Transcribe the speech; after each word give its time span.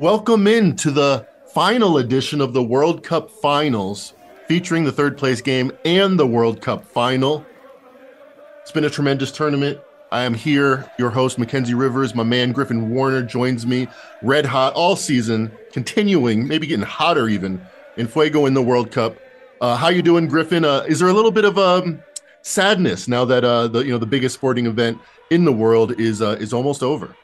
Welcome 0.00 0.46
in 0.46 0.76
to 0.76 0.90
the 0.90 1.26
final 1.52 1.98
edition 1.98 2.40
of 2.40 2.54
the 2.54 2.62
World 2.62 3.02
Cup 3.02 3.30
Finals, 3.30 4.14
featuring 4.48 4.84
the 4.84 4.92
third 4.92 5.18
place 5.18 5.42
game 5.42 5.72
and 5.84 6.18
the 6.18 6.26
World 6.26 6.62
Cup 6.62 6.86
Final. 6.86 7.44
It's 8.62 8.72
been 8.72 8.86
a 8.86 8.88
tremendous 8.88 9.30
tournament. 9.30 9.78
I 10.10 10.22
am 10.22 10.32
here, 10.32 10.90
your 10.98 11.10
host, 11.10 11.38
Mackenzie 11.38 11.74
Rivers. 11.74 12.14
My 12.14 12.22
man 12.22 12.52
Griffin 12.52 12.88
Warner 12.88 13.20
joins 13.20 13.66
me, 13.66 13.88
red 14.22 14.46
hot 14.46 14.72
all 14.72 14.96
season, 14.96 15.52
continuing, 15.70 16.48
maybe 16.48 16.66
getting 16.66 16.86
hotter 16.86 17.28
even, 17.28 17.60
in 17.98 18.08
Fuego 18.08 18.46
in 18.46 18.54
the 18.54 18.62
World 18.62 18.90
Cup. 18.90 19.18
Uh, 19.60 19.76
how 19.76 19.90
you 19.90 20.00
doing, 20.00 20.28
Griffin? 20.28 20.64
Uh, 20.64 20.82
is 20.88 21.00
there 21.00 21.08
a 21.08 21.12
little 21.12 21.30
bit 21.30 21.44
of 21.44 21.58
um, 21.58 22.02
sadness 22.40 23.06
now 23.06 23.26
that 23.26 23.44
uh, 23.44 23.68
the 23.68 23.80
you 23.80 23.92
know 23.92 23.98
the 23.98 24.06
biggest 24.06 24.34
sporting 24.34 24.64
event 24.64 24.98
in 25.28 25.44
the 25.44 25.52
world 25.52 26.00
is 26.00 26.22
uh, 26.22 26.38
is 26.40 26.54
almost 26.54 26.82
over? 26.82 27.14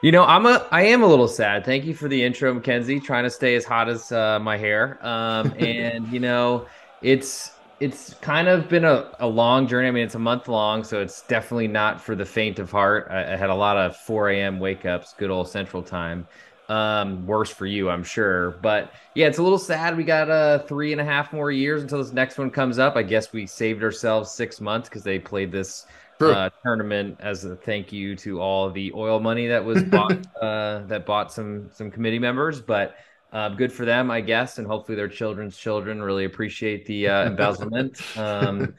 You 0.00 0.12
know, 0.12 0.24
I'm 0.24 0.46
a 0.46 0.64
I 0.70 0.82
am 0.82 1.02
a 1.02 1.06
little 1.06 1.26
sad. 1.26 1.64
Thank 1.64 1.84
you 1.84 1.92
for 1.92 2.06
the 2.06 2.22
intro, 2.22 2.54
Mackenzie. 2.54 3.00
Trying 3.00 3.24
to 3.24 3.30
stay 3.30 3.56
as 3.56 3.64
hot 3.64 3.88
as 3.88 4.12
uh, 4.12 4.38
my 4.38 4.56
hair. 4.56 5.04
Um, 5.04 5.52
and 5.58 6.06
you 6.08 6.20
know, 6.20 6.66
it's 7.02 7.50
it's 7.80 8.14
kind 8.14 8.46
of 8.46 8.68
been 8.68 8.84
a, 8.84 9.10
a 9.18 9.26
long 9.26 9.66
journey. 9.66 9.88
I 9.88 9.90
mean, 9.90 10.04
it's 10.04 10.14
a 10.14 10.20
month 10.20 10.46
long, 10.46 10.84
so 10.84 11.00
it's 11.00 11.22
definitely 11.22 11.66
not 11.66 12.00
for 12.00 12.14
the 12.14 12.24
faint 12.24 12.60
of 12.60 12.70
heart. 12.70 13.08
I, 13.10 13.32
I 13.32 13.36
had 13.36 13.50
a 13.50 13.54
lot 13.54 13.76
of 13.76 13.96
4 13.96 14.30
a.m. 14.30 14.60
wake 14.60 14.86
ups, 14.86 15.14
good 15.18 15.30
old 15.30 15.48
Central 15.48 15.82
Time. 15.82 16.28
Um, 16.68 17.26
worse 17.26 17.50
for 17.50 17.66
you, 17.66 17.88
I'm 17.90 18.04
sure. 18.04 18.52
But 18.62 18.92
yeah, 19.14 19.26
it's 19.26 19.38
a 19.38 19.42
little 19.42 19.58
sad. 19.58 19.96
We 19.96 20.04
got 20.04 20.30
uh 20.30 20.60
three 20.60 20.92
and 20.92 21.00
a 21.00 21.04
half 21.04 21.32
more 21.32 21.50
years 21.50 21.82
until 21.82 21.98
this 21.98 22.12
next 22.12 22.38
one 22.38 22.50
comes 22.52 22.78
up. 22.78 22.94
I 22.94 23.02
guess 23.02 23.32
we 23.32 23.46
saved 23.46 23.82
ourselves 23.82 24.30
six 24.30 24.60
months 24.60 24.88
because 24.88 25.02
they 25.02 25.18
played 25.18 25.50
this 25.50 25.86
uh, 26.20 26.50
tournament 26.62 27.16
as 27.20 27.44
a 27.44 27.56
thank 27.56 27.92
you 27.92 28.16
to 28.16 28.40
all 28.40 28.70
the 28.70 28.92
oil 28.94 29.20
money 29.20 29.46
that 29.48 29.64
was 29.64 29.82
bought 29.84 30.26
uh, 30.40 30.80
that 30.86 31.06
bought 31.06 31.32
some 31.32 31.70
some 31.72 31.90
committee 31.90 32.18
members. 32.18 32.60
But 32.60 32.96
uh, 33.32 33.50
good 33.50 33.72
for 33.72 33.84
them, 33.84 34.10
I 34.10 34.20
guess, 34.20 34.58
and 34.58 34.66
hopefully 34.66 34.96
their 34.96 35.08
children's 35.08 35.56
children 35.56 36.02
really 36.02 36.24
appreciate 36.24 36.86
the 36.86 37.08
uh, 37.08 37.26
embezzlement. 37.26 38.00
Um, 38.16 38.74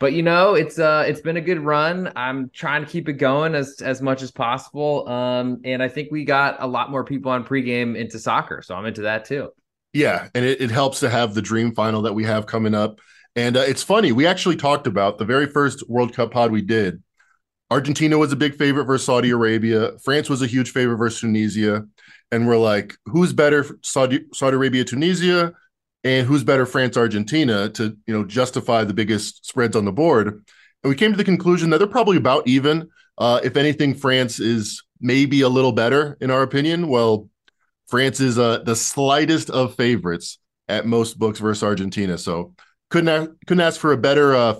but 0.00 0.12
you 0.12 0.22
know, 0.22 0.54
it's 0.54 0.78
uh, 0.78 1.04
it's 1.06 1.20
been 1.20 1.36
a 1.36 1.40
good 1.40 1.60
run. 1.60 2.12
I'm 2.16 2.50
trying 2.50 2.84
to 2.84 2.90
keep 2.90 3.08
it 3.08 3.14
going 3.14 3.54
as 3.54 3.80
as 3.80 4.02
much 4.02 4.22
as 4.22 4.30
possible. 4.30 5.08
Um, 5.08 5.60
and 5.64 5.82
I 5.82 5.88
think 5.88 6.10
we 6.10 6.24
got 6.24 6.56
a 6.60 6.66
lot 6.66 6.90
more 6.90 7.04
people 7.04 7.30
on 7.30 7.44
pregame 7.44 7.96
into 7.96 8.18
soccer, 8.18 8.60
so 8.60 8.74
I'm 8.74 8.86
into 8.86 9.02
that 9.02 9.24
too. 9.24 9.50
Yeah, 9.92 10.28
and 10.34 10.44
it, 10.44 10.60
it 10.60 10.70
helps 10.70 11.00
to 11.00 11.08
have 11.08 11.34
the 11.34 11.42
dream 11.42 11.72
final 11.72 12.02
that 12.02 12.12
we 12.12 12.24
have 12.24 12.46
coming 12.46 12.74
up. 12.74 13.00
And 13.36 13.56
uh, 13.56 13.60
it's 13.60 13.82
funny, 13.82 14.12
we 14.12 14.26
actually 14.26 14.56
talked 14.56 14.86
about 14.86 15.18
the 15.18 15.24
very 15.24 15.46
first 15.46 15.88
World 15.88 16.14
Cup 16.14 16.30
pod 16.30 16.52
we 16.52 16.62
did. 16.62 17.02
Argentina 17.70 18.16
was 18.16 18.32
a 18.32 18.36
big 18.36 18.54
favorite 18.54 18.84
versus 18.84 19.06
Saudi 19.06 19.30
Arabia. 19.30 19.98
France 20.02 20.30
was 20.30 20.42
a 20.42 20.46
huge 20.46 20.70
favorite 20.70 20.98
versus 20.98 21.20
Tunisia. 21.20 21.84
And 22.30 22.46
we're 22.46 22.58
like, 22.58 22.96
who's 23.06 23.32
better, 23.32 23.78
Saudi, 23.82 24.26
Saudi 24.32 24.56
Arabia, 24.56 24.84
Tunisia, 24.84 25.52
and 26.04 26.26
who's 26.26 26.44
better, 26.44 26.66
France, 26.66 26.96
Argentina, 26.96 27.68
to 27.70 27.96
you 28.06 28.14
know 28.14 28.24
justify 28.24 28.84
the 28.84 28.94
biggest 28.94 29.46
spreads 29.46 29.74
on 29.74 29.84
the 29.84 29.92
board? 29.92 30.28
And 30.28 30.90
we 30.90 30.94
came 30.94 31.10
to 31.12 31.16
the 31.16 31.24
conclusion 31.24 31.70
that 31.70 31.78
they're 31.78 31.86
probably 31.86 32.18
about 32.18 32.46
even. 32.46 32.90
Uh, 33.16 33.40
if 33.42 33.56
anything, 33.56 33.94
France 33.94 34.38
is 34.38 34.82
maybe 35.00 35.40
a 35.40 35.48
little 35.48 35.72
better 35.72 36.16
in 36.20 36.30
our 36.30 36.42
opinion. 36.42 36.88
Well, 36.88 37.30
France 37.86 38.20
is 38.20 38.38
uh, 38.38 38.58
the 38.58 38.76
slightest 38.76 39.48
of 39.50 39.76
favorites 39.76 40.38
at 40.68 40.86
most 40.86 41.18
books 41.18 41.38
versus 41.38 41.62
Argentina. 41.62 42.18
So 42.18 42.54
couldn't 42.94 43.36
couldn't 43.46 43.60
ask 43.60 43.80
for 43.80 43.92
a 43.92 43.96
better 43.96 44.36
uh, 44.36 44.54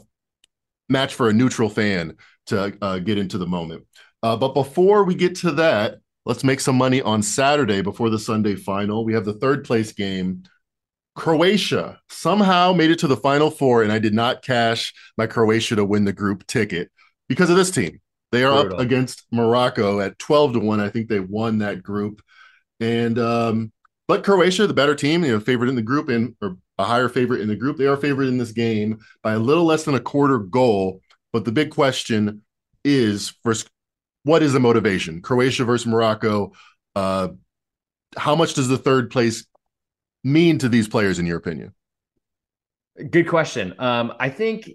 match 0.89 1.15
for 1.15 1.29
a 1.29 1.33
neutral 1.33 1.69
fan 1.69 2.17
to 2.47 2.77
uh, 2.83 2.99
get 2.99 3.17
into 3.17 3.39
the 3.39 3.47
moment. 3.47 3.87
Uh, 4.25 4.37
but 4.37 4.55
before 4.55 5.05
we 5.05 5.15
get 5.15 5.37
to 5.37 5.53
that, 5.53 5.99
let's 6.27 6.43
make 6.43 6.59
some 6.59 6.75
money 6.75 7.01
on 7.01 7.23
Saturday 7.23 7.81
before 7.81 8.11
the 8.11 8.19
Sunday 8.19 8.57
final. 8.57 9.05
We 9.05 9.15
have 9.15 9.25
the 9.25 9.35
third 9.35 9.65
place 9.65 9.93
game. 9.93 10.43
Croatia 11.15 12.01
somehow 12.09 12.73
made 12.73 12.91
it 12.91 12.99
to 12.99 13.07
the 13.07 13.17
final 13.17 13.53
four, 13.53 13.85
and 13.85 13.93
I 13.93 14.01
did 14.01 14.15
not 14.15 14.43
cash 14.43 14.93
my 15.17 15.29
Croatia 15.29 15.77
to 15.77 15.85
win 15.85 16.05
the 16.05 16.13
group 16.13 16.45
ticket 16.49 16.91
because 17.29 17.51
of 17.51 17.57
this 17.57 17.71
team. 17.71 18.01
They 18.33 18.43
are 18.43 18.67
up 18.67 18.81
against 18.81 19.23
Morocco 19.31 20.01
at 20.01 20.19
12 20.19 20.55
to 20.55 20.59
1. 20.59 20.81
I 20.81 20.89
think 20.89 21.09
they 21.09 21.21
won 21.21 21.59
that 21.59 21.85
group. 21.85 22.21
And 22.81 23.17
um, 23.17 23.73
but 24.07 24.25
Croatia, 24.25 24.67
the 24.67 24.75
better 24.75 24.95
team, 24.95 25.25
you 25.25 25.33
know, 25.33 25.41
favorite 25.41 25.69
in 25.69 25.77
the 25.77 25.83
group 25.83 26.09
and 26.09 26.35
or 26.43 26.57
a 26.79 26.85
higher 26.85 27.09
favorite 27.09 27.41
in 27.41 27.49
the 27.49 27.57
group. 27.57 27.77
They 27.77 27.87
are 27.87 27.97
favored 27.97 28.27
in 28.27 28.39
this 28.39 28.53
game 28.53 28.99
by 29.23 29.33
a 29.35 29.39
little 29.39 29.65
less 29.65 29.85
than 29.85 29.95
a 29.95 30.01
quarter 30.01 30.39
goal. 30.39 31.01
But 31.33 31.45
the 31.45 31.53
big 31.53 31.71
question 31.71 32.43
is 32.85 33.35
first, 33.43 33.71
what 34.25 34.43
is 34.43 34.53
the 34.53 34.61
motivation? 34.61 35.23
Croatia 35.23 35.65
versus 35.65 35.87
Morocco. 35.87 36.53
Uh, 36.95 37.29
how 38.17 38.35
much 38.35 38.55
does 38.55 38.69
the 38.69 38.79
third 38.79 39.11
place 39.11 39.47
mean 40.23 40.59
to 40.59 40.69
these 40.69 40.89
players, 40.89 41.19
in 41.19 41.27
your 41.27 41.39
opinion? 41.39 41.75
Good 43.11 43.29
question. 43.29 43.75
Um, 43.79 44.15
I 44.21 44.29
think 44.29 44.71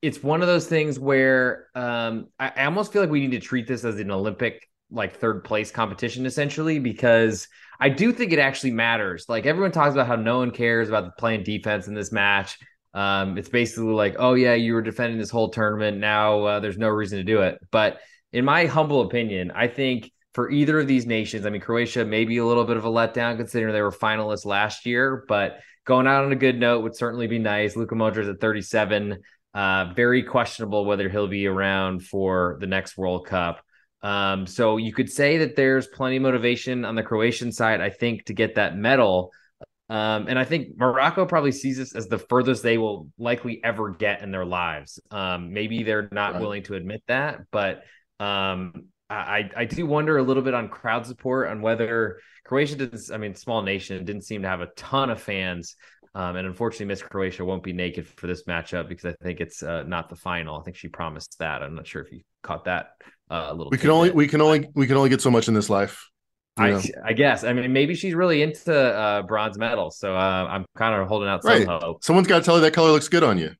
it's 0.00 0.22
one 0.22 0.40
of 0.40 0.48
those 0.48 0.66
things 0.66 0.98
where 0.98 1.68
um, 1.74 2.28
I, 2.38 2.52
I 2.56 2.64
almost 2.64 2.92
feel 2.92 3.02
like 3.02 3.10
we 3.10 3.20
need 3.20 3.32
to 3.32 3.46
treat 3.46 3.68
this 3.68 3.84
as 3.84 3.98
an 4.00 4.10
Olympic 4.10 4.68
like 4.90 5.16
third 5.16 5.44
place 5.44 5.70
competition 5.70 6.26
essentially 6.26 6.78
because 6.78 7.48
I 7.80 7.88
do 7.88 8.12
think 8.12 8.32
it 8.32 8.38
actually 8.38 8.72
matters. 8.72 9.26
Like 9.28 9.46
everyone 9.46 9.72
talks 9.72 9.94
about 9.94 10.06
how 10.06 10.16
no 10.16 10.38
one 10.38 10.50
cares 10.50 10.88
about 10.88 11.16
playing 11.18 11.42
defense 11.42 11.88
in 11.88 11.94
this 11.94 12.12
match. 12.12 12.58
Um, 12.94 13.38
it's 13.38 13.48
basically 13.48 13.92
like, 13.92 14.16
oh 14.18 14.34
yeah, 14.34 14.54
you 14.54 14.74
were 14.74 14.82
defending 14.82 15.18
this 15.18 15.30
whole 15.30 15.50
tournament. 15.50 15.98
Now 15.98 16.44
uh, 16.44 16.60
there's 16.60 16.78
no 16.78 16.88
reason 16.88 17.18
to 17.18 17.24
do 17.24 17.42
it. 17.42 17.58
But 17.70 18.00
in 18.32 18.44
my 18.44 18.66
humble 18.66 19.02
opinion, 19.02 19.50
I 19.50 19.68
think 19.68 20.10
for 20.34 20.50
either 20.50 20.80
of 20.80 20.86
these 20.86 21.06
nations, 21.06 21.44
I 21.44 21.50
mean, 21.50 21.60
Croatia 21.60 22.04
maybe 22.04 22.38
a 22.38 22.46
little 22.46 22.64
bit 22.64 22.76
of 22.76 22.84
a 22.84 22.90
letdown 22.90 23.36
considering 23.36 23.72
they 23.72 23.82
were 23.82 23.90
finalists 23.90 24.46
last 24.46 24.86
year, 24.86 25.24
but 25.28 25.58
going 25.84 26.06
out 26.06 26.24
on 26.24 26.32
a 26.32 26.36
good 26.36 26.58
note 26.58 26.82
would 26.82 26.96
certainly 26.96 27.26
be 27.26 27.38
nice. 27.38 27.76
Luka 27.76 27.94
Modric 27.94 28.30
at 28.30 28.40
37, 28.40 29.18
uh, 29.54 29.92
very 29.94 30.22
questionable 30.22 30.84
whether 30.84 31.08
he'll 31.08 31.28
be 31.28 31.46
around 31.46 32.04
for 32.04 32.56
the 32.60 32.66
next 32.66 32.96
World 32.96 33.26
Cup. 33.26 33.62
Um, 34.02 34.46
so 34.46 34.76
you 34.78 34.92
could 34.92 35.10
say 35.10 35.38
that 35.38 35.54
there's 35.56 35.86
plenty 35.86 36.16
of 36.16 36.22
motivation 36.22 36.84
on 36.84 36.94
the 36.94 37.02
Croatian 37.02 37.52
side, 37.52 37.80
I 37.80 37.90
think, 37.90 38.24
to 38.26 38.34
get 38.34 38.56
that 38.56 38.76
medal. 38.76 39.30
Um, 39.88 40.26
and 40.28 40.38
I 40.38 40.44
think 40.44 40.76
Morocco 40.76 41.26
probably 41.26 41.52
sees 41.52 41.76
this 41.76 41.94
as 41.94 42.08
the 42.08 42.18
furthest 42.18 42.62
they 42.62 42.78
will 42.78 43.08
likely 43.18 43.62
ever 43.62 43.90
get 43.90 44.22
in 44.22 44.30
their 44.30 44.44
lives. 44.44 44.98
Um, 45.10 45.52
maybe 45.52 45.82
they're 45.82 46.08
not 46.10 46.32
right. 46.32 46.40
willing 46.40 46.62
to 46.64 46.74
admit 46.74 47.02
that, 47.08 47.40
but 47.50 47.82
um, 48.18 48.86
I, 49.10 49.50
I 49.54 49.64
do 49.66 49.84
wonder 49.86 50.16
a 50.16 50.22
little 50.22 50.42
bit 50.42 50.54
on 50.54 50.68
crowd 50.68 51.06
support 51.06 51.48
on 51.48 51.60
whether 51.60 52.20
Croatia 52.44 52.76
didn't. 52.76 53.10
I 53.12 53.18
mean, 53.18 53.34
small 53.34 53.62
nation 53.62 54.04
didn't 54.04 54.22
seem 54.22 54.42
to 54.42 54.48
have 54.48 54.62
a 54.62 54.68
ton 54.76 55.10
of 55.10 55.20
fans, 55.20 55.76
um, 56.14 56.36
and 56.36 56.46
unfortunately, 56.46 56.86
Miss 56.86 57.02
Croatia 57.02 57.44
won't 57.44 57.62
be 57.62 57.72
naked 57.72 58.06
for 58.06 58.26
this 58.26 58.44
matchup 58.44 58.88
because 58.88 59.04
I 59.04 59.24
think 59.24 59.40
it's 59.40 59.62
uh, 59.62 59.82
not 59.82 60.08
the 60.08 60.16
final. 60.16 60.58
I 60.58 60.62
think 60.62 60.76
she 60.76 60.88
promised 60.88 61.38
that. 61.38 61.62
I'm 61.62 61.74
not 61.74 61.86
sure 61.86 62.02
if 62.02 62.12
you 62.12 62.20
caught 62.42 62.64
that 62.64 62.92
uh, 63.32 63.46
a 63.48 63.54
little. 63.54 63.70
We 63.70 63.78
can 63.78 63.90
only 63.90 64.10
we 64.10 64.28
can 64.28 64.40
only 64.40 64.68
we 64.74 64.86
can 64.86 64.96
only 64.96 65.08
get 65.08 65.20
so 65.20 65.30
much 65.30 65.48
in 65.48 65.54
this 65.54 65.70
life. 65.70 66.08
I, 66.58 66.82
I 67.02 67.14
guess. 67.14 67.44
I 67.44 67.54
mean, 67.54 67.72
maybe 67.72 67.94
she's 67.94 68.14
really 68.14 68.42
into 68.42 68.76
uh, 68.76 69.22
bronze 69.22 69.56
medals, 69.56 69.98
so 69.98 70.14
uh, 70.14 70.46
I'm 70.50 70.66
kind 70.76 71.00
of 71.00 71.08
holding 71.08 71.28
out 71.30 71.42
some 71.42 71.50
right. 71.50 71.66
hope. 71.66 72.04
Someone's 72.04 72.28
got 72.28 72.40
to 72.40 72.44
tell 72.44 72.56
her 72.56 72.60
that 72.60 72.74
color 72.74 72.90
looks 72.90 73.08
good 73.08 73.24
on 73.24 73.38
you. 73.38 73.52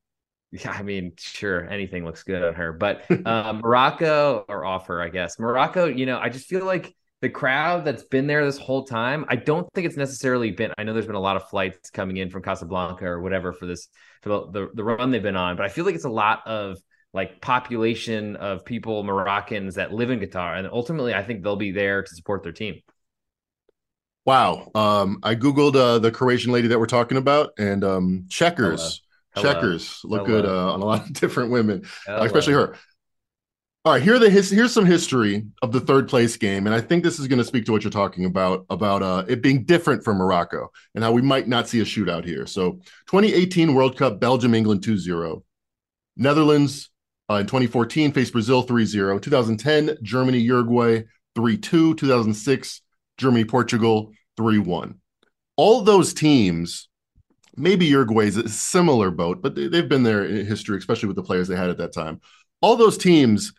Yeah, 0.51 0.73
I 0.73 0.83
mean, 0.83 1.13
sure, 1.17 1.67
anything 1.71 2.05
looks 2.05 2.23
good 2.23 2.43
on 2.43 2.53
her, 2.53 2.75
but 2.75 3.05
uh, 3.27 3.55
Morocco 3.55 4.45
or 4.47 4.67
offer, 4.67 5.01
I 5.01 5.09
guess. 5.09 5.39
Morocco, 5.39 5.87
you 5.87 6.05
know, 6.05 6.19
I 6.19 6.29
just 6.29 6.47
feel 6.47 6.67
like 6.67 6.95
the 7.23 7.31
crowd 7.31 7.87
that's 7.87 8.05
been 8.05 8.27
there 8.27 8.45
this 8.45 8.59
whole 8.59 8.85
time. 8.85 9.25
I 9.29 9.37
don't 9.37 9.67
think 9.73 9.87
it's 9.87 9.97
necessarily 9.97 10.51
been. 10.51 10.73
I 10.77 10.83
know 10.83 10.93
there's 10.93 11.07
been 11.07 11.15
a 11.15 11.21
lot 11.21 11.37
of 11.37 11.49
flights 11.49 11.89
coming 11.89 12.19
in 12.19 12.29
from 12.29 12.43
Casablanca 12.43 13.07
or 13.07 13.23
whatever 13.23 13.55
for 13.55 13.65
this 13.65 13.89
for 14.21 14.51
the, 14.53 14.69
the 14.75 14.85
run 14.85 15.11
they've 15.11 15.23
been 15.23 15.37
on, 15.37 15.57
but 15.57 15.65
I 15.65 15.71
feel 15.71 15.87
like 15.87 15.95
it's 15.95 16.05
a 16.05 16.11
lot 16.11 16.47
of 16.47 16.77
like 17.15 17.41
population 17.41 18.37
of 18.37 18.65
people 18.65 19.03
Moroccans 19.03 19.75
that 19.75 19.93
live 19.93 20.11
in 20.11 20.21
Qatar, 20.21 20.59
and 20.59 20.69
ultimately, 20.71 21.15
I 21.15 21.23
think 21.23 21.43
they'll 21.43 21.57
be 21.57 21.73
there 21.73 22.03
to 22.03 22.15
support 22.15 22.43
their 22.43 22.53
team. 22.53 22.81
Wow, 24.25 24.71
um, 24.75 25.19
I 25.23 25.35
googled 25.35 25.75
uh, 25.75 25.99
the 25.99 26.11
Croatian 26.11 26.53
lady 26.53 26.69
that 26.69 26.79
we're 26.79 26.87
talking 26.87 27.19
about, 27.19 27.53
and 27.59 27.83
um, 27.85 28.27
checkers, 28.31 29.03
Hello. 29.35 29.53
checkers 29.53 30.01
look 30.05 30.27
Hello. 30.27 30.43
good 30.43 30.49
uh, 30.49 30.73
on 30.73 30.81
a 30.81 30.85
lot 30.85 31.07
of 31.07 31.13
different 31.21 31.51
women, 31.51 31.85
uh, 32.09 32.23
especially 32.23 32.55
her. 32.55 32.77
All 33.85 33.93
right, 33.93 34.03
here 34.03 34.15
are 34.15 34.19
the 34.21 34.31
his, 34.31 34.49
here's 34.49 34.73
some 34.73 34.87
history 34.87 35.45
of 35.61 35.73
the 35.73 35.81
third 35.81 36.09
place 36.09 36.37
game, 36.37 36.67
and 36.67 36.75
I 36.75 36.81
think 36.81 37.03
this 37.03 37.19
is 37.19 37.27
going 37.27 37.41
to 37.41 37.45
speak 37.45 37.65
to 37.65 37.73
what 37.73 37.83
you're 37.83 37.91
talking 37.91 38.27
about 38.27 38.65
about 38.71 39.03
uh, 39.03 39.25
it 39.27 39.43
being 39.43 39.65
different 39.65 40.05
from 40.05 40.19
Morocco 40.19 40.71
and 40.95 41.03
how 41.03 41.11
we 41.11 41.21
might 41.21 41.49
not 41.49 41.69
see 41.69 41.81
a 41.81 41.85
shootout 41.85 42.25
here. 42.25 42.47
So, 42.47 42.75
2018 43.09 43.75
World 43.75 43.97
Cup, 43.97 44.21
Belgium, 44.21 44.55
England 44.55 44.83
2-0. 44.83 45.43
Netherlands, 46.17 46.92
uh, 47.33 47.39
in 47.39 47.47
2014, 47.47 48.13
faced 48.13 48.33
Brazil 48.33 48.63
3 48.63 48.85
0. 48.85 49.19
2010, 49.19 49.97
Germany, 50.03 50.39
Uruguay 50.39 51.05
3 51.35 51.57
2. 51.57 51.95
2006, 51.95 52.83
Germany, 53.17 53.45
Portugal 53.45 54.13
3 54.37 54.59
1. 54.59 54.95
All 55.57 55.83
those 55.83 56.13
teams, 56.13 56.89
maybe 57.57 57.87
Uruguay's 57.87 58.37
a 58.37 58.49
similar 58.49 59.11
boat, 59.11 59.43
but 59.43 59.55
they, 59.55 59.75
have 59.75 59.89
been 59.89 60.03
there 60.03 60.25
in 60.25 60.47
history, 60.47 60.77
especially 60.77 61.07
with 61.07 61.17
the 61.17 61.23
players 61.23 61.49
they 61.49 61.57
had 61.57 61.71
at 61.71 61.79
that 61.79 61.93
time. 61.93 62.21
All 62.61 62.77
those 62.77 62.99
teams 62.99 63.53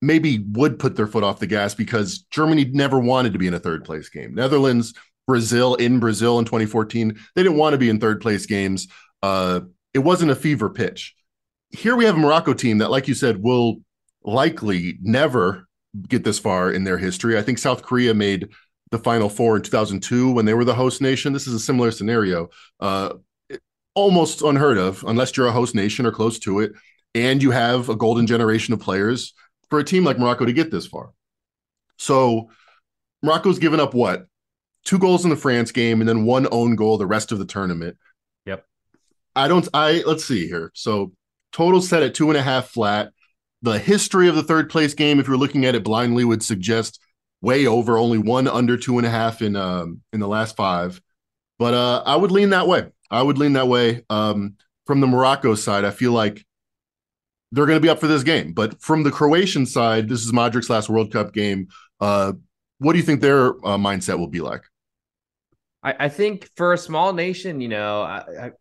maybe 0.00 0.44
would 0.52 0.78
put 0.78 0.94
their 0.94 1.06
foot 1.06 1.24
off 1.24 1.40
the 1.40 1.46
gas 1.46 1.74
because 1.74 2.18
Germany 2.30 2.64
never 2.66 2.98
wanted 2.98 3.32
to 3.32 3.38
be 3.38 3.46
in 3.46 3.54
a 3.54 3.58
third 3.58 3.84
place 3.84 4.08
game. 4.08 4.34
Netherlands, 4.34 4.94
Brazil 5.26 5.74
in 5.74 5.98
Brazil 5.98 6.38
in 6.38 6.44
2014, 6.44 7.18
they 7.34 7.42
didn't 7.42 7.58
want 7.58 7.72
to 7.72 7.78
be 7.78 7.88
in 7.88 7.98
third 7.98 8.20
place 8.20 8.46
games. 8.46 8.86
Uh, 9.22 9.60
it 9.94 10.00
wasn't 10.00 10.30
a 10.30 10.36
fever 10.36 10.70
pitch. 10.70 11.16
Here 11.76 11.94
we 11.94 12.06
have 12.06 12.16
a 12.16 12.18
Morocco 12.18 12.54
team 12.54 12.78
that, 12.78 12.90
like 12.90 13.06
you 13.06 13.12
said, 13.12 13.42
will 13.42 13.76
likely 14.24 14.98
never 15.02 15.68
get 16.08 16.24
this 16.24 16.38
far 16.38 16.72
in 16.72 16.84
their 16.84 16.96
history. 16.96 17.36
I 17.36 17.42
think 17.42 17.58
South 17.58 17.82
Korea 17.82 18.14
made 18.14 18.48
the 18.90 18.98
Final 18.98 19.28
Four 19.28 19.56
in 19.56 19.62
2002 19.62 20.32
when 20.32 20.46
they 20.46 20.54
were 20.54 20.64
the 20.64 20.74
host 20.74 21.02
nation. 21.02 21.34
This 21.34 21.46
is 21.46 21.52
a 21.52 21.60
similar 21.60 21.90
scenario, 21.90 22.48
uh, 22.80 23.14
almost 23.94 24.40
unheard 24.40 24.78
of, 24.78 25.04
unless 25.06 25.36
you're 25.36 25.48
a 25.48 25.52
host 25.52 25.74
nation 25.74 26.06
or 26.06 26.12
close 26.12 26.38
to 26.40 26.60
it, 26.60 26.72
and 27.14 27.42
you 27.42 27.50
have 27.50 27.90
a 27.90 27.96
golden 27.96 28.26
generation 28.26 28.72
of 28.72 28.80
players 28.80 29.34
for 29.68 29.78
a 29.78 29.84
team 29.84 30.02
like 30.02 30.18
Morocco 30.18 30.46
to 30.46 30.54
get 30.54 30.70
this 30.70 30.86
far. 30.86 31.12
So 31.98 32.48
Morocco's 33.22 33.58
given 33.58 33.80
up 33.80 33.92
what? 33.92 34.26
Two 34.86 34.98
goals 34.98 35.24
in 35.24 35.30
the 35.30 35.36
France 35.36 35.72
game 35.72 36.00
and 36.00 36.08
then 36.08 36.24
one 36.24 36.48
own 36.50 36.74
goal 36.74 36.96
the 36.96 37.06
rest 37.06 37.32
of 37.32 37.38
the 37.38 37.44
tournament. 37.44 37.98
Yep. 38.46 38.64
I 39.34 39.48
don't 39.48 39.68
I 39.74 40.02
let's 40.06 40.24
see 40.24 40.46
here. 40.46 40.70
So 40.74 41.12
total 41.52 41.80
set 41.80 42.02
at 42.02 42.14
two 42.14 42.28
and 42.28 42.36
a 42.36 42.42
half 42.42 42.68
flat. 42.68 43.12
The 43.62 43.78
history 43.78 44.28
of 44.28 44.36
the 44.36 44.42
third 44.42 44.70
place 44.70 44.94
game, 44.94 45.18
if 45.18 45.26
you're 45.26 45.36
looking 45.36 45.64
at 45.64 45.74
it 45.74 45.84
blindly, 45.84 46.24
would 46.24 46.42
suggest 46.42 47.00
way 47.40 47.66
over, 47.66 47.98
only 47.98 48.18
one 48.18 48.46
under 48.48 48.76
two 48.76 48.98
and 48.98 49.06
a 49.06 49.10
half 49.10 49.42
in 49.42 49.56
um 49.56 50.02
in 50.12 50.20
the 50.20 50.28
last 50.28 50.56
five. 50.56 51.00
But 51.58 51.74
uh 51.74 52.02
I 52.04 52.16
would 52.16 52.30
lean 52.30 52.50
that 52.50 52.68
way. 52.68 52.86
I 53.10 53.22
would 53.22 53.38
lean 53.38 53.54
that 53.54 53.68
way. 53.68 54.04
Um 54.10 54.56
from 54.86 55.00
the 55.00 55.06
Morocco 55.06 55.54
side, 55.54 55.84
I 55.84 55.90
feel 55.90 56.12
like 56.12 56.44
they're 57.52 57.66
going 57.66 57.76
to 57.76 57.82
be 57.82 57.88
up 57.88 58.00
for 58.00 58.06
this 58.06 58.22
game. 58.22 58.52
But 58.52 58.80
from 58.80 59.02
the 59.02 59.10
Croatian 59.10 59.66
side, 59.66 60.08
this 60.08 60.24
is 60.24 60.32
Modric's 60.32 60.70
last 60.70 60.88
World 60.88 61.12
Cup 61.12 61.32
game. 61.32 61.68
Uh, 62.00 62.32
what 62.78 62.92
do 62.92 62.98
you 62.98 63.04
think 63.04 63.20
their 63.20 63.48
uh, 63.48 63.76
mindset 63.78 64.18
will 64.18 64.28
be 64.28 64.40
like? 64.40 64.62
I, 65.82 65.94
I, 66.00 66.08
think 66.08 66.50
for 66.56 66.72
a 66.72 66.78
small 66.78 67.12
nation, 67.12 67.60
you 67.60 67.68
know, 67.68 68.02
I, 68.02 68.52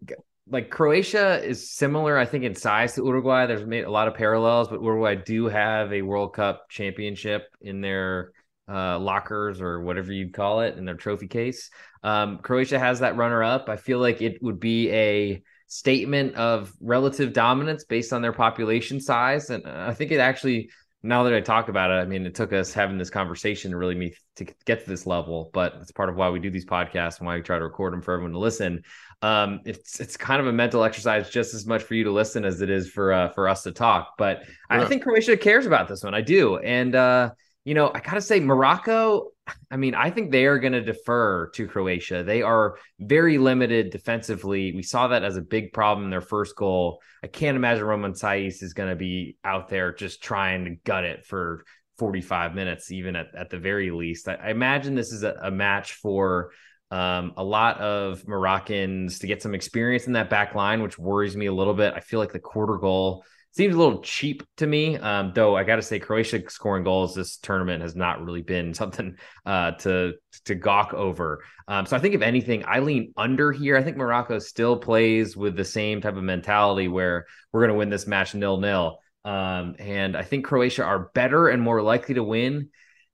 like 0.47 0.69
Croatia 0.69 1.43
is 1.43 1.71
similar, 1.71 2.17
I 2.17 2.25
think, 2.25 2.43
in 2.43 2.53
size 2.53 2.93
to 2.95 3.05
Uruguay. 3.05 3.47
There's 3.47 3.65
made 3.65 3.85
a 3.85 3.91
lot 3.91 4.07
of 4.07 4.13
parallels, 4.13 4.67
but 4.67 4.81
Uruguay 4.81 5.15
do 5.15 5.47
have 5.47 5.91
a 5.91 6.03
World 6.03 6.33
Cup 6.33 6.69
championship 6.69 7.47
in 7.61 7.81
their 7.81 8.31
uh, 8.67 8.99
lockers 8.99 9.61
or 9.61 9.81
whatever 9.81 10.11
you'd 10.11 10.33
call 10.33 10.61
it 10.61 10.77
in 10.77 10.85
their 10.85 10.95
trophy 10.95 11.27
case. 11.27 11.69
Um, 12.03 12.39
Croatia 12.39 12.77
has 12.77 12.99
that 12.99 13.17
runner 13.17 13.43
up. 13.43 13.69
I 13.69 13.77
feel 13.77 13.99
like 13.99 14.21
it 14.21 14.41
would 14.41 14.59
be 14.59 14.91
a 14.91 15.43
statement 15.67 16.35
of 16.35 16.71
relative 16.79 17.33
dominance 17.33 17.83
based 17.83 18.13
on 18.13 18.21
their 18.21 18.33
population 18.33 19.01
size. 19.01 19.49
And 19.49 19.65
I 19.67 19.93
think 19.93 20.11
it 20.11 20.19
actually, 20.19 20.69
now 21.05 21.23
that 21.23 21.33
I 21.33 21.39
talk 21.39 21.69
about 21.69 21.91
it, 21.91 21.95
I 21.95 22.05
mean, 22.05 22.25
it 22.25 22.33
took 22.33 22.51
us 22.51 22.73
having 22.73 22.97
this 22.97 23.09
conversation 23.09 23.71
to 23.71 23.77
really 23.77 23.95
me 23.95 24.13
to 24.37 24.45
get 24.65 24.83
to 24.83 24.89
this 24.89 25.05
level, 25.05 25.51
but 25.53 25.75
it's 25.81 25.91
part 25.91 26.09
of 26.09 26.15
why 26.15 26.29
we 26.29 26.39
do 26.39 26.49
these 26.49 26.65
podcasts 26.65 27.19
and 27.19 27.27
why 27.27 27.35
we 27.35 27.41
try 27.41 27.57
to 27.57 27.63
record 27.63 27.93
them 27.93 28.01
for 28.01 28.13
everyone 28.13 28.33
to 28.33 28.39
listen. 28.39 28.83
Um, 29.21 29.61
it's 29.65 29.99
it's 29.99 30.17
kind 30.17 30.41
of 30.41 30.47
a 30.47 30.51
mental 30.51 30.83
exercise 30.83 31.29
just 31.29 31.53
as 31.53 31.65
much 31.65 31.83
for 31.83 31.93
you 31.93 32.03
to 32.05 32.11
listen 32.11 32.43
as 32.43 32.61
it 32.61 32.69
is 32.69 32.89
for 32.89 33.13
uh, 33.13 33.29
for 33.29 33.47
us 33.47 33.63
to 33.63 33.71
talk. 33.71 34.15
But 34.17 34.43
yeah. 34.47 34.81
I 34.81 34.85
think 34.85 35.03
Croatia 35.03 35.37
cares 35.37 35.65
about 35.65 35.87
this 35.87 36.03
one. 36.03 36.15
I 36.15 36.21
do, 36.21 36.57
and 36.57 36.95
uh, 36.95 37.31
you 37.65 37.73
know, 37.73 37.91
I 37.93 37.99
gotta 37.99 38.21
say, 38.21 38.39
Morocco. 38.39 39.31
I 39.69 39.77
mean, 39.77 39.93
I 39.93 40.09
think 40.09 40.31
they 40.31 40.45
are 40.45 40.57
going 40.57 40.73
to 40.73 40.81
defer 40.81 41.49
to 41.51 41.67
Croatia. 41.67 42.23
They 42.23 42.41
are 42.41 42.77
very 42.99 43.37
limited 43.37 43.91
defensively. 43.91 44.73
We 44.73 44.81
saw 44.81 45.09
that 45.09 45.23
as 45.23 45.37
a 45.37 45.41
big 45.41 45.71
problem 45.71 46.05
in 46.05 46.09
their 46.09 46.21
first 46.21 46.55
goal. 46.55 46.99
I 47.23 47.27
can't 47.27 47.55
imagine 47.55 47.83
Romain 47.83 48.13
Saiss 48.13 48.63
is 48.63 48.73
going 48.73 48.89
to 48.89 48.95
be 48.95 49.37
out 49.43 49.69
there 49.69 49.93
just 49.93 50.23
trying 50.23 50.65
to 50.65 50.71
gut 50.83 51.03
it 51.03 51.27
for 51.27 51.63
45 51.99 52.55
minutes, 52.55 52.91
even 52.91 53.15
at, 53.15 53.35
at 53.35 53.51
the 53.51 53.59
very 53.59 53.91
least. 53.91 54.27
I, 54.27 54.33
I 54.35 54.49
imagine 54.49 54.95
this 54.95 55.11
is 55.11 55.21
a, 55.21 55.37
a 55.43 55.51
match 55.51 55.93
for 55.93 56.51
um, 56.91 57.33
a 57.37 57.43
lot 57.43 57.79
of 57.79 58.27
Moroccans 58.27 59.19
to 59.19 59.27
get 59.27 59.41
some 59.41 59.53
experience 59.53 60.07
in 60.07 60.13
that 60.13 60.29
back 60.29 60.55
line, 60.55 60.81
which 60.81 60.97
worries 60.97 61.37
me 61.37 61.47
a 61.47 61.53
little 61.53 61.73
bit. 61.73 61.93
I 61.95 61.99
feel 61.99 62.19
like 62.19 62.33
the 62.33 62.39
quarter 62.39 62.77
goal 62.77 63.25
seems 63.55 63.73
a 63.73 63.77
little 63.77 64.01
cheap 64.01 64.43
to 64.57 64.67
me. 64.67 64.97
Um, 64.97 65.31
though 65.33 65.55
I 65.55 65.63
got 65.63 65.77
to 65.77 65.81
say, 65.81 65.97
Croatia 65.97 66.49
scoring 66.49 66.83
goals 66.83 67.15
this 67.15 67.37
tournament 67.37 67.81
has 67.81 67.95
not 67.95 68.23
really 68.23 68.41
been 68.41 68.73
something 68.73 69.15
uh, 69.45 69.71
to 69.71 70.13
to 70.45 70.55
gawk 70.55 70.93
over. 70.93 71.43
Um, 71.67 71.85
so 71.85 71.95
I 71.95 71.99
think 71.99 72.15
if 72.15 72.21
anything, 72.21 72.63
I 72.67 72.79
lean 72.79 73.13
under 73.15 73.51
here. 73.51 73.77
I 73.77 73.83
think 73.83 73.97
Morocco 73.97 74.39
still 74.39 74.77
plays 74.77 75.35
with 75.37 75.55
the 75.55 75.65
same 75.65 76.01
type 76.01 76.17
of 76.17 76.23
mentality 76.23 76.87
where 76.87 77.25
we're 77.51 77.61
going 77.61 77.71
to 77.71 77.77
win 77.77 77.89
this 77.89 78.07
match 78.07 78.35
nil 78.35 78.57
nil. 78.57 78.99
Um, 79.23 79.75
and 79.79 80.15
I 80.15 80.21
think 80.21 80.45
Croatia 80.45 80.83
are 80.83 81.09
better 81.15 81.47
and 81.47 81.61
more 81.61 81.81
likely 81.81 82.15
to 82.15 82.23
win. 82.23 82.69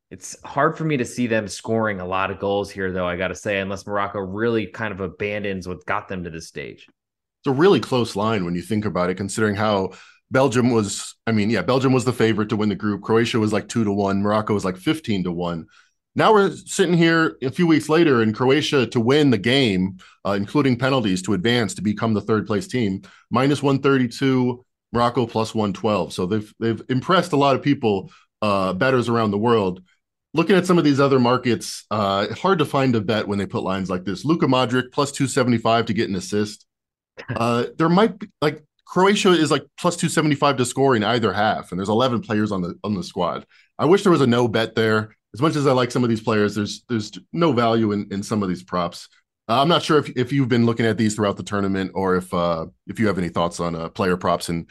It's 0.10 0.36
hard 0.44 0.78
for 0.78 0.84
me 0.84 0.98
to 0.98 1.06
see 1.06 1.28
them 1.28 1.48
scoring 1.48 2.02
a 2.02 2.06
lot 2.06 2.32
of 2.32 2.40
goals 2.40 2.70
here, 2.70 2.92
though. 2.92 3.08
I 3.08 3.16
got 3.16 3.30
to 3.30 3.36
say, 3.36 3.62
unless 3.62 3.88
Morocco 3.88 4.20
really 4.20 4.68
kind 4.68 4.92
of 4.92 5.00
abandons 5.00 5.70
what 5.70 5.86
got 5.86 6.10
them 6.10 6.26
to 6.26 6.30
this 6.30 6.50
stage. 6.50 6.88
It's 7.40 7.48
a 7.48 7.54
really 7.54 7.80
close 7.80 8.18
line 8.18 8.44
when 8.44 8.54
you 8.54 8.62
think 8.62 8.84
about 8.84 9.10
it, 9.10 9.16
considering 9.16 9.56
how 9.56 9.92
Belgium 10.32 10.72
was, 10.72 11.16
I 11.28 11.34
mean, 11.34 11.50
yeah, 11.50 11.62
Belgium 11.62 11.92
was 11.92 12.06
the 12.06 12.14
favorite 12.14 12.50
to 12.50 12.56
win 12.56 12.70
the 12.70 12.76
group. 12.76 13.04
Croatia 13.04 13.40
was 13.40 13.54
like 13.54 13.68
two 13.68 13.84
to 13.84 13.92
one. 13.92 14.22
Morocco 14.22 14.54
was 14.54 14.66
like 14.66 14.78
15 14.78 15.26
to 15.26 15.32
one. 15.32 15.68
Now 16.16 16.34
we're 16.34 16.52
sitting 16.52 16.98
here 16.98 17.38
a 17.42 17.52
few 17.52 17.68
weeks 17.68 17.88
later 17.88 18.22
in 18.22 18.34
Croatia 18.34 18.86
to 18.88 19.00
win 19.00 19.30
the 19.30 19.38
game, 19.38 19.98
uh, 20.26 20.32
including 20.32 20.78
penalties 20.78 21.22
to 21.24 21.34
advance 21.34 21.76
to 21.76 21.82
become 21.82 22.14
the 22.14 22.22
third 22.22 22.48
place 22.48 22.68
team, 22.68 23.04
minus 23.30 23.64
132, 23.64 24.66
Morocco 24.92 25.26
plus 25.26 25.56
112. 25.56 26.12
So 26.12 26.26
they've 26.26 26.54
they've 26.60 26.82
impressed 26.90 27.32
a 27.32 27.38
lot 27.38 27.56
of 27.56 27.62
people, 27.62 28.12
uh, 28.42 28.74
betters 28.74 29.08
around 29.08 29.32
the 29.32 29.38
world. 29.38 29.82
Looking 30.34 30.56
at 30.56 30.66
some 30.66 30.78
of 30.78 30.84
these 30.84 31.00
other 31.00 31.20
markets, 31.20 31.86
uh, 31.92 32.34
hard 32.36 32.60
to 32.60 32.66
find 32.66 32.96
a 32.96 33.02
bet 33.02 33.28
when 33.28 33.38
they 33.38 33.46
put 33.46 33.64
lines 33.64 33.90
like 33.90 34.06
this. 34.06 34.26
Luka 34.26 34.48
Modric 34.48 34.92
plus 34.92 35.12
275 35.12 35.88
to 35.88 35.94
get 35.94 36.10
an 36.10 36.16
assist. 36.16 36.66
Uh, 37.36 37.66
there 37.78 37.90
might 37.90 38.18
be 38.18 38.28
like 38.42 38.64
Croatia 38.92 39.32
is 39.32 39.50
like 39.50 39.66
plus 39.80 39.96
275 39.96 40.58
to 40.58 40.66
score 40.66 40.98
in 40.98 41.04
either 41.06 41.32
half, 41.32 41.72
and 41.72 41.80
there's 41.80 41.88
11 41.88 42.24
players 42.24 42.52
on 42.52 42.62
the 42.62 42.78
on 42.84 42.94
the 42.94 43.04
squad. 43.04 43.46
I 43.80 43.86
wish 43.86 44.04
there 44.04 44.12
was 44.12 44.20
a 44.20 44.28
no 44.28 44.50
bet 44.50 44.76
there. 44.76 45.16
As 45.34 45.42
much 45.42 45.56
as 45.56 45.66
I 45.66 45.72
like 45.72 45.92
some 45.92 46.04
of 46.04 46.10
these 46.10 46.22
players, 46.22 46.56
there's 46.56 46.84
there's 46.90 47.10
no 47.32 47.54
value 47.54 47.94
in, 47.94 48.10
in 48.12 48.22
some 48.22 48.44
of 48.44 48.50
these 48.50 48.64
props. 48.64 49.08
Uh, 49.48 49.62
I'm 49.62 49.70
not 49.70 49.82
sure 49.82 49.98
if, 49.98 50.10
if 50.18 50.34
you've 50.34 50.50
been 50.50 50.66
looking 50.66 50.86
at 50.86 50.98
these 50.98 51.16
throughout 51.16 51.38
the 51.38 51.44
tournament 51.44 51.92
or 51.96 52.18
if 52.18 52.34
uh, 52.34 52.66
if 52.86 53.00
you 53.00 53.08
have 53.08 53.18
any 53.18 53.30
thoughts 53.30 53.62
on 53.62 53.76
uh, 53.76 53.88
player 53.88 54.18
props 54.18 54.50
in 54.50 54.68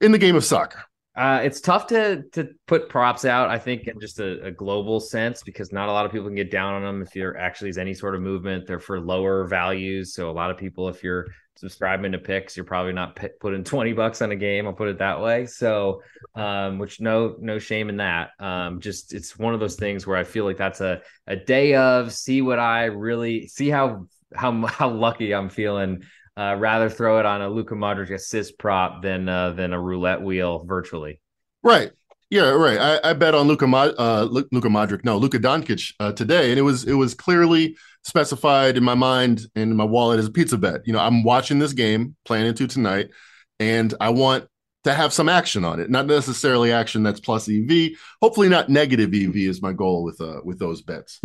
in 0.00 0.12
the 0.12 0.18
game 0.18 0.36
of 0.36 0.44
soccer. 0.44 0.84
Uh, 1.16 1.40
it's 1.42 1.60
tough 1.60 1.88
to 1.88 2.22
to 2.34 2.50
put 2.68 2.88
props 2.88 3.24
out, 3.24 3.50
I 3.50 3.58
think, 3.58 3.88
in 3.88 3.98
just 3.98 4.20
a, 4.20 4.44
a, 4.44 4.50
global 4.52 5.00
sense 5.00 5.42
because 5.42 5.72
not 5.72 5.88
a 5.88 5.92
lot 5.92 6.06
of 6.06 6.12
people 6.12 6.28
can 6.28 6.36
get 6.36 6.52
down 6.52 6.74
on 6.74 6.82
them 6.82 7.02
if 7.02 7.10
there 7.10 7.36
actually 7.36 7.70
is 7.70 7.78
any 7.78 7.94
sort 7.94 8.14
of 8.14 8.20
movement. 8.20 8.66
They're 8.68 8.78
for 8.78 9.00
lower 9.00 9.44
values, 9.44 10.14
so 10.14 10.30
a 10.30 10.32
lot 10.32 10.52
of 10.52 10.56
people, 10.56 10.88
if 10.88 11.02
you're 11.02 11.26
subscribing 11.56 12.12
to 12.12 12.18
picks, 12.18 12.56
you're 12.56 12.64
probably 12.64 12.92
not 12.92 13.18
putting 13.40 13.64
twenty 13.64 13.92
bucks 13.92 14.22
on 14.22 14.30
a 14.30 14.36
game. 14.36 14.66
I'll 14.66 14.72
put 14.72 14.88
it 14.88 14.98
that 14.98 15.20
way. 15.20 15.46
So, 15.46 16.02
um, 16.34 16.78
which 16.78 17.00
no 17.00 17.36
no 17.40 17.58
shame 17.58 17.88
in 17.88 17.96
that. 17.96 18.30
Um, 18.38 18.80
just 18.80 19.12
it's 19.12 19.38
one 19.38 19.54
of 19.54 19.60
those 19.60 19.76
things 19.76 20.06
where 20.06 20.16
I 20.16 20.24
feel 20.24 20.44
like 20.44 20.58
that's 20.58 20.80
a 20.80 21.02
a 21.26 21.36
day 21.36 21.74
of 21.74 22.12
see 22.12 22.42
what 22.42 22.58
I 22.58 22.84
really 22.84 23.48
see 23.48 23.68
how 23.68 24.06
how 24.34 24.66
how 24.66 24.90
lucky 24.90 25.34
I'm 25.34 25.48
feeling 25.48 26.04
uh, 26.36 26.56
rather 26.58 26.90
throw 26.90 27.18
it 27.18 27.26
on 27.26 27.42
a 27.42 27.48
Luka 27.48 27.74
Modric 27.74 28.12
assist 28.12 28.58
prop 28.58 29.02
than 29.02 29.28
uh, 29.28 29.52
than 29.52 29.72
a 29.72 29.80
roulette 29.80 30.22
wheel 30.22 30.64
virtually. 30.64 31.20
Right. 31.62 31.90
Yeah. 32.28 32.50
Right. 32.50 32.78
I, 32.78 33.10
I 33.10 33.12
bet 33.12 33.34
on 33.34 33.46
Luka 33.46 33.66
uh, 33.66 34.28
Luka 34.30 34.68
Modric. 34.68 35.04
No, 35.04 35.16
Luka 35.16 35.38
Doncic 35.38 35.94
uh, 36.00 36.12
today, 36.12 36.50
and 36.50 36.58
it 36.58 36.62
was 36.62 36.84
it 36.84 36.94
was 36.94 37.14
clearly 37.14 37.76
specified 38.06 38.76
in 38.76 38.84
my 38.84 38.94
mind 38.94 39.46
and 39.56 39.72
in 39.72 39.76
my 39.76 39.84
wallet 39.84 40.20
as 40.20 40.26
a 40.26 40.30
pizza 40.30 40.56
bet. 40.56 40.86
You 40.86 40.92
know, 40.92 41.00
I'm 41.00 41.24
watching 41.24 41.58
this 41.58 41.72
game, 41.72 42.14
planning 42.24 42.54
to 42.54 42.68
tonight, 42.68 43.10
and 43.58 43.92
I 44.00 44.10
want 44.10 44.46
to 44.84 44.94
have 44.94 45.12
some 45.12 45.28
action 45.28 45.64
on 45.64 45.80
it. 45.80 45.90
Not 45.90 46.06
necessarily 46.06 46.70
action 46.70 47.02
that's 47.02 47.18
plus 47.18 47.48
EV. 47.48 47.90
Hopefully, 48.22 48.48
not 48.48 48.68
negative 48.68 49.12
EV 49.12 49.36
is 49.36 49.60
my 49.60 49.72
goal 49.72 50.04
with 50.04 50.20
uh 50.20 50.40
with 50.44 50.60
those 50.60 50.82
bets. 50.82 51.20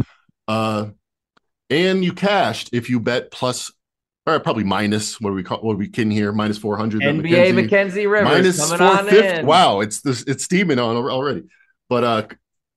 Uh, 0.48 0.88
and 1.70 2.04
you 2.04 2.14
cashed 2.14 2.72
if 2.74 2.90
you 2.90 3.00
bet 3.00 3.30
plus 3.30 3.72
or 4.26 4.40
probably 4.40 4.64
minus 4.64 5.22
what 5.22 5.30
are 5.30 5.34
we 5.34 5.44
call 5.44 5.60
what 5.60 5.78
we 5.78 5.88
kidding 5.88 6.12
here 6.12 6.32
minus 6.32 6.58
400 6.58 7.02
nba 7.02 7.22
mackenzie, 7.24 7.52
mackenzie 7.54 8.08
rivers 8.08 8.30
minus 8.30 8.70
450 8.70 9.46
wow 9.46 9.80
it's 9.80 10.02
this 10.02 10.22
it's 10.24 10.44
steaming 10.44 10.78
on 10.78 10.96
already 10.96 11.44
but 11.90 12.04
uh 12.04 12.28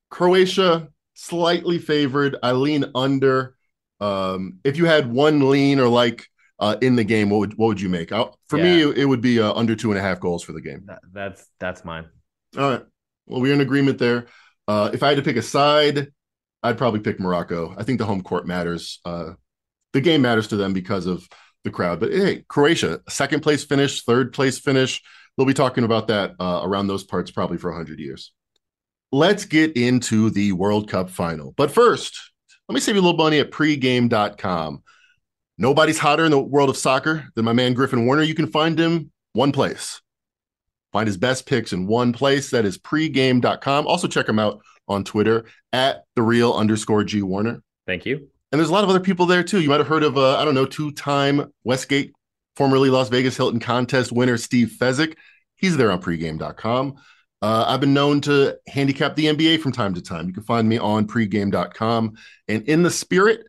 croatia 0.08 0.88
slightly 1.12 1.78
favored 1.78 2.37
i 2.42 2.52
lean 2.52 2.87
under 2.94 3.54
um 4.00 4.58
if 4.64 4.76
you 4.76 4.86
had 4.86 5.10
one 5.10 5.48
lean 5.50 5.78
or 5.78 5.88
like 5.88 6.26
uh 6.58 6.76
in 6.82 6.96
the 6.96 7.04
game 7.04 7.30
what 7.30 7.38
would 7.38 7.54
what 7.58 7.68
would 7.68 7.80
you 7.80 7.88
make 7.88 8.12
I, 8.12 8.26
for 8.48 8.58
yeah. 8.58 8.64
me 8.64 8.82
it, 8.82 8.98
it, 8.98 9.04
would 9.04 9.20
be 9.20 9.40
uh, 9.40 9.52
under 9.52 9.74
two 9.76 9.90
and 9.90 9.98
a 9.98 10.02
half 10.02 10.20
goals 10.20 10.42
for 10.42 10.52
the 10.52 10.60
game 10.60 10.82
that, 10.86 11.00
that's 11.12 11.46
that's 11.58 11.84
mine 11.84 12.06
all 12.58 12.70
right 12.70 12.82
well 13.26 13.40
we're 13.40 13.54
in 13.54 13.60
agreement 13.60 13.98
there 13.98 14.26
uh 14.68 14.90
if 14.92 15.02
i 15.02 15.08
had 15.08 15.16
to 15.16 15.22
pick 15.22 15.36
a 15.36 15.42
side 15.42 16.12
i'd 16.62 16.78
probably 16.78 17.00
pick 17.00 17.20
morocco 17.20 17.74
i 17.78 17.82
think 17.82 17.98
the 17.98 18.04
home 18.04 18.22
court 18.22 18.46
matters 18.46 19.00
uh 19.04 19.32
the 19.94 20.00
game 20.00 20.22
matters 20.22 20.48
to 20.48 20.56
them 20.56 20.74
because 20.74 21.06
of 21.06 21.26
the 21.64 21.70
crowd. 21.70 21.98
But 21.98 22.12
hey, 22.12 22.44
Croatia, 22.48 23.00
second 23.08 23.40
place 23.40 23.64
finish, 23.64 24.04
third 24.04 24.32
place 24.32 24.58
finish. 24.58 25.02
They'll 25.36 25.46
be 25.46 25.54
talking 25.54 25.84
about 25.84 26.08
that 26.08 26.34
uh, 26.38 26.60
around 26.62 26.86
those 26.86 27.02
parts 27.02 27.30
probably 27.30 27.58
for 27.58 27.70
100 27.70 27.98
years. 27.98 28.32
let's 29.10 29.44
get 29.44 29.76
into 29.76 30.28
the 30.30 30.52
World 30.52 30.90
Cup 30.90 31.08
final. 31.08 31.54
But 31.56 31.70
first, 31.70 32.32
let 32.68 32.75
me 32.75 32.80
save 32.80 32.94
you 32.94 33.00
a 33.00 33.04
little 33.04 33.18
money 33.18 33.38
at 33.40 33.50
pregame.com. 33.50 34.83
Nobody's 35.56 35.99
hotter 35.99 36.25
in 36.25 36.30
the 36.30 36.40
world 36.40 36.71
of 36.71 36.76
soccer 36.76 37.26
than 37.35 37.44
my 37.44 37.52
man 37.52 37.75
Griffin 37.75 38.06
Warner. 38.06 38.23
You 38.23 38.35
can 38.35 38.49
find 38.49 38.78
him 38.78 39.12
one 39.33 39.52
place. 39.52 40.00
Find 40.92 41.06
his 41.06 41.16
best 41.16 41.47
picks 41.47 41.73
in 41.73 41.87
one 41.87 42.12
place. 42.12 42.50
That 42.50 42.64
is 42.64 42.78
pregame.com. 42.78 43.87
Also, 43.87 44.09
check 44.09 44.28
him 44.28 44.38
out 44.38 44.62
on 44.88 45.04
Twitter 45.04 45.44
at 45.73 46.04
the 46.16 46.23
real 46.23 46.52
underscore 46.52 47.04
G 47.04 47.23
Warner. 47.23 47.62
Thank 47.87 48.06
you. 48.06 48.28
And 48.52 48.61
there's 48.61 48.71
a 48.71 48.73
lot 48.73 48.85
of 48.85 48.90
other 48.90 49.00
people 49.00 49.26
there 49.26 49.42
too. 49.42 49.61
You 49.61 49.68
might 49.68 49.80
have 49.80 49.88
heard 49.88 50.04
of, 50.04 50.16
uh, 50.16 50.38
I 50.38 50.44
don't 50.44 50.54
know, 50.54 50.66
two 50.66 50.92
time 50.92 51.52
Westgate, 51.64 52.12
formerly 52.56 52.90
Las 52.90 53.09
Vegas 53.09 53.37
Hilton 53.37 53.61
contest 53.61 54.12
winner 54.12 54.37
Steve 54.37 54.76
Fezzik. 54.78 55.16
He's 55.56 55.76
there 55.76 55.90
on 55.90 56.00
pregame.com. 56.00 56.94
Uh, 57.44 57.64
I've 57.68 57.80
been 57.80 57.92
known 57.92 58.22
to 58.22 58.56
handicap 58.68 59.16
the 59.16 59.26
NBA 59.26 59.60
from 59.60 59.70
time 59.70 59.92
to 59.92 60.00
time. 60.00 60.26
You 60.26 60.32
can 60.32 60.44
find 60.44 60.66
me 60.66 60.78
on 60.78 61.06
pregame.com. 61.06 62.16
And 62.48 62.62
in 62.62 62.82
the 62.82 62.90
spirit 62.90 63.46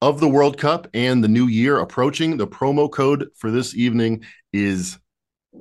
of 0.00 0.20
the 0.20 0.28
World 0.28 0.58
Cup 0.58 0.86
and 0.94 1.24
the 1.24 1.26
new 1.26 1.48
year 1.48 1.80
approaching, 1.80 2.36
the 2.36 2.46
promo 2.46 2.88
code 2.88 3.30
for 3.34 3.50
this 3.50 3.74
evening 3.74 4.22
is 4.52 4.96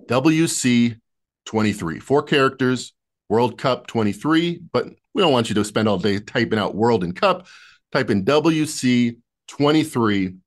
WC23. 0.06 2.04
Four 2.04 2.22
characters, 2.22 2.94
World 3.30 3.58
Cup 3.58 3.88
23, 3.88 4.62
but 4.72 4.86
we 5.16 5.24
don't 5.24 5.34
want 5.34 5.50
you 5.50 5.56
to 5.56 5.66
spend 5.66 5.88
all 5.88 5.98
day 5.98 6.20
typing 6.20 6.60
out 6.60 6.76
World 6.76 7.04
and 7.04 7.16
Cup. 7.16 7.48
Type 7.92 8.12
in 8.12 8.26
WC23. 8.26 10.38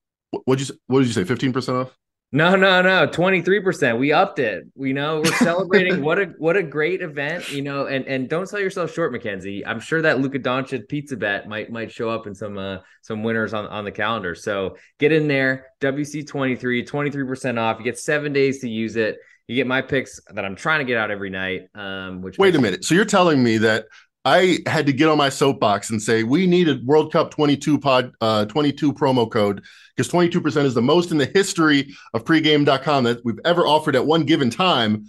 What'd 0.45 0.69
you, 0.69 0.75
what 0.87 1.01
did 1.01 1.09
you 1.09 1.15
say? 1.15 1.25
15% 1.25 1.83
off? 1.83 1.99
No, 2.35 2.57
no, 2.57 2.81
no. 2.81 3.07
23%. 3.07 3.99
We 3.99 4.11
upped 4.11 4.39
it. 4.39 4.65
We 4.75 4.95
know 4.95 5.21
we're 5.21 5.37
celebrating 5.37 6.03
what 6.05 6.19
a 6.19 6.25
what 6.39 6.57
a 6.57 6.63
great 6.63 7.03
event, 7.03 7.51
you 7.53 7.61
know, 7.61 7.87
and 7.87 8.07
and 8.07 8.27
don't 8.27 8.49
sell 8.49 8.59
yourself 8.59 8.91
short, 8.93 9.13
Mackenzie. 9.13 9.65
I'm 9.67 9.81
sure 9.81 10.01
that 10.01 10.21
Luka 10.21 10.39
Doncic 10.39 10.89
pizza 10.89 11.15
bet 11.15 11.47
might 11.47 11.71
might 11.71 11.93
show 11.93 12.09
up 12.09 12.27
in 12.27 12.35
some 12.35 12.57
uh 12.57 12.79
some 13.03 13.23
winners 13.23 13.53
on, 13.53 13.67
on 13.67 13.85
the 13.85 13.93
calendar. 13.93 14.35
So 14.35 14.77
get 14.99 15.13
in 15.13 15.29
there, 15.29 15.67
WC23, 15.81 16.89
23% 16.89 17.59
off. 17.61 17.79
You 17.79 17.85
get 17.85 17.99
seven 17.99 18.33
days 18.33 18.61
to 18.61 18.69
use 18.69 18.97
it. 18.97 19.19
You 19.47 19.57
get 19.57 19.67
my 19.67 19.83
picks 19.83 20.19
that 20.33 20.45
I'm 20.45 20.57
trying 20.57 20.79
to 20.79 20.87
get 20.87 20.97
out 20.97 21.11
every 21.11 21.29
night. 21.29 21.69
Um, 21.75 22.23
which 22.23 22.39
wait 22.39 22.57
a 22.57 22.61
minute. 22.61 22.85
So 22.85 22.95
you're 22.95 23.05
telling 23.05 23.43
me 23.43 23.59
that 23.59 23.85
I 24.25 24.61
had 24.67 24.87
to 24.87 24.93
get 24.95 25.09
on 25.09 25.19
my 25.19 25.29
soapbox 25.29 25.91
and 25.91 26.01
say 26.01 26.23
we 26.23 26.47
need 26.47 26.69
a 26.69 26.81
World 26.85 27.13
Cup 27.13 27.31
22 27.31 27.79
pod 27.79 28.13
uh, 28.23 28.47
22 28.47 28.95
promo 28.95 29.31
code 29.31 29.63
because 29.97 30.11
22% 30.11 30.65
is 30.65 30.75
the 30.75 30.83
most 30.83 31.11
in 31.11 31.19
the 31.19 31.27
history 31.27 31.95
of 32.15 32.25
pregame.com 32.25 33.05
that 33.05 33.25
we've 33.25 33.41
ever 33.45 33.67
offered 33.67 33.97
at 33.97 34.07
one 34.07 34.25
given 34.25 34.51
time. 34.51 35.07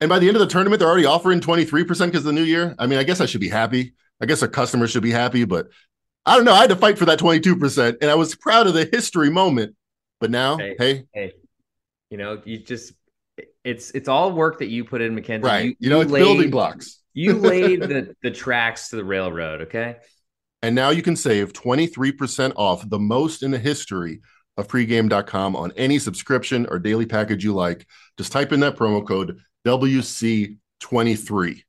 And 0.00 0.08
by 0.08 0.18
the 0.18 0.28
end 0.28 0.36
of 0.36 0.40
the 0.40 0.46
tournament, 0.46 0.80
they're 0.80 0.88
already 0.88 1.06
offering 1.06 1.40
23% 1.40 1.86
because 1.86 2.20
of 2.20 2.24
the 2.24 2.32
new 2.32 2.42
year. 2.42 2.74
I 2.78 2.86
mean, 2.86 2.98
I 2.98 3.02
guess 3.02 3.20
I 3.20 3.26
should 3.26 3.40
be 3.40 3.48
happy. 3.48 3.94
I 4.20 4.26
guess 4.26 4.42
our 4.42 4.48
customers 4.48 4.90
should 4.90 5.02
be 5.02 5.10
happy, 5.10 5.44
but 5.44 5.68
I 6.26 6.36
don't 6.36 6.44
know. 6.44 6.52
I 6.52 6.60
had 6.60 6.70
to 6.70 6.76
fight 6.76 6.98
for 6.98 7.06
that 7.06 7.18
22%, 7.18 7.96
and 8.00 8.10
I 8.10 8.14
was 8.14 8.34
proud 8.34 8.66
of 8.66 8.74
the 8.74 8.88
history 8.90 9.30
moment. 9.30 9.74
But 10.20 10.30
now, 10.30 10.58
hey, 10.58 10.76
hey, 10.78 11.04
hey 11.14 11.32
you 12.10 12.18
know, 12.18 12.42
you 12.44 12.58
just 12.58 12.92
it's 13.64 13.90
it's 13.92 14.08
all 14.08 14.32
work 14.32 14.58
that 14.58 14.68
you 14.68 14.84
put 14.84 15.00
in, 15.00 15.14
Mackenzie. 15.14 15.46
Right. 15.46 15.64
You, 15.66 15.76
you 15.78 15.90
know, 15.90 16.00
it's 16.00 16.10
laid, 16.10 16.20
building 16.20 16.50
blocks. 16.50 17.00
you 17.14 17.34
laid 17.34 17.80
the 17.82 18.14
the 18.22 18.30
tracks 18.30 18.90
to 18.90 18.96
the 18.96 19.04
railroad. 19.04 19.62
Okay. 19.62 19.96
And 20.62 20.74
now 20.74 20.90
you 20.90 21.02
can 21.02 21.16
save 21.16 21.52
23% 21.52 22.52
off 22.56 22.88
the 22.88 22.98
most 22.98 23.42
in 23.42 23.50
the 23.50 23.58
history 23.58 24.20
of 24.56 24.68
pregame.com 24.68 25.56
on 25.56 25.72
any 25.76 25.98
subscription 25.98 26.66
or 26.70 26.78
daily 26.78 27.06
package 27.06 27.42
you 27.42 27.54
like. 27.54 27.86
Just 28.18 28.32
type 28.32 28.52
in 28.52 28.60
that 28.60 28.76
promo 28.76 29.06
code 29.06 29.40
WC23. 29.66 31.62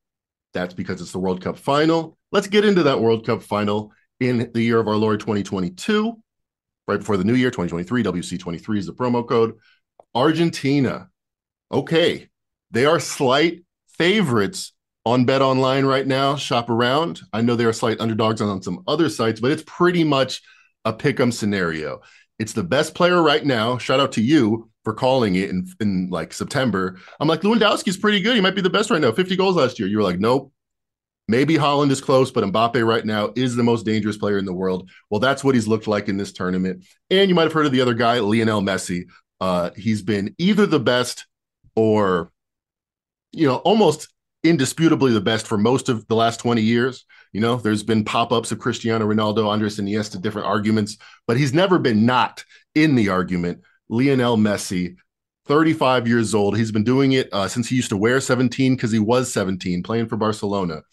That's 0.53 0.73
because 0.73 1.01
it's 1.01 1.13
the 1.13 1.19
World 1.19 1.41
Cup 1.41 1.57
final. 1.57 2.17
Let's 2.31 2.47
get 2.47 2.65
into 2.65 2.83
that 2.83 2.99
World 2.99 3.25
Cup 3.25 3.41
final 3.41 3.93
in 4.19 4.51
the 4.53 4.61
year 4.61 4.79
of 4.79 4.87
our 4.87 4.95
Lord 4.95 5.19
2022. 5.21 6.17
Right 6.87 6.99
before 6.99 7.17
the 7.17 7.23
new 7.23 7.35
year, 7.35 7.51
2023, 7.51 8.03
WC23 8.03 8.77
is 8.77 8.85
the 8.87 8.93
promo 8.93 9.27
code. 9.27 9.55
Argentina. 10.13 11.09
Okay. 11.71 12.27
They 12.71 12.85
are 12.85 12.99
slight 12.99 13.63
favorites 13.97 14.73
on 15.05 15.25
Bet 15.25 15.41
Online 15.41 15.85
right 15.85 16.05
now. 16.05 16.35
Shop 16.35 16.69
around. 16.69 17.21
I 17.33 17.41
know 17.41 17.55
there 17.55 17.69
are 17.69 17.73
slight 17.73 17.99
underdogs 17.99 18.41
on 18.41 18.61
some 18.61 18.83
other 18.87 19.09
sites, 19.09 19.39
but 19.39 19.51
it's 19.51 19.63
pretty 19.65 20.03
much 20.03 20.41
a 20.85 20.93
pick 20.93 21.19
'em 21.19 21.31
scenario. 21.31 22.01
It's 22.39 22.53
the 22.53 22.63
best 22.63 22.95
player 22.95 23.21
right 23.21 23.45
now. 23.45 23.77
Shout 23.77 23.99
out 23.99 24.13
to 24.13 24.21
you 24.21 24.69
for 24.83 24.93
calling 24.93 25.35
it 25.35 25.49
in, 25.49 25.67
in 25.79 26.09
like 26.09 26.33
September. 26.33 26.97
I'm 27.19 27.27
like, 27.27 27.41
Lewandowski's 27.41 27.97
pretty 27.97 28.21
good. 28.21 28.35
He 28.35 28.41
might 28.41 28.55
be 28.55 28.61
the 28.61 28.69
best 28.69 28.89
right 28.89 29.01
now. 29.01 29.11
50 29.11 29.35
goals 29.35 29.55
last 29.55 29.79
year. 29.79 29.87
You 29.87 29.97
were 29.97 30.03
like, 30.03 30.19
nope. 30.19 30.51
Maybe 31.27 31.53
Haaland 31.55 31.91
is 31.91 32.01
close, 32.01 32.31
but 32.31 32.43
Mbappe 32.43 32.85
right 32.85 33.05
now 33.05 33.31
is 33.35 33.55
the 33.55 33.63
most 33.63 33.85
dangerous 33.85 34.17
player 34.17 34.37
in 34.37 34.45
the 34.45 34.53
world. 34.53 34.89
Well, 35.09 35.19
that's 35.19 35.43
what 35.43 35.55
he's 35.55 35.67
looked 35.67 35.87
like 35.87 36.09
in 36.09 36.17
this 36.17 36.33
tournament. 36.33 36.83
And 37.09 37.29
you 37.29 37.35
might 37.35 37.43
have 37.43 37.53
heard 37.53 37.67
of 37.67 37.71
the 37.71 37.81
other 37.81 37.93
guy, 37.93 38.19
Lionel 38.19 38.61
Messi. 38.61 39.03
Uh, 39.39 39.69
he's 39.75 40.01
been 40.01 40.35
either 40.39 40.65
the 40.65 40.79
best 40.79 41.27
or, 41.75 42.31
you 43.31 43.47
know, 43.47 43.57
almost 43.57 44.09
indisputably 44.43 45.13
the 45.13 45.21
best 45.21 45.47
for 45.47 45.57
most 45.57 45.89
of 45.89 46.07
the 46.07 46.15
last 46.15 46.39
20 46.39 46.61
years. 46.61 47.05
You 47.31 47.41
know, 47.41 47.57
there's 47.57 47.83
been 47.83 48.03
pop-ups 48.03 48.51
of 48.51 48.59
Cristiano 48.59 49.07
Ronaldo, 49.07 49.47
Andres 49.47 49.79
Iniesta, 49.79 50.21
different 50.21 50.47
arguments, 50.47 50.97
but 51.27 51.37
he's 51.37 51.53
never 51.53 51.79
been 51.79 52.05
not 52.05 52.43
in 52.75 52.95
the 52.95 53.09
argument. 53.09 53.61
Lionel 53.89 54.37
Messi, 54.37 54.95
35 55.45 56.07
years 56.07 56.33
old. 56.33 56.57
He's 56.57 56.71
been 56.71 56.83
doing 56.83 57.13
it 57.13 57.29
uh, 57.31 57.47
since 57.47 57.67
he 57.67 57.75
used 57.75 57.89
to 57.89 57.97
wear 57.97 58.19
17 58.19 58.75
because 58.75 58.91
he 58.91 58.99
was 58.99 59.31
17 59.31 59.83
playing 59.83 60.07
for 60.07 60.17
Barcelona. 60.17 60.83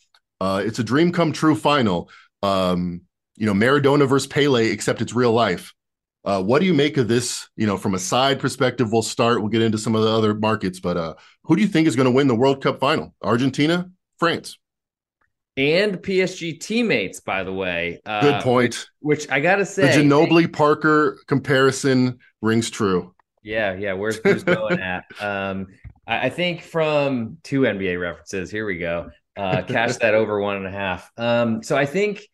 Uh, 0.41 0.63
it's 0.65 0.79
a 0.79 0.85
dream 0.85 1.13
come 1.13 1.33
true 1.33 1.55
final. 1.55 2.11
Um, 2.43 3.03
you 3.37 3.47
know, 3.47 3.55
Maradona 3.55 4.09
versus 4.09 4.27
Pele, 4.27 4.69
except 4.69 5.01
it's 5.01 5.15
real 5.15 5.33
life. 5.33 5.75
Uh, 6.29 6.43
what 6.43 6.59
do 6.59 6.67
you 6.67 6.75
make 6.75 6.99
of 6.99 7.09
this? 7.09 7.49
You 7.57 7.67
know, 7.67 7.79
from 7.79 7.95
a 7.95 7.99
side 7.99 8.39
perspective, 8.39 8.93
we'll 8.93 9.01
start. 9.01 9.41
We'll 9.41 9.49
get 9.49 9.63
into 9.63 9.79
some 9.79 9.95
of 9.95 10.03
the 10.03 10.11
other 10.11 10.35
markets, 10.35 10.79
but 10.79 10.99
uh, 10.99 11.15
who 11.45 11.57
do 11.57 11.63
you 11.63 11.69
think 11.69 11.89
is 11.89 11.97
going 11.97 12.05
to 12.05 12.11
win 12.11 12.29
the 12.29 12.35
World 12.35 12.63
Cup 12.63 12.81
final? 12.81 13.15
Argentina, 13.23 13.91
France, 14.19 14.59
and 15.57 15.97
PSG 15.97 16.61
teammates. 16.61 17.21
By 17.21 17.45
the 17.45 17.53
way, 17.55 18.03
uh, 18.05 18.21
good 18.21 18.43
point. 18.43 18.89
Which, 19.01 19.23
which 19.23 19.31
I 19.31 19.41
gotta 19.41 19.65
say, 19.65 19.97
the 19.97 20.03
Ginobili 20.03 20.53
Parker 20.53 21.19
comparison 21.29 22.19
rings 22.43 22.69
true. 22.69 23.15
Yeah, 23.43 23.73
yeah. 23.73 23.95
Where's 23.95 24.19
who's 24.23 24.45
going 24.45 24.81
at? 24.81 25.05
Um, 25.23 25.69
I, 26.07 26.27
I, 26.27 26.29
think 26.29 26.61
from 26.61 27.39
two 27.43 27.63
NBA 27.63 27.99
references. 27.99 28.51
Here 28.51 28.67
we 28.67 28.77
go. 28.77 29.11
Uh, 29.35 29.63
cash 29.63 29.97
that 29.97 30.13
over 30.13 30.39
one 30.41 30.57
and 30.59 30.67
a 30.67 30.71
half. 30.71 31.11
Um, 31.17 31.63
so 31.63 31.75
I 31.75 31.87
think 31.87 32.29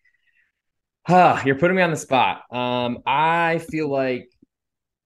Huh, 1.06 1.42
you're 1.44 1.56
putting 1.58 1.76
me 1.76 1.82
on 1.82 1.90
the 1.90 1.96
spot. 1.96 2.42
Um, 2.50 2.98
I 3.06 3.58
feel 3.58 3.88
like 3.90 4.30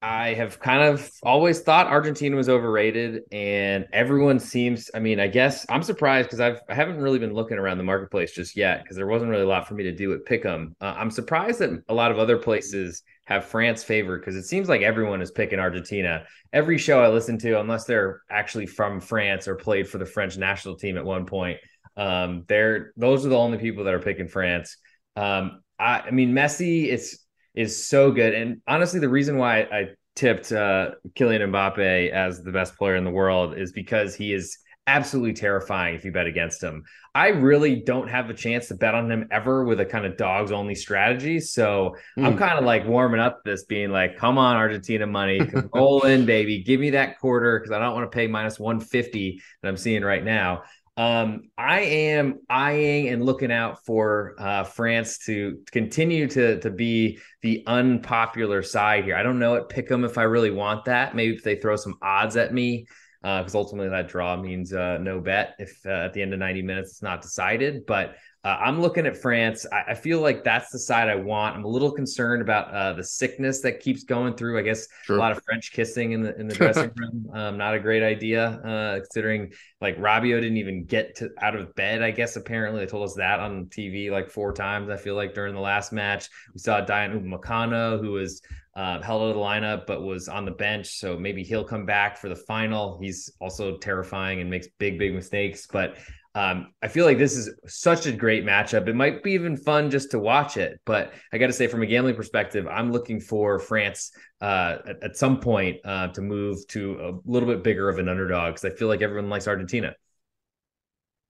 I 0.03 0.35
have 0.35 0.61
kind 0.61 0.83
of 0.83 1.11
always 1.23 1.61
thought 1.61 1.89
Argentina 1.89 2.37
was 2.37 2.49
overrated, 2.49 3.23
and 3.33 3.87
everyone 3.93 4.41
seems. 4.41 4.91
I 4.95 5.01
mean, 5.01 5.21
I 5.21 5.29
guess 5.29 5.67
I'm 5.69 5.83
surprised 5.83 6.29
because 6.29 6.41
I've 6.41 6.61
I 6.69 6.75
haven't 6.75 6.99
really 6.99 7.19
been 7.19 7.35
looking 7.35 7.59
around 7.59 7.79
the 7.79 7.85
marketplace 7.85 8.33
just 8.33 8.57
yet 8.57 8.83
because 8.83 8.97
there 8.97 9.09
wasn't 9.09 9.31
really 9.31 9.45
a 9.45 9.49
lot 9.49 9.69
for 9.69 9.75
me 9.75 9.85
to 9.85 9.93
do 9.95 10.15
at 10.15 10.25
Pick'em. 10.27 10.73
Uh, 10.81 10.95
I'm 10.97 11.11
surprised 11.11 11.61
that 11.61 11.83
a 11.89 11.95
lot 11.95 12.13
of 12.13 12.19
other 12.19 12.39
places 12.39 13.03
have 13.27 13.47
France 13.47 13.85
favored 13.85 14.21
because 14.21 14.37
it 14.37 14.45
seems 14.45 14.69
like 14.69 14.83
everyone 14.83 15.23
is 15.23 15.33
picking 15.33 15.61
Argentina. 15.61 16.25
Every 16.53 16.79
show 16.79 17.03
I 17.03 17.09
listen 17.09 17.39
to, 17.39 17.61
unless 17.61 17.85
they're 17.85 18.23
actually 18.31 18.67
from 18.67 19.01
France 19.01 19.49
or 19.49 19.57
played 19.57 19.89
for 19.89 19.99
the 19.99 20.07
French 20.07 20.37
national 20.39 20.77
team 20.77 20.99
at 20.99 21.05
one 21.05 21.27
point, 21.27 21.59
um, 21.97 22.45
they're 22.49 22.93
those 22.97 23.27
are 23.27 23.31
the 23.31 23.39
only 23.39 23.59
people 23.59 23.85
that 23.85 23.95
are 23.95 24.01
picking 24.01 24.29
France. 24.29 24.77
Um, 25.17 25.61
I, 25.79 26.01
I 26.01 26.11
mean, 26.11 26.33
Messi 26.33 26.89
is 26.89 27.21
is 27.55 27.85
so 27.85 28.13
good, 28.13 28.35
and 28.35 28.61
honestly, 28.67 29.01
the 29.01 29.09
reason 29.09 29.37
why 29.37 29.61
I 29.63 29.89
tipped 30.15 30.51
uh, 30.53 30.91
Kylian 31.17 31.51
Mbappe 31.51 32.11
as 32.11 32.43
the 32.43 32.53
best 32.53 32.77
player 32.77 32.97
in 32.97 33.05
the 33.05 33.11
world 33.11 33.57
is 33.57 33.73
because 33.73 34.15
he 34.15 34.33
is 34.33 34.59
absolutely 34.89 35.35
terrifying 35.35 35.95
if 35.95 36.05
you 36.05 36.11
bet 36.11 36.27
against 36.27 36.63
him. 36.63 36.83
I 37.15 37.29
really 37.29 37.77
don't 37.77 38.09
have 38.09 38.31
a 38.31 38.35
chance 38.35 38.69
to 38.69 38.75
bet 38.75 38.95
on 38.95 39.11
him 39.11 39.29
ever 39.31 39.65
with 39.65 39.81
a 39.81 39.85
kind 39.85 40.07
of 40.07 40.17
dogs 40.17 40.51
only 40.51 40.75
strategy. 40.75 41.41
So 41.41 41.95
mm. 42.19 42.25
I'm 42.25 42.39
kind 42.39 42.59
of 42.59 42.65
like 42.65 42.87
warming 42.87 43.21
up 43.21 43.43
this 43.45 43.65
being 43.65 43.91
like, 43.91 44.17
come 44.17 44.39
on, 44.39 44.57
Argentina 44.57 45.07
money, 45.07 45.41
roll 45.75 46.03
in, 46.05 46.25
baby. 46.25 46.63
Give 46.63 46.81
me 46.81 46.91
that 46.91 47.19
quarter 47.19 47.59
because 47.59 47.71
I 47.71 47.79
don't 47.79 47.95
want 47.95 48.11
to 48.11 48.17
pay 48.17 48.27
minus 48.27 48.59
150 48.59 49.43
that 49.63 49.69
I'm 49.69 49.77
seeing 49.77 50.03
right 50.03 50.25
now. 50.25 50.63
Um, 50.99 51.43
I 51.57 51.83
am 51.83 52.41
eyeing 52.51 53.09
and 53.09 53.25
looking 53.25 53.53
out 53.53 53.87
for 53.87 54.35
uh, 54.37 54.65
France 54.65 55.19
to 55.27 55.61
continue 55.71 56.27
to 56.27 56.59
to 56.59 56.71
be 56.71 57.21
the 57.41 57.63
unpopular 57.69 58.65
side 58.65 59.05
here. 59.05 59.15
I 59.15 59.23
don't 59.23 59.39
know 59.39 59.55
at 59.55 59.69
Pick'em 59.69 60.05
if 60.05 60.19
I 60.19 60.25
really 60.25 60.51
want 60.51 60.87
that. 60.87 61.15
Maybe 61.15 61.37
if 61.37 61.45
they 61.45 61.55
throw 61.55 61.77
some 61.77 61.95
odds 62.03 62.37
at 62.37 62.53
me, 62.53 62.89
because 63.23 63.55
uh, 63.55 63.59
ultimately 63.59 63.89
that 63.89 64.09
draw 64.09 64.37
means 64.37 64.73
uh, 64.73 64.99
no 64.99 65.21
bet 65.21 65.57
if 65.59 65.81
uh, 65.87 65.91
at 65.91 66.13
the 66.13 66.23
end 66.23 66.33
of 66.33 66.39
90 66.39 66.63
minutes 66.63 66.91
it's 66.91 67.03
not 67.03 67.23
decided. 67.23 67.85
But 67.87 68.17
Uh, 68.45 68.57
I'm 68.61 68.81
looking 68.81 69.05
at 69.05 69.17
France. 69.17 69.67
I, 69.73 69.91
I, 69.91 69.95
feel 69.95 70.21
like 70.21 70.45
that's 70.45 70.71
the 70.71 70.79
side 70.79 71.09
I 71.09 71.17
want. 71.17 71.57
I'm 71.57 71.65
a 71.65 71.69
little 71.69 71.91
concerned 71.91 72.41
about 72.41 72.73
uh, 72.73 72.93
the 72.93 73.03
sickness 73.03 73.61
that 73.63 73.81
keeps 73.81 74.05
going 74.05 74.35
through. 74.35 74.57
I 74.61 74.63
guess 74.63 74.87
sure. 75.03 75.17
a 75.17 75.19
lot 75.19 75.33
of 75.33 75.43
French 75.43 75.73
kissing 75.73 76.13
in 76.13 76.23
the 76.23 76.39
in 76.39 76.47
the 76.47 76.55
dressing 76.55 76.93
room. 76.97 77.27
Um, 77.39 77.59
not 77.59 77.75
a 77.75 77.81
great 77.81 78.03
idea, 78.03 78.47
uh, 78.47 79.01
considering 79.01 79.53
like 79.81 79.99
Rabiot 79.99 80.41
didn't 80.41 80.57
even 80.57 80.85
get 80.85 81.17
to 81.17 81.31
out 81.43 81.57
of 81.57 81.75
bed. 81.75 82.01
I 82.01 82.13
guess 82.13 82.37
apparently 82.37 82.81
they 82.81 82.87
told 82.87 83.05
us 83.05 83.15
that 83.15 83.41
on 83.41 83.67
TV 83.67 84.11
like 84.11 84.31
four 84.31 84.53
times. 84.53 84.89
I 84.89 84.97
feel 84.97 85.17
like 85.17 85.35
during 85.35 85.55
the 85.55 85.61
last 85.61 85.93
match 85.93 86.29
we 86.55 86.61
saw 86.61 86.81
Dayot 86.81 87.21
Upamecano, 87.21 88.01
who 88.01 88.13
was 88.13 88.41
uh, 88.79 89.03
held 89.03 89.23
out 89.23 89.29
of 89.31 89.35
the 89.35 89.41
lineup 89.41 89.87
but 89.87 90.05
was 90.05 90.29
on 90.29 90.45
the 90.45 90.53
bench. 90.53 91.01
So 91.01 91.19
maybe 91.19 91.43
he'll 91.43 91.65
come 91.65 91.85
back 91.85 92.17
for 92.17 92.29
the 92.29 92.37
final. 92.37 92.97
He's 93.03 93.33
also 93.41 93.77
terrifying 93.77 94.41
and 94.41 94.49
makes 94.49 94.69
big, 94.79 95.01
big 95.01 95.15
mistakes. 95.15 95.67
But 95.67 95.97
um, 96.37 96.69
I 96.81 96.87
feel 96.87 97.05
like 97.05 97.19
this 97.19 97.37
is 97.37 97.51
such 97.67 98.07
a 98.07 98.13
great 98.13 98.45
matchup. 98.45 98.87
It 98.87 98.95
might 98.95 99.25
be 99.25 99.33
even 99.33 99.57
fun 99.57 99.91
just 99.91 100.13
to 100.13 100.21
watch 100.21 100.57
it. 100.57 100.79
But 100.85 101.13
I 101.33 101.39
got 101.39 101.49
to 101.49 101.53
say, 101.53 101.67
from 101.67 101.83
a 101.83 101.87
gambling 101.87 102.15
perspective, 102.15 102.69
I'm 102.69 102.93
looking 102.93 103.19
for 103.19 103.59
France 103.59 104.13
uh, 104.41 104.77
at, 104.87 105.03
at, 105.03 105.17
some 105.17 105.41
point 105.41 105.79
uh, 105.85 106.09
to 106.09 106.21
move 106.21 106.65
to 106.69 107.01
a 107.01 107.29
little 107.29 107.49
bit 107.49 107.65
bigger 107.65 107.89
of 107.89 107.99
an 107.99 108.09
underdog 108.09 108.55
because 108.55 108.73
I 108.73 108.77
feel 108.77 108.87
like 108.87 109.03
everyone 109.03 109.29
likes 109.29 109.49
Argentina. 109.49 109.97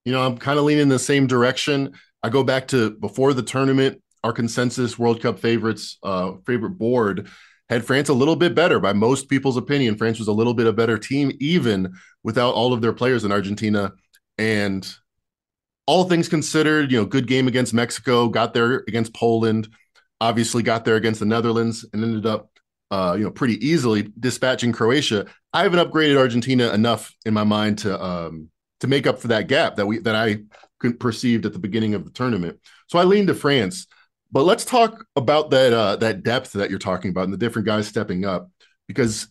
You 0.05 0.13
know, 0.13 0.21
I'm 0.21 0.37
kind 0.37 0.59
of 0.59 0.67
leaning 0.67 0.83
in 0.83 0.89
the 0.91 0.99
same 0.99 1.27
direction. 1.27 1.95
I 2.23 2.29
go 2.29 2.45
back 2.45 2.69
to 2.69 2.91
before 2.91 3.33
the 3.33 3.43
tournament 3.43 4.03
our 4.25 4.33
consensus 4.33 4.99
World 4.99 5.23
Cup 5.23 5.39
favorites 5.39 5.99
uh, 6.03 6.33
favorite 6.47 6.79
board 6.79 7.29
had 7.69 7.85
France 7.85 8.09
a 8.09 8.15
little 8.15 8.37
bit 8.37 8.55
better 8.55 8.81
by 8.81 8.93
most 8.93 9.29
people's 9.29 9.57
opinion. 9.57 9.97
France 9.97 10.19
was 10.19 10.29
a 10.29 10.33
little 10.33 10.55
bit 10.55 10.67
a 10.67 10.73
better 10.73 10.99
team, 10.99 11.33
even 11.39 11.93
without 12.23 12.55
all 12.55 12.73
of 12.73 12.81
their 12.81 12.93
players 12.93 13.25
in 13.25 13.33
Argentina. 13.33 13.93
And 14.39 14.91
all 15.87 16.05
things 16.05 16.29
considered, 16.29 16.91
you 16.91 16.99
know, 16.99 17.05
good 17.05 17.27
game 17.27 17.49
against 17.49 17.75
Mexico, 17.75 18.29
got 18.29 18.55
there 18.55 18.85
against 18.89 19.15
Poland, 19.15 19.69
obviously 20.21 20.63
got 20.63 20.85
there 20.85 20.97
against 20.97 21.21
the 21.21 21.27
Netherlands, 21.27 21.85
and 21.93 22.03
ended 22.03 22.27
up, 22.27 22.51
uh, 22.91 23.15
you 23.19 23.25
know, 23.25 23.31
pretty 23.31 23.65
easily 23.67 24.11
dispatching 24.19 24.73
Croatia. 24.73 25.27
I 25.53 25.63
haven't 25.63 25.79
upgraded 25.79 26.17
Argentina 26.17 26.73
enough 26.73 27.15
in 27.27 27.35
my 27.35 27.45
mind 27.45 27.79
to 27.79 28.03
um, 28.03 28.49
to 28.81 28.87
make 28.87 29.07
up 29.07 29.19
for 29.19 29.29
that 29.29 29.49
gap 29.49 29.77
that 29.77 29.87
we 29.87 29.99
that 30.01 30.15
I 30.15 30.43
perceived 31.01 31.45
at 31.47 31.53
the 31.53 31.59
beginning 31.59 31.95
of 31.95 32.05
the 32.05 32.11
tournament. 32.11 32.61
So 32.87 32.99
I 32.99 33.05
leaned 33.05 33.29
to 33.29 33.35
France. 33.35 33.87
But 34.31 34.45
let's 34.45 34.65
talk 34.65 35.07
about 35.17 35.51
that 35.51 35.73
uh, 35.73 35.97
that 35.97 36.23
depth 36.23 36.53
that 36.53 36.71
you're 36.71 36.79
talking 36.79 37.11
about 37.11 37.25
and 37.25 37.33
the 37.33 37.39
different 37.39 37.67
guys 37.67 37.89
stepping 37.89 38.25
up, 38.25 38.51
because 38.87 39.29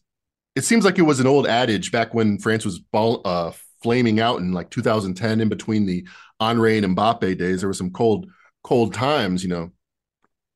it 0.55 0.63
seems 0.63 0.85
like 0.85 0.97
it 0.97 1.03
was 1.03 1.19
an 1.19 1.27
old 1.27 1.47
adage 1.47 1.91
back 1.91 2.13
when 2.13 2.39
France 2.39 2.65
was 2.65 2.79
ball, 2.79 3.21
uh, 3.25 3.51
flaming 3.83 4.19
out 4.19 4.39
in 4.39 4.53
like 4.53 4.71
2010, 4.71 5.39
in 5.39 5.49
between 5.49 5.85
the 5.85 6.07
Henry 6.39 6.77
and 6.77 6.97
Mbappe 6.97 7.37
days. 7.37 7.61
There 7.61 7.69
were 7.69 7.73
some 7.73 7.91
cold 7.91 8.27
cold 8.63 8.93
times, 8.93 9.43
you 9.43 9.49
know, 9.49 9.71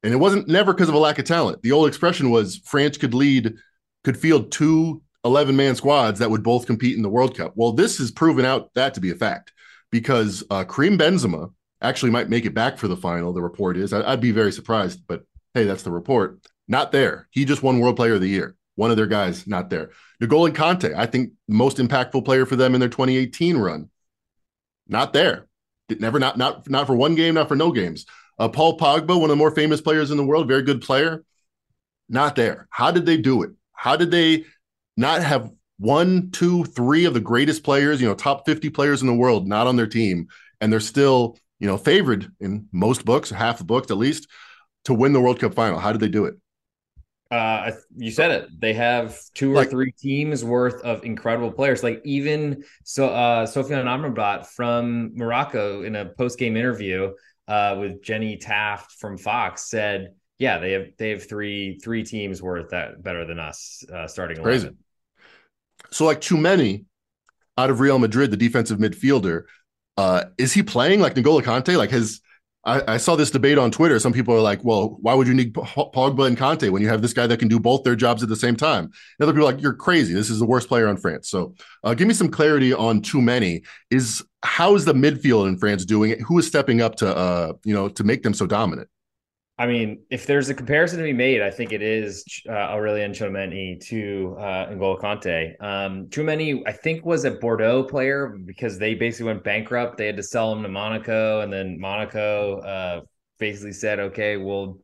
and 0.03 0.13
it 0.13 0.17
wasn't 0.17 0.48
never 0.48 0.74
because 0.74 0.89
of 0.89 0.95
a 0.95 1.00
lack 1.00 1.19
of 1.19 1.25
talent. 1.25 1.62
The 1.62 1.71
old 1.71 1.88
expression 1.88 2.31
was 2.31 2.57
France 2.65 2.98
could 2.98 3.13
lead, 3.13 3.53
could 4.03 4.17
field 4.17 4.51
two 4.51 5.03
11 5.24 5.55
man 5.55 5.75
squads 5.75 6.19
that 6.19 6.31
would 6.31 6.43
both 6.43 6.65
compete 6.65 6.95
in 6.95 7.03
the 7.03 7.10
World 7.10 7.38
Cup. 7.38 7.53
Well, 7.55 7.74
this 7.74 8.00
has 8.00 8.12
proven 8.12 8.45
out 8.45 8.74
that 8.74 8.95
to 8.95 9.01
be 9.01 9.12
a 9.12 9.15
fact 9.15 9.53
because 9.91 10.43
uh, 10.50 10.63
Karim 10.63 10.98
Benzema 10.98 11.51
actually 11.81 12.11
might 12.11 12.29
make 12.29 12.45
it 12.45 12.53
back 12.53 12.77
for 12.77 12.88
the 12.88 12.97
final. 12.97 13.33
The 13.33 13.41
report 13.41 13.77
is. 13.77 13.93
I, 13.93 14.11
would 14.11 14.21
be 14.21 14.31
very 14.31 14.51
surprised, 14.51 15.01
but 15.07 15.23
hey, 15.53 15.65
that's 15.65 15.83
the 15.83 15.91
report. 15.91 16.39
Not 16.67 16.91
there. 16.91 17.27
He 17.31 17.45
just 17.45 17.63
won 17.63 17.79
World 17.79 17.95
Player 17.95 18.15
of 18.15 18.21
the 18.21 18.27
Year. 18.27 18.55
One 18.75 18.91
of 18.91 18.97
their 18.97 19.07
guys 19.07 19.47
not 19.47 19.69
there. 19.69 19.91
N'Golo 20.21 20.50
Kante, 20.53 20.95
I 20.95 21.05
think 21.05 21.31
most 21.47 21.77
impactful 21.77 22.23
player 22.23 22.45
for 22.45 22.55
them 22.55 22.73
in 22.73 22.79
their 22.79 22.89
2018 22.89 23.57
run. 23.57 23.89
Not 24.88 25.13
there. 25.13 25.47
Never 25.89 26.19
not 26.19 26.38
not 26.38 26.69
not 26.69 26.88
for 26.88 26.95
one 26.95 27.15
game, 27.15 27.33
not 27.33 27.50
for 27.50 27.55
no 27.55 27.71
games. 27.71 28.05
Uh, 28.39 28.47
Paul 28.47 28.77
Pogba, 28.77 29.09
one 29.09 29.23
of 29.23 29.29
the 29.29 29.35
more 29.35 29.51
famous 29.51 29.81
players 29.81 30.09
in 30.09 30.17
the 30.17 30.25
world, 30.25 30.47
very 30.47 30.63
good 30.63 30.81
player. 30.81 31.23
Not 32.07 32.35
there. 32.35 32.67
How 32.69 32.91
did 32.91 33.05
they 33.05 33.17
do 33.17 33.43
it? 33.43 33.51
How 33.73 33.95
did 33.95 34.11
they 34.11 34.45
not 34.95 35.21
have 35.21 35.51
one, 35.77 36.29
two, 36.31 36.63
three 36.63 37.05
of 37.05 37.13
the 37.13 37.20
greatest 37.20 37.63
players, 37.63 38.00
you 38.00 38.07
know, 38.07 38.13
top 38.13 38.46
50 38.46 38.70
players 38.70 39.01
in 39.01 39.07
the 39.07 39.13
world, 39.13 39.48
not 39.48 39.67
on 39.67 39.75
their 39.75 39.87
team, 39.87 40.27
and 40.59 40.72
they're 40.72 40.79
still 40.79 41.37
you 41.61 41.67
know, 41.67 41.77
favored 41.77 42.29
in 42.39 42.67
most 42.71 43.05
books, 43.05 43.29
half 43.29 43.59
the 43.59 43.63
books 43.63 43.91
at 43.91 43.97
least, 43.97 44.27
to 44.85 44.95
win 44.95 45.13
the 45.13 45.21
World 45.21 45.39
Cup 45.39 45.53
final. 45.53 45.77
How 45.77 45.91
did 45.91 46.01
they 46.01 46.09
do 46.09 46.25
it? 46.25 46.33
Uh, 47.29 47.71
you 47.95 48.09
said 48.09 48.31
it. 48.31 48.50
They 48.59 48.74
have 48.74 49.17
two 49.35 49.53
or 49.53 49.57
like, 49.57 49.69
three 49.69 49.91
teams 49.91 50.43
worth 50.43 50.81
of 50.81 51.05
incredible 51.05 51.51
players. 51.51 51.83
Like 51.83 52.01
even 52.03 52.63
so, 52.83 53.09
uh, 53.09 53.45
Sofyan 53.45 53.85
Amrabat 53.85 54.47
from 54.47 55.15
Morocco 55.15 55.83
in 55.83 55.95
a 55.95 56.05
post 56.05 56.39
game 56.39 56.57
interview 56.57 57.13
uh, 57.47 57.77
with 57.79 58.03
Jenny 58.03 58.37
Taft 58.37 58.93
from 58.93 59.19
Fox 59.19 59.69
said, 59.69 60.15
"Yeah, 60.39 60.57
they 60.57 60.71
have 60.71 60.87
they 60.97 61.11
have 61.11 61.29
three 61.29 61.77
three 61.77 62.03
teams 62.03 62.41
worth 62.41 62.71
that 62.71 63.01
better 63.03 63.24
than 63.24 63.37
us 63.37 63.85
uh, 63.93 64.07
starting 64.07 64.37
11. 64.37 64.43
Crazy. 64.43 64.75
So 65.91 66.05
like 66.05 66.21
Tchouameni 66.21 66.85
out 67.55 67.69
of 67.69 67.79
Real 67.79 68.00
Madrid, 68.00 68.31
the 68.31 68.37
defensive 68.37 68.79
midfielder, 68.79 69.43
uh, 70.01 70.25
is 70.40 70.51
he 70.51 70.64
playing 70.64 71.00
like 71.00 71.14
N'Golo 71.14 71.44
Kante? 71.44 71.77
Like 71.77 71.92
his, 71.92 72.22
I, 72.66 72.94
I, 72.94 72.98
saw 72.98 73.16
this 73.16 73.29
debate 73.29 73.59
on 73.59 73.70
Twitter. 73.70 74.00
Some 74.00 74.14
people 74.14 74.33
are 74.33 74.42
like, 74.42 74.64
well, 74.64 74.98
why 75.00 75.14
would 75.14 75.27
you 75.27 75.33
need 75.35 75.53
Pogba 75.53 76.25
and 76.25 76.35
Kante 76.35 76.72
when 76.72 76.81
you 76.81 76.90
have 76.90 77.03
this 77.03 77.14
guy 77.14 77.27
that 77.27 77.37
can 77.37 77.48
do 77.48 77.59
both 77.59 77.83
their 77.83 77.96
jobs 77.96 78.24
at 78.24 78.29
the 78.29 78.35
same 78.35 78.55
time? 78.55 78.85
And 78.85 78.94
other 79.22 79.31
people 79.31 79.48
are 79.48 79.51
like, 79.51 79.61
you're 79.61 79.75
crazy. 79.75 80.14
This 80.14 80.31
is 80.31 80.40
the 80.40 80.46
worst 80.46 80.68
player 80.68 80.87
on 80.87 80.98
France. 80.98 81.29
So 81.29 81.53
uh, 81.83 81.94
give 81.94 82.07
me 82.07 82.16
some 82.16 82.29
clarity 82.29 82.74
on 82.74 83.01
Tchouameni. 83.01 83.64
Is 83.92 84.24
how 84.44 84.74
is 84.74 84.85
the 84.85 84.94
midfield 84.94 85.48
in 85.48 85.59
France 85.59 85.85
doing 85.85 86.09
it? 86.09 86.22
Who 86.22 86.40
is 86.40 86.48
stepping 86.48 86.81
up 86.81 86.96
to, 86.96 87.16
uh, 87.16 87.53
you 87.64 87.75
know, 87.75 87.87
to 87.90 88.03
make 88.03 88.24
them 88.24 88.33
so 88.33 88.48
dominant? 88.48 88.90
I 89.61 89.67
mean, 89.67 90.01
if 90.09 90.25
there's 90.25 90.50
a 90.50 90.55
comparison 90.55 90.97
to 90.97 91.03
be 91.03 91.13
made, 91.13 91.43
I 91.43 91.51
think 91.51 91.71
it 91.71 91.83
is 91.83 92.25
uh, 92.50 92.51
Aurelien 92.51 93.11
Tchouameni 93.11 93.79
to 93.89 94.35
uh, 94.39 94.65
N'Golo 94.71 95.00
Kante. 95.00 95.53
Um, 95.63 96.07
Tchouameni, 96.07 96.63
I 96.65 96.71
think, 96.71 97.05
was 97.05 97.25
a 97.25 97.31
Bordeaux 97.31 97.83
player 97.83 98.39
because 98.43 98.79
they 98.79 98.95
basically 98.95 99.27
went 99.27 99.43
bankrupt. 99.43 100.00
They 100.00 100.07
had 100.07 100.17
to 100.17 100.24
sell 100.24 100.51
him 100.51 100.63
to 100.63 100.67
Monaco, 100.67 101.41
and 101.41 101.53
then 101.53 101.79
Monaco 101.79 102.57
uh, 102.61 103.01
basically 103.37 103.74
said, 103.74 104.00
"Okay, 104.00 104.35
we'll 104.35 104.79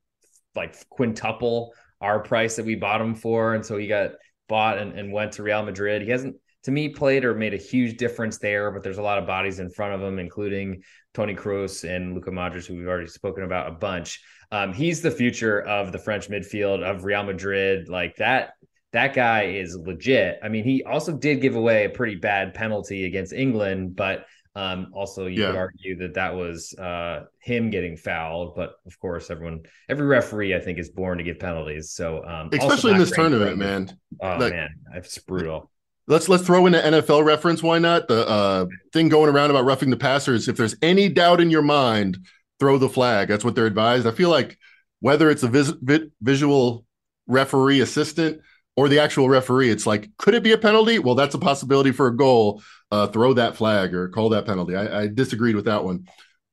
like 0.55 0.75
quintuple 0.89 1.73
our 1.99 2.19
price 2.19 2.55
that 2.57 2.65
we 2.65 2.75
bought 2.75 3.01
him 3.01 3.15
for," 3.15 3.55
and 3.55 3.65
so 3.65 3.77
he 3.77 3.87
got 3.87 4.11
bought 4.47 4.77
and, 4.77 4.91
and 4.93 5.11
went 5.11 5.31
to 5.33 5.43
Real 5.43 5.63
Madrid. 5.63 6.03
He 6.03 6.11
hasn't 6.11 6.35
to 6.67 6.71
me 6.71 6.89
played 6.89 7.25
or 7.25 7.33
made 7.33 7.55
a 7.55 7.57
huge 7.57 7.97
difference 7.97 8.37
there, 8.37 8.69
but 8.69 8.83
there's 8.83 8.97
a 8.99 9.01
lot 9.01 9.17
of 9.17 9.25
bodies 9.25 9.57
in 9.57 9.71
front 9.71 9.95
of 9.95 10.01
him, 10.01 10.19
including 10.19 10.83
Toni 11.17 11.33
Kroos 11.33 11.83
and 11.83 12.13
Luka 12.13 12.29
Modric, 12.29 12.67
who 12.67 12.75
we've 12.75 12.87
already 12.87 13.07
spoken 13.07 13.43
about 13.43 13.67
a 13.67 13.71
bunch. 13.71 14.21
Um, 14.51 14.71
he's 14.71 15.01
the 15.01 15.09
future 15.09 15.61
of 15.61 15.91
the 15.91 15.97
French 15.97 16.29
midfield 16.29 16.83
of 16.83 17.05
Real 17.05 17.23
Madrid. 17.23 17.89
Like 17.89 18.17
that, 18.17 18.51
that 18.93 19.15
guy 19.15 19.45
is 19.45 19.75
legit. 19.75 20.37
I 20.43 20.49
mean, 20.49 20.63
he 20.63 20.83
also 20.83 21.17
did 21.17 21.41
give 21.41 21.55
away 21.55 21.85
a 21.85 21.89
pretty 21.89 22.17
bad 22.17 22.53
penalty 22.53 23.05
against 23.05 23.33
England, 23.33 23.95
but 23.95 24.27
um, 24.55 24.91
also 24.93 25.25
you 25.25 25.41
yeah. 25.41 25.47
could 25.47 25.55
argue 25.55 25.97
that 25.97 26.13
that 26.13 26.35
was 26.35 26.75
uh, 26.75 27.23
him 27.39 27.71
getting 27.71 27.97
fouled. 27.97 28.55
But 28.55 28.73
of 28.85 28.99
course, 28.99 29.31
everyone, 29.31 29.61
every 29.89 30.05
referee, 30.05 30.53
I 30.53 30.59
think, 30.59 30.77
is 30.77 30.91
born 30.91 31.17
to 31.17 31.23
give 31.23 31.39
penalties. 31.39 31.93
So 31.93 32.23
um, 32.25 32.51
especially 32.53 32.91
in 32.91 32.99
this 32.99 33.11
tournament, 33.11 33.57
man. 33.57 33.97
Oh 34.21 34.37
like, 34.37 34.53
man, 34.53 34.69
it's 34.93 35.17
brutal. 35.17 35.71
Let's 36.07 36.29
let's 36.29 36.43
throw 36.43 36.65
in 36.65 36.75
an 36.75 36.93
NFL 36.93 37.25
reference. 37.25 37.61
Why 37.61 37.79
not? 37.79 38.07
The 38.07 38.27
uh, 38.27 38.65
thing 38.93 39.09
going 39.09 39.29
around 39.29 39.49
about 39.49 39.65
roughing 39.65 39.89
the 39.89 39.97
passer 39.97 40.33
is 40.33 40.47
if 40.47 40.55
there's 40.55 40.75
any 40.81 41.09
doubt 41.09 41.41
in 41.41 41.49
your 41.49 41.61
mind 41.61 42.19
throw 42.59 42.77
the 42.77 42.89
flag. 42.89 43.27
That's 43.27 43.43
what 43.43 43.55
they're 43.55 43.65
advised. 43.65 44.07
I 44.07 44.11
feel 44.11 44.29
like 44.29 44.57
whether 44.99 45.29
it's 45.29 45.43
a 45.43 45.47
vis- 45.47 45.73
vi- 45.81 46.09
visual 46.21 46.85
referee 47.27 47.81
assistant 47.81 48.41
or 48.75 48.89
the 48.89 48.99
actual 48.99 49.29
referee, 49.29 49.69
it's 49.69 49.85
like, 49.85 50.09
could 50.17 50.33
it 50.33 50.43
be 50.43 50.53
a 50.53 50.57
penalty? 50.57 50.97
Well, 50.99 51.15
that's 51.15 51.35
a 51.35 51.39
possibility 51.39 51.91
for 51.91 52.07
a 52.07 52.15
goal. 52.15 52.61
Uh, 52.89 53.07
throw 53.07 53.33
that 53.33 53.57
flag 53.57 53.93
or 53.93 54.07
call 54.07 54.29
that 54.29 54.45
penalty. 54.45 54.75
I, 54.75 55.01
I 55.01 55.07
disagreed 55.07 55.55
with 55.55 55.65
that 55.65 55.83
one. 55.83 56.07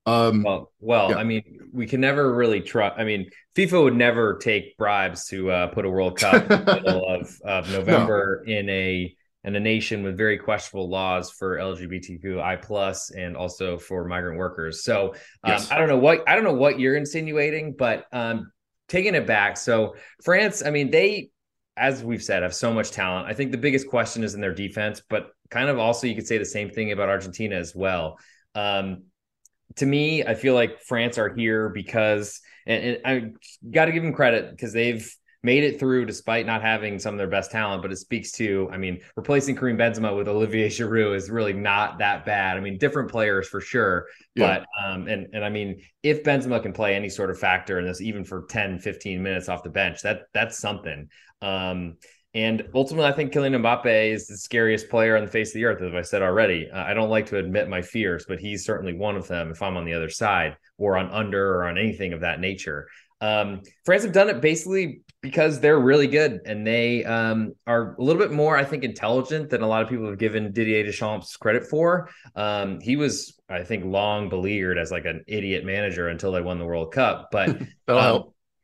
Um, 0.06 0.42
well, 0.42 0.72
well, 0.80 1.10
yeah. 1.10 1.16
I 1.16 1.24
mean, 1.24 1.60
we 1.72 1.86
can 1.86 2.00
never 2.00 2.34
really 2.34 2.60
trust. 2.60 2.96
I 2.98 3.04
mean, 3.04 3.30
FIFA 3.54 3.84
would 3.84 3.96
never 3.96 4.36
take 4.36 4.76
bribes 4.76 5.26
to 5.28 5.50
uh, 5.50 5.66
put 5.68 5.84
a 5.84 5.90
World 5.90 6.18
Cup 6.18 6.42
in 6.42 6.64
the 6.64 6.74
middle 6.74 7.08
of, 7.20 7.40
of 7.44 7.70
November 7.70 8.42
no. 8.44 8.52
in 8.52 8.68
a 8.68 9.16
and 9.44 9.54
a 9.57 9.61
nation 9.61 10.02
with 10.02 10.16
very 10.16 10.38
questionable 10.38 10.88
laws 10.88 11.30
for 11.30 11.59
LGBTQI 11.59 12.62
plus 12.62 13.11
and 13.11 13.37
also 13.37 13.78
for 13.78 14.04
migrant 14.07 14.38
workers. 14.38 14.83
So 14.83 15.11
um, 15.44 15.52
yes. 15.52 15.70
I 15.70 15.78
don't 15.78 15.88
know 15.88 15.98
what 15.98 16.26
I 16.26 16.35
don't 16.35 16.44
know 16.44 16.54
what 16.54 16.80
you're 16.80 16.96
insinuating, 16.96 17.74
but 17.78 18.07
um, 18.12 18.50
taking 18.88 19.14
it 19.14 19.26
back. 19.26 19.57
So 19.57 19.96
France, 20.22 20.62
I 20.64 20.70
mean, 20.70 20.90
they, 20.90 21.30
as 21.76 22.02
we've 22.02 22.22
said, 22.22 22.42
have 22.42 22.54
so 22.54 22.72
much 22.72 22.90
talent. 22.90 23.28
I 23.28 23.35
think 23.35 23.50
the 23.50 23.59
biggest 23.59 23.88
question 23.88 24.24
is 24.24 24.35
in 24.35 24.40
their 24.40 24.54
defense, 24.54 25.02
but 25.09 25.28
kind 25.50 25.68
of 25.68 25.78
also 25.78 26.07
you 26.07 26.14
could 26.14 26.26
say 26.26 26.38
the 26.38 26.44
same 26.44 26.70
thing 26.70 26.92
about 26.92 27.09
Argentina 27.09 27.57
as 27.57 27.74
well. 27.74 28.18
Um, 28.54 29.04
to 29.76 29.87
me, 29.87 30.24
I 30.24 30.35
feel 30.35 30.54
like 30.54 30.80
France 30.83 31.18
are 31.18 31.35
here 31.35 31.68
because, 31.68 32.40
and, 32.66 32.85
and 32.85 32.98
I 33.04 33.33
got 33.68 33.87
to 33.87 33.92
give 33.92 34.02
them 34.02 34.12
credit 34.12 34.50
because 34.50 34.72
they've 34.72 35.14
made 35.44 35.62
it 35.62 35.78
through 35.78 36.07
despite 36.07 36.46
not 36.46 36.62
having 36.62 36.98
some 36.98 37.14
of 37.14 37.18
their 37.18 37.28
best 37.28 37.52
talent. 37.52 37.83
But 37.83 37.92
it 37.92 37.96
speaks 37.96 38.33
to, 38.33 38.68
I 38.72 38.78
mean, 38.78 39.00
replacing 39.14 39.54
Karim 39.54 39.76
Benzema 39.76 40.16
with 40.16 40.26
Olivier 40.26 40.68
Giroud 40.68 41.14
is 41.14 41.30
really 41.30 41.52
not 41.52 41.98
that 41.98 42.24
bad. 42.24 42.57
I 42.57 42.61
mean, 42.61 42.78
different 42.78 43.11
players 43.11 43.46
for 43.46 43.61
sure. 43.61 44.07
Yeah. 44.35 44.64
But, 44.83 44.85
um, 44.85 45.07
and, 45.07 45.28
and 45.33 45.44
I 45.44 45.50
mean, 45.50 45.83
if 46.02 46.24
Benzema 46.24 46.61
can 46.62 46.72
play 46.72 46.96
any 46.96 47.11
sort 47.11 47.30
of 47.30 47.38
factor 47.38 47.78
in 47.78 47.87
this, 47.87 48.00
even 48.00 48.24
for 48.24 48.46
10, 48.48 48.80
15 48.80 49.22
minutes 49.22 49.48
off 49.48 49.62
the 49.62 49.70
bench, 49.70 50.02
that 50.02 50.22
that's 50.33 50.59
something. 50.59 51.09
Um, 51.42 51.98
and 52.35 52.66
ultimately, 52.74 53.09
I 53.09 53.12
think 53.12 53.33
Kylian 53.33 53.62
Mbappe 53.62 54.12
is 54.12 54.26
the 54.26 54.37
scariest 54.37 54.88
player 54.88 55.16
on 55.16 55.24
the 55.24 55.30
face 55.30 55.50
of 55.50 55.54
the 55.54 55.66
earth, 55.66 55.80
as 55.80 55.94
I 55.94 56.02
said 56.02 56.20
already. 56.20 56.68
Uh, 56.68 56.83
I 56.83 56.92
don't 56.92 57.09
like 57.09 57.26
to 57.26 57.38
admit 57.38 57.68
my 57.68 57.80
fears, 57.80 58.24
but 58.26 58.40
he's 58.40 58.64
certainly 58.64 58.92
one 58.92 59.14
of 59.14 59.28
them 59.28 59.52
if 59.52 59.62
I'm 59.62 59.76
on 59.76 59.85
the 59.85 59.94
other 59.94 60.11
side 60.11 60.57
or 60.76 60.96
on 60.96 61.11
under 61.11 61.54
or 61.54 61.68
on 61.68 61.78
anything 61.78 62.12
of 62.12 62.22
that 62.22 62.40
nature. 62.40 62.88
Um, 63.20 63.62
France 63.85 64.03
have 64.03 64.12
done 64.12 64.29
it 64.29 64.40
basically 64.40 65.00
because 65.22 65.59
they're 65.59 65.79
really 65.79 66.07
good 66.07 66.40
and 66.44 66.66
they 66.66 67.03
um, 67.05 67.55
are 67.66 67.96
a 67.98 68.03
little 68.03 68.20
bit 68.20 68.31
more, 68.31 68.59
I 68.59 68.64
think, 68.64 68.85
intelligent 68.85 69.48
than 69.48 69.62
a 69.62 69.66
lot 69.66 69.83
of 69.83 69.88
people 69.88 70.07
have 70.07 70.18
given 70.18 70.53
Didier 70.53 70.85
Deschamps 70.85 71.37
credit 71.37 71.64
for. 71.66 72.11
Um, 72.37 72.79
he 72.81 72.96
was, 72.96 73.40
I 73.48 73.62
think, 73.62 73.87
long 73.87 74.29
beleaguered 74.29 74.77
as 74.77 74.90
like 74.90 75.07
an 75.07 75.24
idiot 75.27 75.64
manager 75.64 76.09
until 76.09 76.33
they 76.33 76.42
won 76.42 76.59
the 76.59 76.66
World 76.66 76.92
Cup. 76.92 77.31
But 77.33 77.57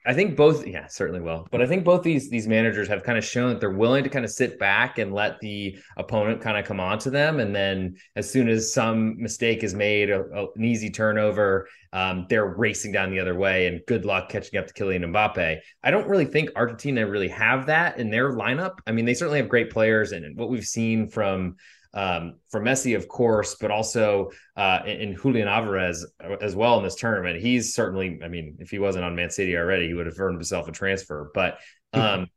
I 0.06 0.14
think 0.14 0.34
both, 0.34 0.66
yeah, 0.66 0.86
certainly 0.86 1.20
will. 1.20 1.46
But 1.50 1.60
I 1.60 1.66
think 1.66 1.84
both 1.84 2.02
these 2.02 2.30
these 2.30 2.48
managers 2.48 2.88
have 2.88 3.02
kind 3.02 3.18
of 3.18 3.24
shown 3.24 3.50
that 3.50 3.60
they're 3.60 3.70
willing 3.70 4.02
to 4.04 4.10
kind 4.10 4.24
of 4.24 4.30
sit 4.30 4.58
back 4.58 4.98
and 4.98 5.12
let 5.12 5.38
the 5.40 5.78
opponent 5.98 6.40
kind 6.40 6.56
of 6.56 6.64
come 6.64 6.80
on 6.80 6.98
to 7.00 7.10
them, 7.10 7.38
and 7.38 7.54
then 7.54 7.96
as 8.16 8.30
soon 8.30 8.48
as 8.48 8.72
some 8.72 9.20
mistake 9.20 9.62
is 9.62 9.74
made, 9.74 10.08
a, 10.08 10.20
a, 10.20 10.46
an 10.56 10.64
easy 10.64 10.88
turnover, 10.88 11.68
um, 11.92 12.26
they're 12.30 12.46
racing 12.46 12.92
down 12.92 13.10
the 13.10 13.20
other 13.20 13.34
way. 13.34 13.66
And 13.66 13.80
good 13.86 14.06
luck 14.06 14.30
catching 14.30 14.58
up 14.58 14.66
to 14.66 14.72
Kylian 14.74 15.04
Mbappe. 15.04 15.58
I 15.82 15.90
don't 15.90 16.08
really 16.08 16.24
think 16.24 16.50
Argentina 16.56 17.06
really 17.06 17.28
have 17.28 17.66
that 17.66 17.98
in 17.98 18.10
their 18.10 18.32
lineup. 18.32 18.78
I 18.86 18.92
mean, 18.92 19.04
they 19.04 19.14
certainly 19.14 19.40
have 19.40 19.48
great 19.50 19.70
players, 19.70 20.12
and 20.12 20.36
what 20.36 20.48
we've 20.48 20.64
seen 20.64 21.08
from 21.08 21.56
um, 21.92 22.36
for 22.50 22.60
Messi, 22.60 22.96
of 22.96 23.08
course, 23.08 23.56
but 23.60 23.70
also 23.70 24.30
uh, 24.56 24.80
in, 24.86 25.16
Julian 25.16 25.48
Alvarez 25.48 26.06
as 26.40 26.54
well 26.54 26.78
in 26.78 26.84
this 26.84 26.94
tournament. 26.94 27.40
He's 27.40 27.74
certainly, 27.74 28.20
I 28.22 28.28
mean, 28.28 28.56
if 28.60 28.70
he 28.70 28.78
wasn't 28.78 29.04
on 29.04 29.16
Man 29.16 29.30
City 29.30 29.56
already, 29.56 29.88
he 29.88 29.94
would 29.94 30.06
have 30.06 30.18
earned 30.18 30.36
himself 30.36 30.68
a 30.68 30.72
transfer. 30.72 31.30
But 31.34 31.58
um, 31.92 32.28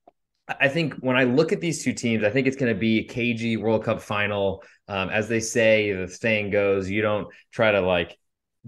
I 0.48 0.68
think 0.68 0.96
when 0.96 1.16
I 1.16 1.24
look 1.24 1.52
at 1.52 1.62
these 1.62 1.84
two 1.84 1.94
teams, 1.94 2.24
I 2.24 2.30
think 2.30 2.48
it's 2.48 2.58
going 2.58 2.74
to 2.74 2.80
be 2.80 3.00
a 3.00 3.04
cagey 3.04 3.58
World 3.58 3.84
Cup 3.84 4.02
final. 4.02 4.64
Um, 4.88 5.10
as 5.10 5.30
they 5.30 5.40
say, 5.40 5.94
the 5.94 6.08
saying 6.08 6.50
goes, 6.50 6.90
you 6.90 7.02
don't 7.02 7.28
try 7.52 7.72
to 7.72 7.82
like 7.82 8.18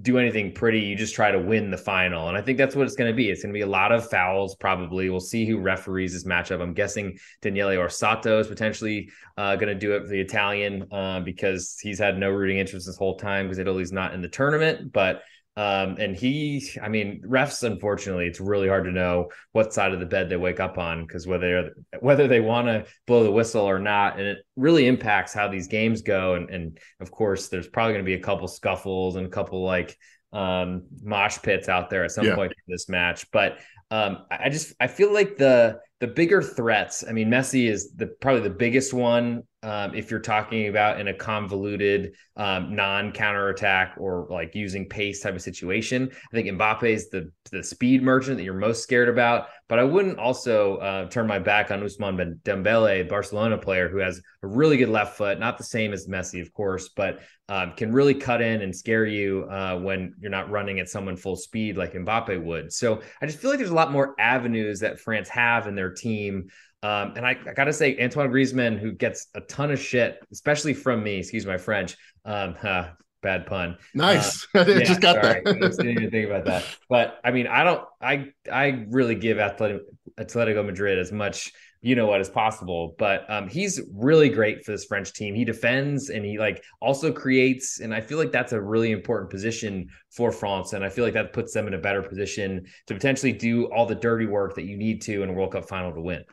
do 0.01 0.17
anything 0.17 0.51
pretty. 0.51 0.81
You 0.81 0.95
just 0.95 1.15
try 1.15 1.31
to 1.31 1.39
win 1.39 1.71
the 1.71 1.77
final. 1.77 2.27
And 2.27 2.37
I 2.37 2.41
think 2.41 2.57
that's 2.57 2.75
what 2.75 2.85
it's 2.85 2.95
going 2.95 3.09
to 3.09 3.15
be. 3.15 3.29
It's 3.29 3.41
going 3.41 3.53
to 3.53 3.57
be 3.57 3.61
a 3.61 3.67
lot 3.67 3.93
of 3.93 4.09
fouls, 4.09 4.55
probably. 4.55 5.09
We'll 5.09 5.21
see 5.21 5.45
who 5.45 5.57
referees 5.57 6.11
this 6.11 6.25
matchup. 6.25 6.61
I'm 6.61 6.73
guessing 6.73 7.17
Daniele 7.41 7.69
Orsato 7.69 8.41
is 8.41 8.47
potentially 8.47 9.09
uh, 9.37 9.55
going 9.55 9.69
to 9.69 9.75
do 9.75 9.95
it 9.95 10.01
for 10.01 10.09
the 10.09 10.19
Italian 10.19 10.85
uh, 10.91 11.21
because 11.21 11.77
he's 11.81 11.97
had 11.97 12.17
no 12.17 12.29
rooting 12.29 12.57
interest 12.57 12.87
this 12.87 12.97
whole 12.97 13.17
time 13.17 13.45
because 13.45 13.57
Italy's 13.57 13.93
not 13.93 14.13
in 14.13 14.21
the 14.21 14.27
tournament. 14.27 14.91
But 14.91 15.23
um, 15.57 15.95
and 15.99 16.15
he, 16.15 16.69
I 16.81 16.89
mean, 16.89 17.21
refs, 17.25 17.63
unfortunately, 17.63 18.27
it's 18.27 18.41
really 18.41 18.67
hard 18.67 18.83
to 18.85 18.91
know 18.91 19.29
what 19.53 19.73
side 19.73 19.93
of 19.93 20.01
the 20.01 20.05
bed 20.05 20.27
they 20.27 20.35
wake 20.35 20.59
up 20.59 20.77
on 20.77 21.05
because 21.05 21.25
whether 21.25 21.71
whether 22.01 22.27
they 22.27 22.41
want 22.41 22.67
to 22.67 22.85
blow 23.07 23.23
the 23.23 23.31
whistle 23.31 23.63
or 23.63 23.79
not, 23.79 24.19
and 24.19 24.27
it 24.27 24.39
really 24.57 24.85
impacts 24.85 25.33
how 25.33 25.47
these 25.47 25.67
games 25.67 26.01
go. 26.01 26.35
And, 26.35 26.49
and 26.49 26.79
of 26.99 27.09
course, 27.09 27.47
there's 27.47 27.67
probably 27.67 27.93
going 27.93 28.03
to 28.03 28.09
be 28.09 28.15
a 28.15 28.19
couple 28.19 28.49
scuffles 28.49 29.15
and 29.15 29.25
a 29.25 29.29
couple 29.29 29.63
like 29.63 29.97
um, 30.33 30.83
mosh 31.01 31.37
pits 31.41 31.69
out 31.69 31.89
there 31.89 32.03
at 32.03 32.11
some 32.11 32.25
yeah. 32.25 32.35
point 32.35 32.51
in 32.51 32.73
this 32.73 32.89
match. 32.89 33.31
But 33.31 33.59
um, 33.91 34.25
I 34.29 34.49
just 34.49 34.73
I 34.81 34.87
feel 34.87 35.13
like 35.13 35.37
the 35.37 35.79
the 36.01 36.07
bigger 36.07 36.41
threats. 36.41 37.05
I 37.07 37.13
mean, 37.13 37.29
Messi 37.29 37.69
is 37.69 37.93
the 37.95 38.07
probably 38.07 38.41
the 38.41 38.49
biggest 38.49 38.93
one 38.93 39.43
um, 39.65 39.95
if 39.95 40.11
you're 40.11 40.19
talking 40.19 40.67
about 40.67 40.99
in 40.99 41.07
a 41.07 41.13
convoluted 41.13 42.13
um, 42.37 42.75
non 42.75 43.11
counterattack 43.11 43.95
or 43.97 44.27
like 44.29 44.53
using 44.53 44.87
pace 44.87 45.21
type 45.21 45.33
of 45.33 45.41
situation. 45.41 46.11
I 46.11 46.35
think 46.35 46.47
Mbappe 46.47 46.83
is 46.83 47.09
the 47.09 47.31
the 47.51 47.63
speed 47.63 48.03
merchant 48.03 48.37
that 48.37 48.43
you're 48.43 48.53
most 48.53 48.83
scared 48.83 49.09
about. 49.09 49.47
But 49.67 49.79
I 49.79 49.83
wouldn't 49.83 50.19
also 50.19 50.77
uh, 50.77 51.09
turn 51.09 51.25
my 51.25 51.39
back 51.39 51.71
on 51.71 51.81
Ousmane 51.81 52.39
Dembele, 52.41 53.09
Barcelona 53.09 53.57
player 53.57 53.89
who 53.89 53.97
has 53.97 54.21
a 54.43 54.47
really 54.47 54.77
good 54.77 54.89
left 54.89 55.17
foot, 55.17 55.39
not 55.39 55.57
the 55.57 55.63
same 55.63 55.91
as 55.91 56.07
Messi, 56.07 56.39
of 56.39 56.53
course, 56.53 56.89
but 56.89 57.21
um, 57.49 57.73
can 57.75 57.91
really 57.91 58.13
cut 58.13 58.41
in 58.41 58.61
and 58.61 58.75
scare 58.75 59.05
you 59.05 59.47
uh, 59.49 59.77
when 59.77 60.13
you're 60.19 60.29
not 60.29 60.51
running 60.51 60.79
at 60.79 60.89
someone 60.89 61.15
full 61.15 61.35
speed 61.35 61.77
like 61.77 61.93
Mbappe 61.93 62.43
would. 62.43 62.71
So 62.71 63.01
I 63.21 63.25
just 63.25 63.39
feel 63.39 63.49
like 63.49 63.57
there's 63.57 63.71
a 63.71 63.75
lot 63.75 63.91
more 63.91 64.13
avenues 64.19 64.79
that 64.81 64.99
France 64.99 65.29
have 65.29 65.67
in 65.67 65.73
their 65.73 65.91
team 65.91 66.49
um, 66.83 67.13
and 67.15 67.25
I, 67.25 67.37
I 67.47 67.53
got 67.53 67.65
to 67.65 67.73
say, 67.73 67.97
Antoine 67.99 68.29
Griezmann, 68.29 68.77
who 68.77 68.91
gets 68.91 69.27
a 69.33 69.41
ton 69.41 69.71
of 69.71 69.79
shit, 69.79 70.19
especially 70.31 70.73
from 70.73 71.03
me, 71.03 71.17
excuse 71.17 71.45
my 71.45 71.57
French. 71.57 71.97
Um, 72.25 72.55
huh, 72.59 72.89
bad 73.23 73.47
pun. 73.47 73.77
Nice. 73.95 74.47
Uh, 74.53 74.59
I 74.67 74.67
yeah, 74.67 74.79
just 74.83 75.01
got 75.01 75.15
sorry. 75.15 75.41
that. 75.43 75.55
I 75.55 75.67
didn't 75.67 75.89
even 75.89 76.11
think 76.11 76.27
about 76.27 76.45
that. 76.45 76.63
But 76.87 77.19
I 77.23 77.31
mean, 77.31 77.47
I 77.47 77.63
don't, 77.63 77.83
I, 77.99 78.27
I 78.51 78.85
really 78.89 79.15
give 79.15 79.37
Atletico, 79.37 79.79
Atletico 80.19 80.63
Madrid 80.63 80.99
as 80.99 81.11
much, 81.11 81.51
you 81.81 81.95
know 81.95 82.05
what, 82.05 82.19
as 82.19 82.29
possible. 82.29 82.93
But 82.99 83.27
um, 83.31 83.47
he's 83.47 83.81
really 83.91 84.29
great 84.29 84.63
for 84.63 84.71
this 84.71 84.85
French 84.85 85.11
team. 85.11 85.33
He 85.33 85.43
defends 85.43 86.11
and 86.11 86.23
he 86.23 86.37
like 86.37 86.63
also 86.81 87.11
creates. 87.11 87.79
And 87.79 87.95
I 87.95 88.01
feel 88.01 88.19
like 88.19 88.31
that's 88.31 88.53
a 88.53 88.61
really 88.61 88.91
important 88.91 89.31
position 89.31 89.87
for 90.11 90.31
France. 90.31 90.73
And 90.73 90.85
I 90.85 90.89
feel 90.89 91.03
like 91.03 91.15
that 91.15 91.33
puts 91.33 91.51
them 91.51 91.65
in 91.65 91.73
a 91.73 91.79
better 91.79 92.03
position 92.03 92.65
to 92.85 92.93
potentially 92.93 93.33
do 93.33 93.65
all 93.73 93.87
the 93.87 93.95
dirty 93.95 94.27
work 94.27 94.53
that 94.53 94.65
you 94.65 94.77
need 94.77 95.01
to 95.03 95.23
in 95.23 95.29
a 95.29 95.33
World 95.33 95.53
Cup 95.53 95.67
final 95.67 95.91
to 95.91 96.01
win 96.01 96.23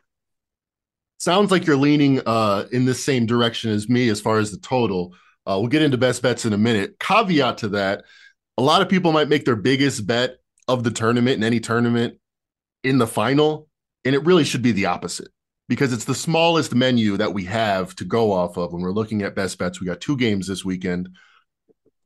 sounds 1.23 1.51
like 1.51 1.65
you're 1.65 1.77
leaning 1.77 2.21
uh, 2.25 2.67
in 2.71 2.85
the 2.85 2.93
same 2.93 3.25
direction 3.25 3.71
as 3.71 3.87
me 3.87 4.09
as 4.09 4.19
far 4.19 4.39
as 4.39 4.51
the 4.51 4.57
total. 4.57 5.15
Uh, 5.45 5.57
we'll 5.59 5.67
get 5.67 5.81
into 5.81 5.97
best 5.97 6.21
bets 6.21 6.45
in 6.45 6.53
a 6.53 6.57
minute. 6.57 6.99
Caveat 6.99 7.59
to 7.59 7.69
that: 7.69 8.03
a 8.57 8.61
lot 8.61 8.81
of 8.81 8.89
people 8.89 9.11
might 9.11 9.29
make 9.29 9.45
their 9.45 9.55
biggest 9.55 10.05
bet 10.05 10.37
of 10.67 10.83
the 10.83 10.91
tournament 10.91 11.37
in 11.37 11.43
any 11.43 11.59
tournament 11.59 12.19
in 12.83 12.97
the 12.97 13.07
final, 13.07 13.67
and 14.05 14.15
it 14.15 14.25
really 14.25 14.43
should 14.43 14.61
be 14.61 14.71
the 14.71 14.85
opposite 14.85 15.29
because 15.69 15.93
it's 15.93 16.05
the 16.05 16.15
smallest 16.15 16.75
menu 16.75 17.17
that 17.17 17.33
we 17.33 17.45
have 17.45 17.95
to 17.95 18.05
go 18.05 18.31
off 18.31 18.57
of 18.57 18.73
when 18.73 18.81
we're 18.81 18.91
looking 18.91 19.21
at 19.21 19.35
best 19.35 19.57
bets. 19.57 19.79
We 19.79 19.87
got 19.87 20.01
two 20.01 20.17
games 20.17 20.47
this 20.47 20.65
weekend. 20.65 21.09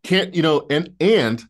Can't 0.03 0.34
you 0.36 0.41
know? 0.41 0.65
And 0.69 0.95
and 0.99 1.43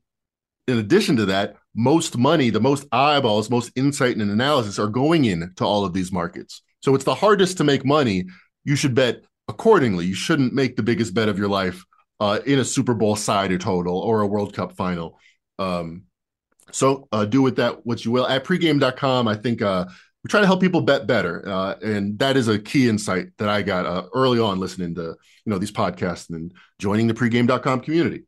in 0.67 0.77
addition 0.77 1.17
to 1.17 1.25
that, 1.27 1.56
most 1.75 2.17
money, 2.17 2.49
the 2.49 2.60
most 2.60 2.86
eyeballs, 2.91 3.49
most 3.49 3.71
insight 3.75 4.17
and 4.17 4.32
analysis 4.32 4.80
are 4.80 4.88
going 4.88 5.25
into 5.25 5.63
all 5.63 5.86
of 5.86 5.93
these 5.93 6.12
markets. 6.12 6.62
So 6.88 6.95
it's 6.95 7.04
the 7.04 7.15
hardest 7.15 7.58
to 7.58 7.65
make 7.65 7.84
money. 7.84 8.28
You 8.63 8.78
should 8.78 8.95
bet 8.95 9.26
accordingly. 9.50 10.06
You 10.06 10.13
shouldn't 10.13 10.54
make 10.54 10.78
the 10.78 10.84
biggest 10.84 11.13
bet 11.13 11.28
of 11.28 11.38
your 11.38 11.50
life 11.50 11.84
uh, 12.21 12.39
in 12.45 12.60
a 12.60 12.63
Super 12.63 12.93
Bowl 12.93 13.17
side 13.17 13.52
or 13.52 13.58
total 13.58 14.00
or 14.00 14.21
a 14.21 14.26
World 14.26 14.54
Cup 14.54 14.71
final. 14.71 15.19
Um, 15.60 16.04
so 16.71 17.10
uh, 17.12 17.26
do 17.26 17.41
with 17.41 17.58
that 17.58 17.86
what 17.86 18.06
you 18.06 18.12
will. 18.12 18.26
At 18.26 18.45
pregame.com, 18.45 19.28
I 19.28 19.36
think 19.36 19.62
uh, 19.62 19.84
we 20.23 20.30
try 20.30 20.39
to 20.39 20.45
help 20.45 20.62
people 20.62 20.80
bet 20.80 21.08
better, 21.08 21.45
uh, 21.45 21.76
and 21.84 22.17
that 22.19 22.38
is 22.38 22.47
a 22.47 22.58
key 22.58 22.88
insight 22.88 23.32
that 23.38 23.50
I 23.50 23.63
got 23.63 23.86
uh, 23.86 24.04
early 24.13 24.39
on 24.39 24.58
listening 24.58 24.95
to 24.95 25.02
you 25.02 25.17
know 25.52 25.58
these 25.58 25.73
podcasts 25.73 26.30
and 26.30 26.54
joining 26.80 27.08
the 27.08 27.13
pregame.com 27.13 27.82
community. 27.82 28.23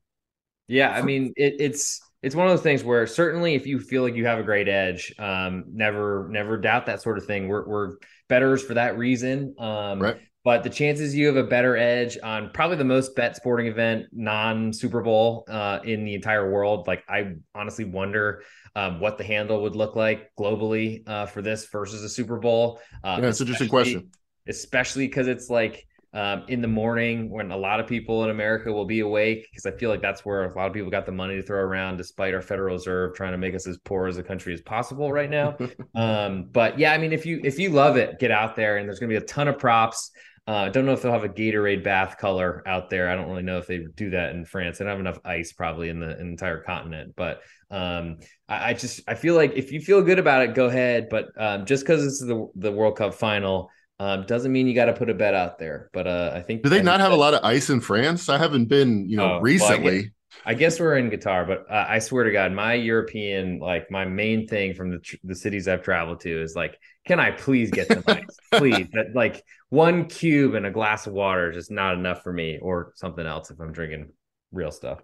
Yeah, 0.67 0.89
I 0.89 1.01
mean 1.01 1.31
it, 1.37 1.55
it's 1.61 2.01
it's 2.21 2.35
one 2.35 2.47
of 2.47 2.51
those 2.51 2.63
things 2.63 2.83
where 2.83 3.07
certainly 3.07 3.55
if 3.55 3.65
you 3.65 3.79
feel 3.79 4.03
like 4.03 4.15
you 4.15 4.25
have 4.25 4.39
a 4.39 4.43
great 4.43 4.67
edge, 4.67 5.13
um, 5.19 5.65
never 5.71 6.27
never 6.29 6.57
doubt 6.57 6.85
that 6.87 7.01
sort 7.01 7.17
of 7.17 7.25
thing. 7.25 7.47
We're 7.47 7.67
we're 7.67 7.91
betters 8.27 8.63
for 8.63 8.73
that 8.73 8.97
reason. 8.97 9.55
Um, 9.57 10.01
right. 10.01 10.17
But 10.43 10.63
the 10.63 10.69
chances 10.69 11.13
you 11.13 11.27
have 11.27 11.35
a 11.35 11.43
better 11.43 11.75
edge 11.75 12.17
on 12.23 12.51
probably 12.53 12.77
the 12.77 12.85
most 12.85 13.13
bet 13.15 13.35
sporting 13.35 13.67
event, 13.67 14.05
non 14.13 14.71
Super 14.71 15.01
Bowl 15.01 15.45
uh, 15.49 15.79
in 15.83 16.05
the 16.05 16.15
entire 16.15 16.49
world. 16.49 16.87
Like 16.87 17.03
I 17.09 17.35
honestly 17.53 17.85
wonder 17.85 18.43
um, 18.75 18.99
what 18.99 19.17
the 19.17 19.23
handle 19.25 19.61
would 19.63 19.75
look 19.75 19.95
like 19.95 20.31
globally 20.39 21.07
uh, 21.07 21.25
for 21.25 21.41
this 21.41 21.65
versus 21.65 22.03
a 22.03 22.09
Super 22.09 22.37
Bowl. 22.37 22.79
Uh, 23.03 23.19
yeah, 23.21 23.27
it's 23.27 23.41
an 23.41 23.47
interesting 23.47 23.69
question. 23.69 24.11
Especially 24.47 25.07
because 25.07 25.27
it's 25.27 25.49
like 25.49 25.85
um, 26.13 26.43
in 26.47 26.61
the 26.61 26.67
morning 26.67 27.29
when 27.29 27.51
a 27.51 27.57
lot 27.57 27.79
of 27.79 27.87
people 27.87 28.23
in 28.23 28.31
America 28.31 28.71
will 28.71 28.85
be 28.85 29.01
awake 29.01 29.47
because 29.51 29.65
I 29.65 29.71
feel 29.77 29.89
like 29.89 30.01
that's 30.01 30.25
where 30.25 30.43
a 30.43 30.55
lot 30.55 30.67
of 30.67 30.73
people 30.73 30.89
got 30.89 31.05
the 31.05 31.11
money 31.11 31.35
to 31.35 31.43
throw 31.43 31.59
around, 31.59 31.97
despite 31.97 32.33
our 32.33 32.41
Federal 32.41 32.75
Reserve 32.75 33.13
trying 33.15 33.31
to 33.33 33.37
make 33.37 33.53
us 33.53 33.67
as 33.67 33.77
poor 33.77 34.07
as 34.07 34.17
a 34.17 34.23
country 34.23 34.53
as 34.53 34.61
possible 34.61 35.11
right 35.11 35.29
now. 35.29 35.55
um, 35.95 36.47
but 36.51 36.79
yeah, 36.79 36.93
I 36.93 36.97
mean, 36.97 37.13
if 37.13 37.25
you 37.25 37.41
if 37.43 37.59
you 37.59 37.69
love 37.69 37.95
it, 37.97 38.19
get 38.19 38.31
out 38.31 38.55
there, 38.55 38.77
and 38.77 38.87
there's 38.87 38.99
going 38.99 39.09
to 39.09 39.19
be 39.19 39.23
a 39.23 39.27
ton 39.27 39.47
of 39.47 39.59
props. 39.59 40.11
Uh, 40.47 40.63
I 40.63 40.69
don't 40.69 40.87
know 40.87 40.93
if 40.93 41.03
they'll 41.03 41.11
have 41.11 41.23
a 41.23 41.29
Gatorade 41.29 41.83
bath 41.83 42.17
color 42.17 42.63
out 42.65 42.89
there. 42.89 43.11
I 43.11 43.15
don't 43.15 43.29
really 43.29 43.43
know 43.43 43.59
if 43.59 43.67
they 43.67 43.85
do 43.95 44.09
that 44.09 44.31
in 44.31 44.45
France. 44.45 44.79
They 44.79 44.85
don't 44.85 44.93
have 44.93 44.99
enough 44.99 45.19
ice 45.23 45.53
probably 45.53 45.89
in 45.89 45.99
the, 45.99 46.19
in 46.19 46.25
the 46.25 46.31
entire 46.31 46.61
continent. 46.61 47.13
But 47.15 47.41
um, 47.69 48.17
I, 48.47 48.69
I, 48.69 48.73
just 48.73 49.01
I 49.07 49.13
feel 49.13 49.35
like 49.35 49.53
if 49.55 49.71
you 49.71 49.79
feel 49.79 50.01
good 50.01 50.17
about 50.17 50.41
it, 50.41 50.55
go 50.55 50.65
ahead. 50.65 51.07
But 51.07 51.27
um, 51.37 51.67
just 51.67 51.83
because 51.83 52.03
this 52.03 52.13
is 52.13 52.27
the 52.27 52.47
the 52.55 52.71
World 52.71 52.97
Cup 52.97 53.13
final 53.13 53.69
um, 53.99 54.25
doesn't 54.25 54.51
mean 54.51 54.67
you 54.67 54.73
got 54.73 54.85
to 54.85 54.93
put 54.93 55.09
a 55.09 55.13
bet 55.13 55.33
out 55.33 55.59
there, 55.59 55.89
but 55.91 56.07
uh, 56.07 56.31
I 56.33 56.41
think. 56.41 56.63
Do 56.63 56.69
they 56.69 56.81
not 56.81 57.01
have 57.01 57.11
a 57.11 57.17
lot 57.17 57.33
of 57.33 57.43
ice 57.43 57.69
in 57.69 57.81
France? 57.81 58.29
I 58.29 58.37
haven't 58.37 58.65
been, 58.65 59.09
you 59.09 59.17
know, 59.17 59.35
oh, 59.35 59.39
recently. 59.41 59.99
Well, 59.99 60.09
I 60.45 60.53
guess 60.53 60.79
we're 60.79 60.97
in 60.97 61.09
Qatar, 61.09 61.45
but 61.45 61.65
uh, 61.69 61.85
I 61.87 61.99
swear 61.99 62.23
to 62.23 62.31
God, 62.31 62.53
my 62.53 62.75
European, 62.75 63.59
like 63.59 63.91
my 63.91 64.05
main 64.05 64.47
thing 64.47 64.73
from 64.73 64.91
the 64.91 65.17
the 65.23 65.35
cities 65.35 65.67
I've 65.67 65.83
traveled 65.83 66.21
to 66.21 66.41
is 66.41 66.55
like, 66.55 66.79
can 67.05 67.19
I 67.19 67.31
please 67.31 67.71
get 67.71 67.87
some 67.87 68.03
ice, 68.07 68.23
please? 68.53 68.87
But 68.93 69.07
like 69.13 69.43
one 69.67 70.05
cube 70.05 70.55
and 70.55 70.65
a 70.65 70.71
glass 70.71 71.05
of 71.05 71.13
water 71.13 71.49
is 71.51 71.57
just 71.57 71.71
not 71.71 71.95
enough 71.95 72.23
for 72.23 72.31
me, 72.31 72.57
or 72.61 72.93
something 72.95 73.25
else 73.25 73.51
if 73.51 73.59
I'm 73.59 73.73
drinking 73.73 74.11
real 74.53 74.71
stuff. 74.71 74.99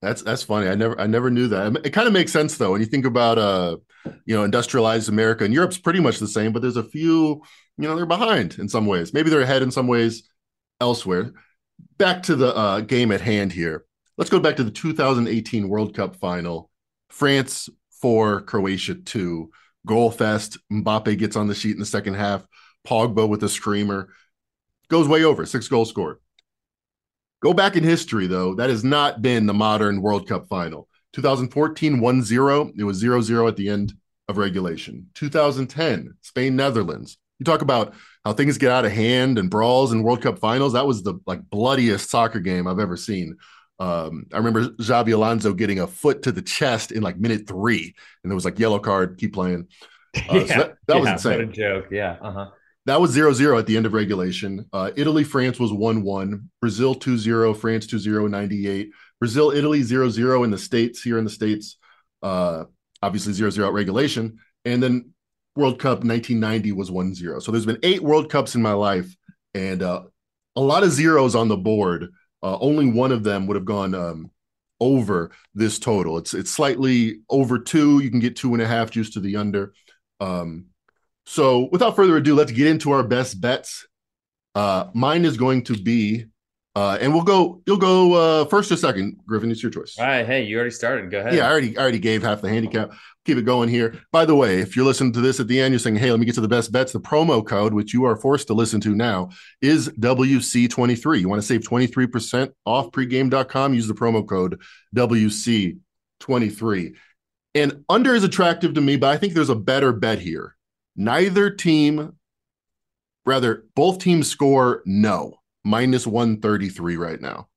That's 0.00 0.22
that's 0.22 0.42
funny. 0.42 0.68
I 0.68 0.74
never 0.74 0.98
I 0.98 1.06
never 1.06 1.30
knew 1.30 1.48
that. 1.48 1.84
It 1.84 1.90
kind 1.90 2.06
of 2.06 2.14
makes 2.14 2.32
sense 2.32 2.56
though 2.56 2.72
when 2.72 2.80
you 2.80 2.86
think 2.86 3.04
about 3.04 3.38
uh 3.38 3.76
you 4.24 4.34
know 4.34 4.44
industrialized 4.44 5.08
America 5.08 5.44
and 5.44 5.52
Europe's 5.52 5.78
pretty 5.78 6.00
much 6.00 6.18
the 6.18 6.28
same, 6.28 6.52
but 6.52 6.62
there's 6.62 6.76
a 6.76 6.84
few 6.84 7.42
you 7.78 7.88
know 7.88 7.96
they're 7.96 8.06
behind 8.06 8.58
in 8.58 8.68
some 8.68 8.86
ways. 8.86 9.12
Maybe 9.12 9.30
they're 9.30 9.40
ahead 9.40 9.62
in 9.62 9.70
some 9.70 9.86
ways 9.86 10.28
elsewhere. 10.80 11.32
Back 11.98 12.22
to 12.24 12.36
the 12.36 12.54
uh, 12.54 12.80
game 12.80 13.12
at 13.12 13.20
hand 13.20 13.52
here. 13.52 13.84
Let's 14.16 14.30
go 14.30 14.40
back 14.40 14.56
to 14.56 14.64
the 14.64 14.70
2018 14.70 15.68
World 15.68 15.94
Cup 15.94 16.16
final. 16.16 16.70
France 17.10 17.68
four, 18.00 18.42
Croatia 18.42 18.94
two. 18.94 19.50
Goal 19.86 20.10
fest. 20.10 20.58
Mbappe 20.72 21.18
gets 21.18 21.36
on 21.36 21.46
the 21.46 21.54
sheet 21.54 21.74
in 21.74 21.80
the 21.80 21.86
second 21.86 22.14
half. 22.14 22.46
Pogba 22.86 23.28
with 23.28 23.42
a 23.42 23.48
screamer 23.48 24.08
goes 24.88 25.08
way 25.08 25.24
over 25.24 25.46
six 25.46 25.68
goals 25.68 25.90
scored. 25.90 26.18
Go 27.42 27.52
back 27.52 27.76
in 27.76 27.84
history, 27.84 28.26
though, 28.26 28.54
that 28.54 28.70
has 28.70 28.82
not 28.82 29.22
been 29.22 29.46
the 29.46 29.54
modern 29.54 30.00
World 30.00 30.28
Cup 30.28 30.48
final. 30.48 30.88
2014 31.12 32.00
1 32.00 32.22
0, 32.22 32.72
it 32.76 32.84
was 32.84 32.96
0 32.96 33.20
0 33.20 33.46
at 33.46 33.56
the 33.56 33.68
end 33.68 33.92
of 34.28 34.38
regulation. 34.38 35.08
2010, 35.14 36.14
Spain, 36.22 36.56
Netherlands. 36.56 37.18
You 37.38 37.44
talk 37.44 37.62
about 37.62 37.94
how 38.24 38.32
things 38.32 38.58
get 38.58 38.70
out 38.70 38.84
of 38.84 38.92
hand 38.92 39.38
and 39.38 39.50
brawls 39.50 39.92
and 39.92 40.02
World 40.02 40.22
Cup 40.22 40.38
finals. 40.38 40.72
That 40.72 40.86
was 40.86 41.02
the 41.02 41.14
like 41.26 41.48
bloodiest 41.50 42.10
soccer 42.10 42.40
game 42.40 42.66
I've 42.66 42.78
ever 42.78 42.96
seen. 42.96 43.36
Um, 43.78 44.26
I 44.32 44.38
remember 44.38 44.68
Xabi 44.80 45.12
Alonso 45.12 45.52
getting 45.52 45.80
a 45.80 45.86
foot 45.86 46.22
to 46.22 46.32
the 46.32 46.40
chest 46.40 46.92
in 46.92 47.02
like 47.02 47.18
minute 47.18 47.46
three, 47.46 47.94
and 48.22 48.30
there 48.30 48.34
was 48.34 48.44
like 48.44 48.58
yellow 48.58 48.78
card, 48.78 49.18
keep 49.18 49.34
playing. 49.34 49.68
Uh, 50.30 50.36
yeah, 50.36 50.46
so 50.46 50.54
that, 50.54 50.74
that 50.86 50.94
yeah, 50.94 50.98
was 51.00 51.08
insane. 51.10 51.32
What 51.32 51.40
a 51.40 51.52
joke. 51.52 51.86
Yeah. 51.90 52.16
Uh-huh. 52.22 52.46
That 52.86 53.00
was 53.02 53.10
0 53.10 53.34
0 53.34 53.58
at 53.58 53.66
the 53.66 53.76
end 53.76 53.84
of 53.84 53.92
regulation. 53.92 54.64
Uh, 54.72 54.92
Italy, 54.96 55.24
France 55.24 55.60
was 55.60 55.74
1 55.74 56.02
1. 56.02 56.50
Brazil 56.60 56.94
2 56.94 57.18
0. 57.18 57.52
France 57.52 57.86
2 57.86 57.98
0, 57.98 58.26
98. 58.26 58.90
Brazil, 59.18 59.50
Italy 59.50 59.82
0 59.82 60.08
0 60.08 60.44
in 60.44 60.50
the 60.50 60.56
States, 60.56 61.02
here 61.02 61.18
in 61.18 61.24
the 61.24 61.30
States. 61.30 61.76
Uh, 62.22 62.64
obviously 63.02 63.32
0 63.32 63.50
0 63.50 63.66
at 63.66 63.74
regulation. 63.74 64.38
And 64.64 64.82
then 64.82 65.10
World 65.56 65.78
Cup 65.78 66.04
1990 66.04 66.72
was 66.72 66.90
1 66.90 67.14
0. 67.14 67.38
So 67.40 67.52
there's 67.52 67.66
been 67.66 67.78
eight 67.82 68.02
World 68.02 68.30
Cups 68.30 68.54
in 68.54 68.62
my 68.62 68.72
life 68.72 69.14
and 69.54 69.82
uh, 69.82 70.02
a 70.54 70.60
lot 70.60 70.82
of 70.82 70.90
zeros 70.90 71.34
on 71.34 71.48
the 71.48 71.56
board. 71.56 72.08
Uh, 72.42 72.58
only 72.58 72.90
one 72.90 73.12
of 73.12 73.24
them 73.24 73.46
would 73.46 73.56
have 73.56 73.64
gone 73.64 73.94
um, 73.94 74.30
over 74.80 75.30
this 75.54 75.78
total. 75.78 76.18
It's 76.18 76.34
it's 76.34 76.50
slightly 76.50 77.20
over 77.30 77.58
two. 77.58 78.00
You 78.00 78.10
can 78.10 78.20
get 78.20 78.36
two 78.36 78.52
and 78.52 78.62
a 78.62 78.66
half 78.66 78.90
juice 78.90 79.10
to 79.10 79.20
the 79.20 79.36
under. 79.36 79.72
Um, 80.20 80.66
so 81.24 81.68
without 81.72 81.96
further 81.96 82.16
ado, 82.16 82.34
let's 82.34 82.52
get 82.52 82.66
into 82.66 82.92
our 82.92 83.02
best 83.02 83.40
bets. 83.40 83.86
Uh, 84.54 84.88
mine 84.94 85.24
is 85.24 85.36
going 85.36 85.64
to 85.64 85.74
be, 85.74 86.26
uh, 86.74 86.98
and 87.00 87.12
we'll 87.12 87.24
go. 87.24 87.62
You'll 87.66 87.76
go 87.76 88.14
uh, 88.14 88.44
first 88.46 88.70
or 88.70 88.76
second, 88.76 89.20
Griffin. 89.26 89.50
It's 89.50 89.62
your 89.62 89.72
choice. 89.72 89.96
All 89.98 90.06
right. 90.06 90.24
Hey, 90.24 90.44
you 90.44 90.56
already 90.56 90.70
started. 90.70 91.10
Go 91.10 91.20
ahead. 91.20 91.34
Yeah, 91.34 91.46
I 91.46 91.50
already, 91.50 91.76
I 91.76 91.82
already 91.82 91.98
gave 91.98 92.22
half 92.22 92.40
the 92.40 92.48
handicap. 92.48 92.92
Keep 93.26 93.38
it 93.38 93.44
going 93.44 93.68
here. 93.68 94.00
By 94.12 94.24
the 94.24 94.36
way, 94.36 94.60
if 94.60 94.76
you're 94.76 94.84
listening 94.84 95.12
to 95.14 95.20
this 95.20 95.40
at 95.40 95.48
the 95.48 95.60
end, 95.60 95.72
you're 95.72 95.80
saying, 95.80 95.96
"Hey, 95.96 96.12
let 96.12 96.20
me 96.20 96.26
get 96.26 96.36
to 96.36 96.40
the 96.40 96.46
best 96.46 96.70
bets." 96.70 96.92
The 96.92 97.00
promo 97.00 97.44
code, 97.44 97.74
which 97.74 97.92
you 97.92 98.04
are 98.04 98.14
forced 98.14 98.46
to 98.46 98.54
listen 98.54 98.80
to 98.82 98.94
now, 98.94 99.30
is 99.60 99.88
WC23. 99.98 101.18
You 101.18 101.28
want 101.28 101.42
to 101.42 101.46
save 101.46 101.62
23% 101.62 102.52
off 102.64 102.92
pregame.com? 102.92 103.74
Use 103.74 103.88
the 103.88 103.94
promo 103.94 104.24
code 104.24 104.60
WC23. 104.94 106.94
And 107.56 107.82
under 107.88 108.14
is 108.14 108.22
attractive 108.22 108.74
to 108.74 108.80
me, 108.80 108.96
but 108.96 109.10
I 109.10 109.16
think 109.16 109.34
there's 109.34 109.50
a 109.50 109.56
better 109.56 109.92
bet 109.92 110.20
here. 110.20 110.54
Neither 110.94 111.50
team, 111.50 112.12
rather, 113.24 113.64
both 113.74 113.98
teams 113.98 114.28
score 114.28 114.84
no, 114.86 115.40
minus 115.64 116.06
133 116.06 116.96
right 116.96 117.20
now. 117.20 117.48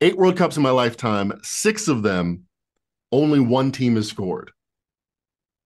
Eight 0.00 0.16
World 0.16 0.36
Cups 0.36 0.56
in 0.56 0.64
my 0.64 0.70
lifetime, 0.70 1.38
six 1.44 1.86
of 1.86 2.02
them, 2.02 2.47
only 3.12 3.40
one 3.40 3.72
team 3.72 3.96
has 3.96 4.08
scored. 4.08 4.52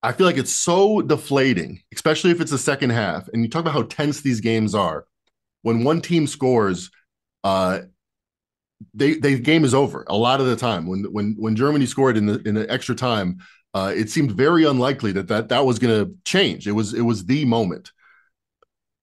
I 0.02 0.12
feel 0.12 0.26
like 0.26 0.37
it's 0.37 0.52
so 0.52 1.00
deflating, 1.00 1.81
especially 1.94 2.33
if 2.33 2.40
it's 2.40 2.50
the 2.50 2.59
second 2.59 2.90
half. 2.90 3.28
And 3.28 3.42
you 3.42 3.48
talk 3.48 3.61
about 3.61 3.74
how 3.74 3.83
tense 3.83 4.20
these 4.20 4.40
games 4.40 4.74
are. 4.74 5.07
When 5.62 5.85
one 5.85 6.00
team 6.00 6.26
scores, 6.26 6.90
uh, 7.44 7.81
they 8.94 9.14
the 9.14 9.38
game 9.38 9.64
is 9.64 9.74
over 9.74 10.05
a 10.09 10.16
lot 10.16 10.40
of 10.40 10.46
the 10.46 10.57
time. 10.57 10.87
When 10.87 11.05
when 11.05 11.37
when 11.38 11.55
Germany 11.55 11.87
scored 11.87 12.16
in 12.16 12.26
the 12.26 12.42
in 12.42 12.55
the 12.57 12.70
extra 12.70 12.96
time, 12.96 13.38
uh, 13.74 13.92
it 13.94 14.11
seemed 14.11 14.33
very 14.33 14.64
unlikely 14.64 15.12
that 15.12 15.28
that, 15.28 15.48
that 15.50 15.64
was 15.64 15.78
going 15.78 16.05
to 16.05 16.14
change. 16.24 16.66
It 16.66 16.72
was 16.72 16.94
it 16.94 17.02
was 17.02 17.24
the 17.24 17.44
moment. 17.44 17.92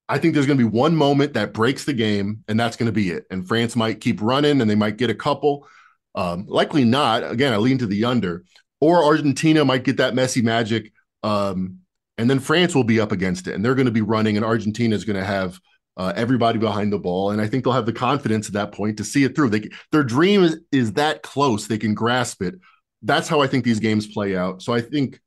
I 0.09 0.17
think 0.17 0.33
there's 0.33 0.47
going 0.47 0.57
to 0.57 0.69
be 0.69 0.77
one 0.77 0.95
moment 0.95 1.33
that 1.33 1.53
breaks 1.53 1.85
the 1.85 1.93
game, 1.93 2.43
and 2.47 2.59
that's 2.59 2.75
going 2.75 2.87
to 2.87 2.91
be 2.91 3.11
it. 3.11 3.25
And 3.29 3.47
France 3.47 3.75
might 3.75 4.01
keep 4.01 4.21
running, 4.21 4.59
and 4.59 4.69
they 4.69 4.75
might 4.75 4.97
get 4.97 5.11
a 5.11 5.15
couple. 5.15 5.67
Um, 6.15 6.45
likely 6.47 6.85
not. 6.85 7.29
Again, 7.29 7.53
I 7.53 7.57
lean 7.57 7.77
to 7.79 7.85
the 7.85 8.05
under. 8.05 8.43
Or 8.81 9.03
Argentina 9.03 9.65
might 9.65 9.83
get 9.83 9.97
that 9.97 10.13
Messi 10.13 10.41
magic, 10.41 10.93
um, 11.21 11.79
and 12.17 12.29
then 12.29 12.39
France 12.39 12.73
will 12.73 12.85
be 12.85 12.99
up 12.99 13.11
against 13.11 13.47
it, 13.47 13.55
and 13.55 13.63
they're 13.63 13.75
going 13.75 13.87
to 13.87 13.91
be 13.91 14.01
running, 14.01 14.37
and 14.37 14.45
Argentina 14.45 14.95
is 14.95 15.03
going 15.03 15.19
to 15.19 15.25
have 15.25 15.59
uh, 15.97 16.13
everybody 16.15 16.59
behind 16.59 16.93
the 16.93 16.99
ball, 16.99 17.31
and 17.31 17.41
I 17.41 17.47
think 17.47 17.63
they'll 17.63 17.73
have 17.73 17.85
the 17.85 17.91
confidence 17.91 18.47
at 18.47 18.53
that 18.53 18.71
point 18.71 18.97
to 18.97 19.03
see 19.03 19.25
it 19.25 19.35
through. 19.35 19.49
They, 19.49 19.69
their 19.91 20.03
dream 20.03 20.43
is, 20.43 20.59
is 20.71 20.93
that 20.93 21.23
close; 21.23 21.67
they 21.67 21.77
can 21.77 21.93
grasp 21.93 22.41
it 22.41 22.55
that's 23.01 23.27
how 23.27 23.41
I 23.41 23.47
think 23.47 23.63
these 23.63 23.79
games 23.79 24.07
play 24.07 24.35
out. 24.35 24.61
So 24.61 24.73
I 24.73 24.81
think 24.81 25.19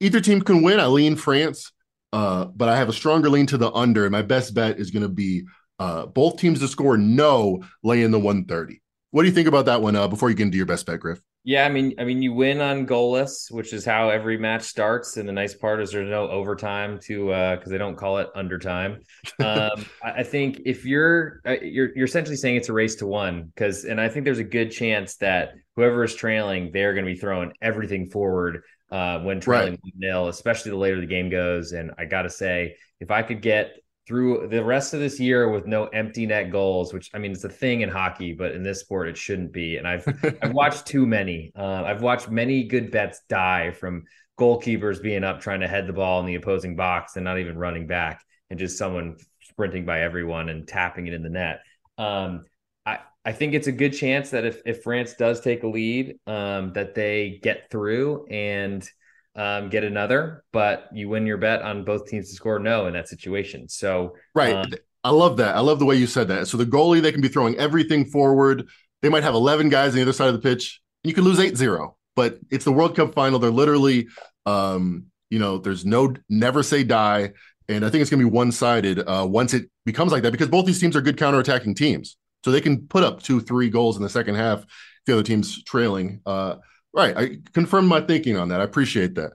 either 0.00 0.20
team 0.20 0.40
can 0.40 0.62
win. 0.62 0.80
I 0.80 0.86
lean 0.86 1.16
France, 1.16 1.72
uh, 2.12 2.46
but 2.46 2.68
I 2.68 2.76
have 2.76 2.88
a 2.88 2.94
stronger 2.94 3.30
lean 3.30 3.46
to 3.46 3.58
the 3.58 3.72
under. 3.72 4.04
And 4.04 4.12
my 4.12 4.22
best 4.22 4.54
bet 4.54 4.78
is 4.78 4.90
going 4.90 5.02
to 5.02 5.08
be 5.08 5.44
uh, 5.78 6.06
both 6.06 6.38
teams 6.38 6.60
to 6.60 6.68
score 6.68 6.98
no, 6.98 7.62
lay 7.82 8.02
in 8.02 8.10
the 8.10 8.18
130. 8.18 8.82
What 9.12 9.22
do 9.22 9.28
you 9.28 9.34
think 9.34 9.48
about 9.48 9.66
that 9.66 9.82
one 9.82 9.96
uh, 9.96 10.06
before 10.06 10.30
you 10.30 10.36
get 10.36 10.44
into 10.44 10.56
your 10.56 10.66
best 10.66 10.86
bet, 10.86 11.00
Griff? 11.00 11.20
Yeah, 11.42 11.64
I 11.64 11.68
mean, 11.70 11.94
I 11.98 12.04
mean, 12.04 12.22
you 12.22 12.32
win 12.34 12.60
on 12.60 12.86
goalless, 12.86 13.50
which 13.50 13.72
is 13.72 13.84
how 13.84 14.10
every 14.10 14.36
match 14.36 14.62
starts. 14.62 15.16
And 15.16 15.28
the 15.28 15.32
nice 15.32 15.54
part 15.54 15.80
is 15.80 15.90
there's 15.90 16.08
no 16.08 16.28
overtime 16.28 16.98
to 17.04 17.26
because 17.26 17.66
uh, 17.66 17.70
they 17.70 17.78
don't 17.78 17.96
call 17.96 18.18
it 18.18 18.28
undertime. 18.34 19.00
Um, 19.40 19.86
I 20.02 20.22
think 20.22 20.60
if 20.66 20.84
you're 20.84 21.40
uh, 21.46 21.56
you're 21.62 21.96
you're 21.96 22.04
essentially 22.04 22.36
saying 22.36 22.56
it's 22.56 22.68
a 22.68 22.74
race 22.74 22.96
to 22.96 23.06
one 23.06 23.44
because, 23.44 23.84
and 23.84 23.98
I 23.98 24.08
think 24.08 24.26
there's 24.26 24.38
a 24.38 24.44
good 24.44 24.70
chance 24.70 25.16
that 25.16 25.54
whoever 25.76 26.04
is 26.04 26.14
trailing, 26.14 26.70
they're 26.72 26.92
going 26.92 27.06
to 27.06 27.12
be 27.12 27.18
throwing 27.18 27.52
everything 27.62 28.10
forward 28.10 28.62
uh, 28.90 29.20
when 29.20 29.40
trailing 29.40 29.72
right. 29.72 29.94
nil, 29.96 30.28
especially 30.28 30.72
the 30.72 30.76
later 30.76 31.00
the 31.00 31.06
game 31.06 31.30
goes. 31.30 31.72
And 31.72 31.92
I 31.96 32.04
got 32.04 32.22
to 32.22 32.30
say, 32.30 32.76
if 33.00 33.10
I 33.10 33.22
could 33.22 33.40
get 33.40 33.72
through 34.10 34.48
the 34.48 34.64
rest 34.64 34.92
of 34.92 34.98
this 34.98 35.20
year 35.20 35.48
with 35.48 35.68
no 35.68 35.84
empty 35.86 36.26
net 36.26 36.50
goals, 36.50 36.92
which 36.92 37.10
I 37.14 37.18
mean 37.18 37.30
it's 37.30 37.44
a 37.44 37.48
thing 37.48 37.82
in 37.82 37.88
hockey, 37.88 38.32
but 38.32 38.50
in 38.50 38.64
this 38.64 38.80
sport 38.80 39.06
it 39.06 39.16
shouldn't 39.16 39.52
be. 39.52 39.76
And 39.76 39.86
I've 39.86 40.04
I've 40.42 40.52
watched 40.52 40.84
too 40.84 41.06
many. 41.06 41.52
Uh, 41.54 41.84
I've 41.86 42.02
watched 42.02 42.28
many 42.28 42.64
good 42.64 42.90
bets 42.90 43.20
die 43.28 43.70
from 43.70 44.02
goalkeepers 44.36 45.00
being 45.00 45.22
up 45.22 45.40
trying 45.40 45.60
to 45.60 45.68
head 45.68 45.86
the 45.86 45.92
ball 45.92 46.18
in 46.18 46.26
the 46.26 46.34
opposing 46.34 46.74
box 46.74 47.14
and 47.14 47.24
not 47.24 47.38
even 47.38 47.56
running 47.56 47.86
back, 47.86 48.24
and 48.50 48.58
just 48.58 48.76
someone 48.76 49.16
sprinting 49.42 49.84
by 49.84 50.00
everyone 50.00 50.48
and 50.48 50.66
tapping 50.66 51.06
it 51.06 51.14
in 51.14 51.22
the 51.22 51.30
net. 51.30 51.60
Um, 51.96 52.46
I 52.84 52.98
I 53.24 53.30
think 53.30 53.54
it's 53.54 53.68
a 53.68 53.72
good 53.72 53.92
chance 53.92 54.30
that 54.30 54.44
if 54.44 54.60
if 54.66 54.82
France 54.82 55.14
does 55.14 55.40
take 55.40 55.62
a 55.62 55.68
lead, 55.68 56.18
um, 56.26 56.72
that 56.72 56.96
they 56.96 57.38
get 57.44 57.70
through 57.70 58.26
and 58.26 58.90
um, 59.36 59.68
get 59.68 59.84
another, 59.84 60.44
but 60.52 60.88
you 60.92 61.08
win 61.08 61.26
your 61.26 61.36
bet 61.36 61.62
on 61.62 61.84
both 61.84 62.06
teams 62.08 62.28
to 62.28 62.34
score 62.34 62.58
no 62.58 62.86
in 62.86 62.94
that 62.94 63.08
situation. 63.08 63.68
So 63.68 64.14
right, 64.34 64.54
um, 64.54 64.72
I 65.04 65.10
love 65.10 65.36
that. 65.38 65.56
I 65.56 65.60
love 65.60 65.78
the 65.78 65.84
way 65.84 65.96
you 65.96 66.06
said 66.06 66.28
that. 66.28 66.48
So 66.48 66.56
the 66.56 66.66
goalie 66.66 67.00
they 67.00 67.12
can 67.12 67.20
be 67.20 67.28
throwing 67.28 67.56
everything 67.56 68.04
forward. 68.04 68.68
They 69.02 69.08
might 69.08 69.22
have 69.22 69.34
eleven 69.34 69.68
guys 69.68 69.90
on 69.90 69.96
the 69.96 70.02
other 70.02 70.12
side 70.12 70.28
of 70.28 70.34
the 70.34 70.40
pitch. 70.40 70.80
and 71.04 71.10
You 71.10 71.14
can 71.14 71.24
lose 71.24 71.38
8-0, 71.38 71.94
but 72.16 72.38
it's 72.50 72.64
the 72.64 72.72
World 72.72 72.96
Cup 72.96 73.14
final. 73.14 73.38
They're 73.38 73.50
literally, 73.50 74.08
um, 74.46 75.06
you 75.30 75.38
know, 75.38 75.58
there's 75.58 75.86
no 75.86 76.14
never 76.28 76.62
say 76.62 76.84
die, 76.84 77.32
and 77.68 77.84
I 77.84 77.90
think 77.90 78.02
it's 78.02 78.10
going 78.10 78.22
to 78.22 78.28
be 78.28 78.36
one 78.36 78.52
sided 78.52 78.98
uh, 78.98 79.26
once 79.28 79.54
it 79.54 79.70
becomes 79.86 80.12
like 80.12 80.22
that 80.24 80.32
because 80.32 80.48
both 80.48 80.66
these 80.66 80.80
teams 80.80 80.96
are 80.96 81.00
good 81.00 81.16
counter-attacking 81.16 81.76
teams, 81.76 82.16
so 82.44 82.50
they 82.50 82.60
can 82.60 82.86
put 82.88 83.04
up 83.04 83.22
two, 83.22 83.40
three 83.40 83.70
goals 83.70 83.96
in 83.96 84.02
the 84.02 84.08
second 84.08 84.34
half 84.34 84.62
if 84.62 84.66
the 85.06 85.12
other 85.14 85.22
team's 85.22 85.62
trailing. 85.62 86.20
Uh, 86.26 86.56
Right. 86.92 87.16
I 87.16 87.38
confirmed 87.52 87.88
my 87.88 88.00
thinking 88.00 88.36
on 88.36 88.48
that. 88.48 88.60
I 88.60 88.64
appreciate 88.64 89.14
that. 89.14 89.32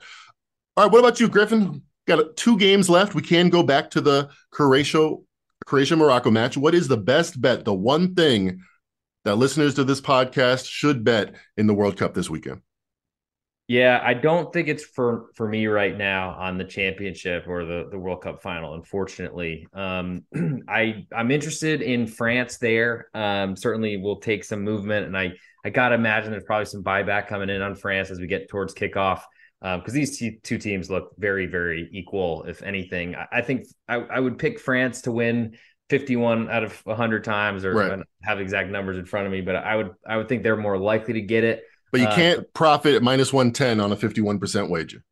All 0.76 0.84
right. 0.84 0.91
What 0.91 1.00
about 1.00 1.20
you, 1.20 1.30
Griffin? 1.30 1.84
Got 2.08 2.36
two 2.36 2.58
games 2.58 2.89
left. 2.89 3.15
We 3.15 3.22
can 3.22 3.50
go 3.50 3.63
back 3.63 3.89
to 3.91 4.02
the 4.02 4.30
Croatia 4.52 5.15
Croatia 5.65 5.96
Morocco 5.96 6.30
match. 6.30 6.58
What 6.58 6.76
is 6.76 6.88
the 6.88 6.98
best 6.98 7.41
bet? 7.41 7.65
The 7.65 7.74
one 7.74 8.13
thing 8.13 8.62
that 9.24 9.36
listeners 9.36 9.74
to 9.76 9.84
this 9.84 10.02
podcast 10.02 10.70
should 10.70 11.04
bet 11.04 11.36
in 11.58 11.68
the 11.68 11.74
World 11.74 11.98
Cup 11.98 12.13
this 12.13 12.30
weekend? 12.30 12.62
Yeah, 13.68 14.00
I 14.04 14.13
don't 14.13 14.54
think 14.54 14.68
it's 14.68 14.84
for 14.84 15.32
for 15.34 15.48
me 15.48 15.65
right 15.65 15.98
now 15.98 16.36
on 16.38 16.60
the 16.60 16.63
championship 16.63 17.46
or 17.48 17.65
the 17.65 17.88
the 17.89 17.98
World 17.98 18.22
Cup 18.22 18.44
final. 18.44 18.76
Unfortunately, 18.76 19.68
um, 19.74 20.24
I 20.68 21.08
I'm 21.12 21.32
interested 21.32 21.82
in 21.82 22.06
France. 22.06 22.58
There, 22.58 23.08
um, 23.15 23.56
certainly 23.56 23.98
will 23.98 24.18
take 24.18 24.44
some 24.44 24.62
movement, 24.62 25.08
and 25.08 25.18
I 25.18 25.34
I 25.65 25.71
got 25.71 25.89
to 25.89 25.95
imagine 25.95 26.30
there's 26.30 26.43
probably 26.43 26.67
some 26.67 26.84
buyback 26.84 27.28
coming 27.28 27.49
in 27.49 27.63
on 27.63 27.73
France 27.73 28.12
as 28.12 28.19
we 28.19 28.28
get 28.28 28.47
towards 28.47 28.75
kickoff 28.75 29.21
because 29.62 29.93
um, 29.93 29.95
these 29.95 30.19
two 30.19 30.58
teams 30.60 30.91
look 30.91 31.13
very, 31.17 31.47
very 31.47 31.89
equal. 31.91 32.43
If 32.43 32.62
anything, 32.62 33.15
I, 33.15 33.39
I 33.39 33.41
think 33.41 33.65
I, 33.88 33.95
I, 33.95 34.19
would 34.19 34.38
pick 34.38 34.60
France 34.60 35.01
to 35.04 35.12
win 35.12 35.58
51 35.89 36.51
out 36.51 36.63
of 36.63 36.80
100 36.84 37.23
times, 37.23 37.65
or 37.65 37.73
right. 37.73 37.99
have 38.23 38.39
exact 38.39 38.69
numbers 38.69 38.99
in 38.99 39.06
front 39.06 39.25
of 39.25 39.32
me, 39.32 39.41
but 39.41 39.56
I 39.56 39.75
would 39.75 39.91
I 40.08 40.17
would 40.17 40.30
think 40.30 40.43
they're 40.43 40.56
more 40.56 40.78
likely 40.78 41.15
to 41.15 41.21
get 41.21 41.43
it. 41.43 41.63
But 41.91 42.01
you 42.01 42.08
uh, 42.08 42.15
can't 42.15 42.54
profit 42.54 42.93
at 42.93 43.01
minus 43.01 43.34
110 43.34 43.80
on 43.80 43.91
a 43.91 43.95
51% 43.95 44.69
wager. 44.69 45.04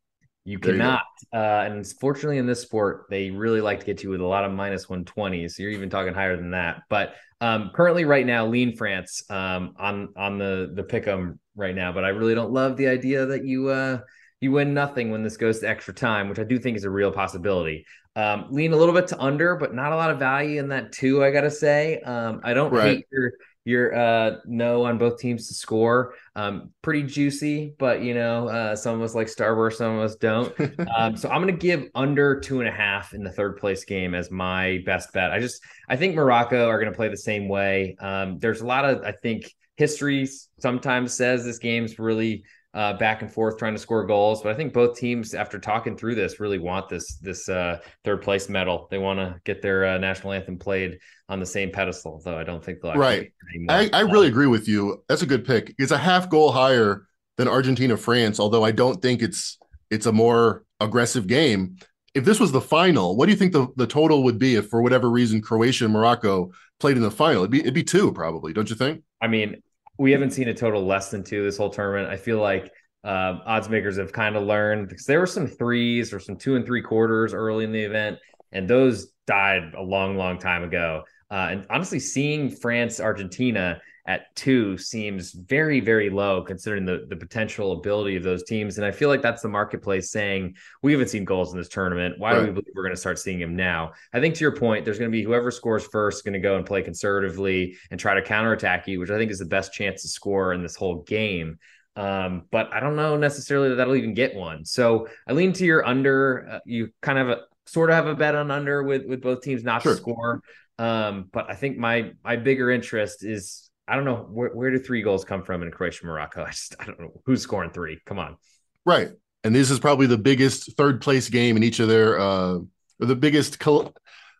You 0.46 0.60
cannot. 0.60 1.04
You 1.32 1.40
uh, 1.40 1.64
and 1.66 1.88
fortunately, 2.00 2.38
in 2.38 2.46
this 2.46 2.62
sport, 2.62 3.06
they 3.10 3.32
really 3.32 3.62
like 3.62 3.80
to 3.80 3.86
get 3.86 4.04
you 4.04 4.10
with 4.10 4.22
a 4.22 4.26
lot 4.26 4.44
of 4.46 4.52
minus 4.52 4.88
120. 4.88 5.48
So 5.48 5.64
you're 5.64 5.72
even 5.72 5.90
talking 5.90 6.14
higher 6.14 6.36
than 6.36 6.52
that. 6.52 6.84
But 6.90 7.16
um, 7.44 7.72
currently, 7.74 8.06
right 8.06 8.26
now, 8.26 8.48
lean 8.48 8.74
France 8.78 9.22
um, 9.30 9.74
on 9.78 10.14
on 10.16 10.38
the 10.38 10.72
the 10.74 10.84
pick'em 10.84 11.40
right 11.58 11.76
now. 11.76 11.92
But 11.92 12.06
I 12.06 12.10
really 12.10 12.36
don't 12.36 12.54
love 12.54 12.78
the 12.78 12.88
idea 12.88 13.26
that 13.26 13.44
you 13.44 13.68
uh, 13.68 14.00
you 14.40 14.54
win 14.54 14.74
nothing 14.74 15.12
when 15.12 15.24
this 15.24 15.36
goes 15.36 15.60
to 15.60 15.68
extra 15.68 15.94
time, 15.94 16.30
which 16.30 16.40
I 16.40 16.46
do 16.46 16.58
think 16.58 16.78
is 16.78 16.86
a 16.86 16.90
real 16.90 17.12
possibility. 17.12 17.86
Um, 18.16 18.46
lean 18.50 18.72
a 18.72 18.78
little 18.78 18.94
bit 18.94 19.08
to 19.08 19.20
under, 19.20 19.58
but 19.58 19.76
not 19.76 19.92
a 19.92 19.98
lot 19.98 20.10
of 20.10 20.20
value 20.20 20.58
in 20.58 20.70
that 20.70 20.94
too. 20.94 21.22
I 21.22 21.32
gotta 21.32 21.52
say, 21.52 22.00
um, 22.00 22.40
I 22.46 22.54
don't 22.54 22.72
right. 22.72 22.98
hate 22.98 23.08
your 23.12 23.34
your 23.66 23.96
uh, 23.96 24.38
no 24.46 24.86
on 24.86 24.98
both 24.98 25.20
teams 25.20 25.48
to 25.48 25.54
score. 25.54 26.16
Um, 26.36 26.72
pretty 26.82 27.04
juicy, 27.04 27.74
but 27.78 28.02
you 28.02 28.14
know, 28.14 28.50
uh, 28.50 28.76
some 28.76 28.96
of 28.96 29.02
us 29.02 29.16
like 29.16 29.28
Starburst, 29.28 29.74
some 29.74 29.98
of 29.98 30.04
us 30.04 30.16
don't. 30.16 30.54
um, 30.98 31.16
so 31.16 31.30
I'm 31.30 31.42
going 31.42 31.54
to 31.54 31.60
give 31.60 31.88
under 31.96 32.40
two 32.40 32.60
and 32.60 32.68
a 32.68 32.72
half 32.72 33.14
in 33.14 33.24
the 33.24 33.32
third 33.32 33.58
place 33.58 33.86
game 33.86 34.14
as 34.14 34.30
my 34.32 34.82
best 34.86 35.14
bet. 35.14 35.32
I 35.32 35.40
just 35.40 35.64
I 35.88 35.96
think 35.96 36.16
Morocco 36.16 36.68
are 36.68 36.80
going 36.80 36.92
to 36.92 36.96
play 36.96 37.10
the 37.10 37.18
same 37.18 37.48
way. 37.48 37.96
Um, 38.00 38.40
there's 38.40 38.62
a 38.62 38.66
lot 38.66 38.86
of 38.86 39.04
I 39.04 39.12
think 39.12 39.54
history 39.78 40.28
sometimes 40.60 41.14
says 41.14 41.44
this 41.44 41.58
game's 41.58 41.98
really 42.00 42.44
uh, 42.74 42.94
back 42.94 43.22
and 43.22 43.32
forth 43.32 43.58
trying 43.58 43.74
to 43.74 43.80
score 43.80 44.06
goals. 44.06 44.42
But 44.42 44.52
I 44.52 44.56
think 44.56 44.74
both 44.74 44.98
teams, 44.98 45.34
after 45.34 45.60
talking 45.60 45.96
through 45.96 46.16
this, 46.16 46.40
really 46.40 46.58
want 46.58 46.90
this 46.90 47.18
this 47.18 47.48
uh, 47.48 47.80
third 48.04 48.22
place 48.22 48.50
medal. 48.50 48.88
They 48.90 48.98
want 48.98 49.20
to 49.20 49.40
get 49.46 49.62
their 49.62 49.86
uh, 49.86 49.98
national 49.98 50.34
anthem 50.34 50.58
played 50.58 51.00
on 51.30 51.40
the 51.40 51.46
same 51.46 51.72
pedestal. 51.72 52.22
Though 52.24 52.38
I 52.38 52.44
don't 52.44 52.64
think 52.64 52.82
they'll. 52.82 52.96
Right. 52.96 53.32
I, 53.70 53.90
I 53.94 54.02
really 54.02 54.28
agree 54.28 54.48
with 54.48 54.68
you. 54.68 55.04
That's 55.08 55.22
a 55.22 55.28
good 55.28 55.46
pick. 55.46 55.76
It's 55.78 55.92
a 55.92 55.98
half 55.98 56.30
goal 56.30 56.52
higher 56.52 57.08
than 57.38 57.48
Argentina 57.48 57.98
France, 57.98 58.40
although 58.40 58.64
I 58.64 58.72
don't 58.72 59.02
think 59.02 59.22
it's 59.22 59.58
it's 59.90 60.06
a 60.06 60.12
more 60.12 60.64
aggressive 60.80 61.28
game. 61.28 61.78
If 62.16 62.26
this 62.26 62.40
was 62.40 62.52
the 62.52 62.62
final, 62.62 63.16
what 63.16 63.26
do 63.26 63.32
you 63.32 63.38
think 63.38 63.54
the, 63.54 63.68
the 63.76 63.88
total 63.88 64.24
would 64.24 64.38
be 64.38 64.56
if, 64.56 64.70
for 64.70 64.84
whatever 64.84 65.10
reason, 65.10 65.42
Croatia 65.42 65.86
and 65.86 65.94
Morocco 65.94 66.52
played 66.80 66.96
in 66.96 67.02
the 67.02 67.10
final? 67.12 67.42
It'd 67.42 67.52
be 67.52 67.60
it'd 67.60 67.74
be 67.74 67.84
two 67.84 68.12
probably, 68.14 68.54
don't 68.54 68.70
you 68.70 68.76
think? 68.76 69.04
I 69.22 69.28
mean, 69.28 69.62
we 69.98 70.12
haven't 70.12 70.32
seen 70.32 70.48
a 70.48 70.54
total 70.54 70.86
less 70.86 71.12
than 71.12 71.24
two 71.24 71.44
this 71.44 71.58
whole 71.58 71.70
tournament. 71.70 72.12
I 72.12 72.18
feel 72.18 72.40
like 72.40 72.72
uh, 73.04 73.38
odds 73.46 73.70
makers 73.70 73.98
have 73.98 74.12
kind 74.14 74.36
of 74.36 74.44
learned 74.44 74.90
because 74.90 75.06
there 75.06 75.20
were 75.20 75.28
some 75.28 75.48
threes 75.48 76.14
or 76.14 76.20
some 76.20 76.38
two 76.38 76.56
and 76.56 76.66
three 76.66 76.82
quarters 76.82 77.34
early 77.34 77.64
in 77.66 77.72
the 77.72 77.82
event, 77.82 78.18
and 78.52 78.68
those 78.68 79.08
died 79.28 79.74
a 79.78 79.82
long, 79.82 80.18
long 80.18 80.40
time 80.40 80.64
ago. 80.64 81.04
Uh, 81.30 81.48
and 81.52 81.66
honestly, 81.70 82.00
seeing 82.00 82.50
France 82.50 83.00
Argentina 83.00 83.82
at 84.06 84.36
two 84.36 84.78
seems 84.78 85.32
very, 85.32 85.80
very 85.80 86.10
low 86.10 86.42
considering 86.42 86.84
the, 86.86 87.06
the 87.08 87.16
potential 87.16 87.72
ability 87.72 88.18
of 88.18 88.24
those 88.24 88.44
teams. 88.44 88.78
And 88.78 88.86
I 88.86 88.92
feel 88.92 89.08
like 89.08 89.22
that's 89.22 89.42
the 89.42 89.48
marketplace 89.48 90.12
saying 90.12 90.56
we 90.82 90.92
haven't 90.92 91.08
seen 91.08 91.24
goals 91.24 91.54
in 91.54 91.58
this 91.58 91.70
tournament. 91.70 92.20
Why 92.20 92.34
right. 92.34 92.40
do 92.42 92.48
we 92.48 92.52
believe 92.52 92.74
we're 92.76 92.84
going 92.84 92.96
to 92.96 93.00
start 93.00 93.18
seeing 93.18 93.40
them 93.40 93.56
now? 93.56 93.94
I 94.14 94.20
think 94.20 94.36
to 94.36 94.42
your 94.42 94.56
point, 94.56 94.84
there's 94.84 95.00
going 95.00 95.10
to 95.10 95.16
be 95.16 95.24
whoever 95.24 95.52
scores 95.52 95.86
first 95.86 96.26
going 96.26 96.34
to 96.34 96.40
go 96.40 96.58
and 96.58 96.66
play 96.66 96.82
conservatively 96.82 97.78
and 97.92 98.00
try 98.00 98.14
to 98.14 98.22
counterattack 98.22 98.88
you, 98.88 99.00
which 99.00 99.10
I 99.10 99.18
think 99.18 99.32
is 99.32 99.40
the 99.40 99.46
best 99.46 99.72
chance 99.72 100.02
to 100.02 100.10
score 100.10 100.54
in 100.54 100.62
this 100.62 100.76
whole 100.76 101.04
game. 101.04 101.58
Um, 101.96 102.44
but 102.52 102.74
I 102.74 102.80
don't 102.80 102.96
know 102.96 103.16
necessarily 103.16 103.70
that 103.70 103.76
that'll 103.76 103.96
even 103.96 104.16
get 104.16 104.36
one. 104.36 104.66
So 104.66 105.08
I 105.28 105.34
lean 105.34 105.54
to 105.54 105.66
your 105.66 105.86
under. 105.86 106.48
Uh, 106.54 106.60
you 106.66 106.90
kind 107.02 107.20
of 107.20 107.40
sort 107.68 107.90
of 107.90 107.96
have 107.96 108.08
a 108.08 108.16
bet 108.16 108.36
on 108.36 108.52
under 108.52 108.84
with 108.84 109.06
with 109.06 109.22
both 109.22 109.42
teams 109.42 109.64
not 109.64 109.84
sure. 109.84 109.94
to 109.94 109.98
score. 109.98 110.42
Um, 110.80 111.30
but 111.32 111.50
I 111.50 111.56
think 111.56 111.78
my 111.78 112.12
my 112.24 112.36
bigger 112.36 112.72
interest 112.72 113.24
is 113.24 113.70
I 113.88 113.96
don't 113.96 114.06
know 114.06 114.28
where, 114.32 114.50
where 114.50 114.72
do 114.72 114.80
three 114.80 115.02
goals 115.02 115.26
come 115.26 115.44
from 115.44 115.64
in 115.64 115.72
Croatia 115.72 116.06
Morocco. 116.06 116.44
I 116.44 116.52
just 116.52 116.76
I 116.80 116.86
don't 116.86 117.00
know 117.00 117.22
who's 117.26 117.42
scoring 117.42 117.72
three. 117.72 118.00
Come 118.06 118.20
on, 118.20 118.38
right? 118.86 119.10
And 119.44 119.54
this 119.54 119.70
is 119.70 119.80
probably 119.80 120.08
the 120.08 120.18
biggest 120.18 120.78
third 120.78 121.02
place 121.02 121.30
game 121.30 121.58
in 121.58 121.64
each 121.64 121.80
of 121.80 121.90
their 121.90 122.20
uh, 122.20 122.56
or 122.56 123.06
the 123.06 123.16
biggest. 123.16 123.60
Col- 123.60 123.94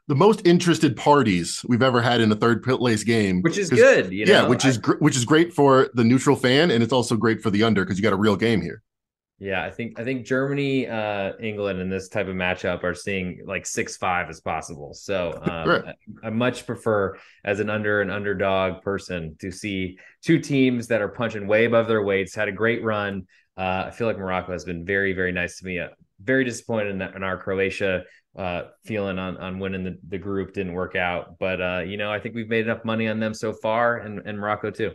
the 0.08 0.16
most 0.16 0.46
interested 0.46 0.98
parties 0.98 1.64
we've 1.66 1.82
ever 1.82 2.02
had 2.02 2.20
in 2.20 2.30
a 2.32 2.36
third 2.36 2.62
place 2.62 3.04
game, 3.04 3.42
which 3.42 3.58
is 3.58 3.70
good. 3.70 4.12
You 4.12 4.26
know? 4.26 4.32
Yeah, 4.32 4.48
which 4.48 4.66
is 4.66 4.78
gr- 4.78 4.98
which 4.98 5.16
is 5.16 5.24
great 5.24 5.54
for 5.54 5.90
the 5.94 6.04
neutral 6.04 6.36
fan, 6.36 6.72
and 6.72 6.84
it's 6.84 6.94
also 6.94 7.16
great 7.16 7.42
for 7.42 7.50
the 7.50 7.64
under 7.64 7.84
because 7.84 7.98
you 7.98 8.04
got 8.04 8.14
a 8.14 8.18
real 8.18 8.36
game 8.36 8.62
here. 8.62 8.82
Yeah, 9.44 9.62
I 9.62 9.72
think 9.72 10.00
I 10.00 10.06
think 10.06 10.26
Germany, 10.26 10.88
uh, 10.88 11.34
England 11.38 11.82
in 11.82 11.90
this 11.90 12.08
type 12.08 12.30
of 12.30 12.36
matchup 12.36 12.82
are 12.86 12.94
seeing 12.94 13.42
like 13.46 13.66
six 13.66 13.98
five 13.98 14.30
as 14.30 14.40
possible. 14.40 14.94
So 14.94 15.38
um, 15.44 15.68
right. 15.68 15.84
I, 16.24 16.28
I, 16.28 16.30
much 16.30 16.66
prefer 16.66 17.18
as 17.44 17.60
an 17.60 17.70
under 17.70 18.02
an 18.02 18.10
underdog 18.10 18.82
person 18.84 19.36
to 19.42 19.52
see 19.52 19.98
two 20.22 20.40
teams 20.40 20.88
that 20.88 21.02
are 21.02 21.10
punching 21.10 21.46
way 21.46 21.66
above 21.66 21.90
their 21.90 22.04
weights. 22.04 22.34
Had 22.34 22.48
a 22.48 22.54
great 22.54 22.86
run. 22.86 23.28
Uh, 23.58 23.84
I 23.88 23.92
feel 23.92 24.08
like 24.08 24.18
Morocco 24.18 24.54
has 24.54 24.64
been 24.64 24.86
very 24.86 25.12
very 25.12 25.34
nice 25.34 25.60
to 25.60 25.66
me. 25.66 25.78
Uh, 25.78 25.90
very 26.22 26.46
disappointed 26.46 26.92
in, 26.92 27.02
in 27.02 27.22
our 27.22 27.38
Croatia 27.38 28.04
uh, 28.38 28.62
feeling 28.86 29.20
on 29.20 29.36
on 29.36 29.60
winning 29.60 29.84
the, 29.84 30.00
the 30.08 30.18
group 30.18 30.54
didn't 30.54 30.72
work 30.72 30.96
out. 30.96 31.38
But 31.38 31.62
uh, 31.62 31.82
you 31.86 31.98
know 31.98 32.10
I 32.10 32.18
think 32.18 32.34
we've 32.34 32.48
made 32.48 32.64
enough 32.64 32.86
money 32.86 33.10
on 33.10 33.20
them 33.20 33.34
so 33.34 33.52
far, 33.52 33.98
and, 33.98 34.22
and 34.26 34.40
Morocco 34.40 34.72
too. 34.72 34.92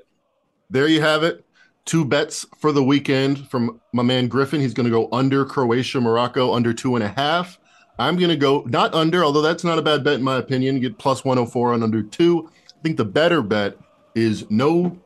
There 0.71 0.89
you 0.89 1.03
have 1.03 1.23
it 1.23 1.45
two 1.89 2.05
bets 2.05 2.45
for 2.59 2.71
the 2.71 2.85
weekend 2.85 3.49
from 3.49 3.81
my 3.93 4.03
man 4.03 4.29
Griffin. 4.29 4.61
He's 4.61 4.75
going 4.75 4.85
to 4.85 4.91
go 4.91 5.09
under 5.11 5.45
Croatia, 5.47 6.01
Morocco, 6.01 6.53
under 6.53 6.75
two 6.75 6.95
and 6.95 7.03
a 7.03 7.09
half. 7.09 7.59
I'm 7.99 8.17
going 8.17 8.29
to 8.29 8.37
go 8.37 8.63
not 8.67 8.95
under, 8.95 9.25
although 9.25 9.41
that's 9.41 9.65
not 9.65 9.79
a 9.79 9.83
bad 9.83 10.05
bet 10.05 10.15
in 10.15 10.23
my 10.23 10.37
opinion. 10.37 10.79
Get 10.81 10.99
plus 10.99 11.25
104 11.25 11.73
on 11.73 11.83
under 11.83 12.03
two. 12.03 12.49
I 12.69 12.83
think 12.83 12.99
the 12.99 13.07
better 13.07 13.43
bet 13.43 13.77
is 14.15 14.49
no, 14.51 14.99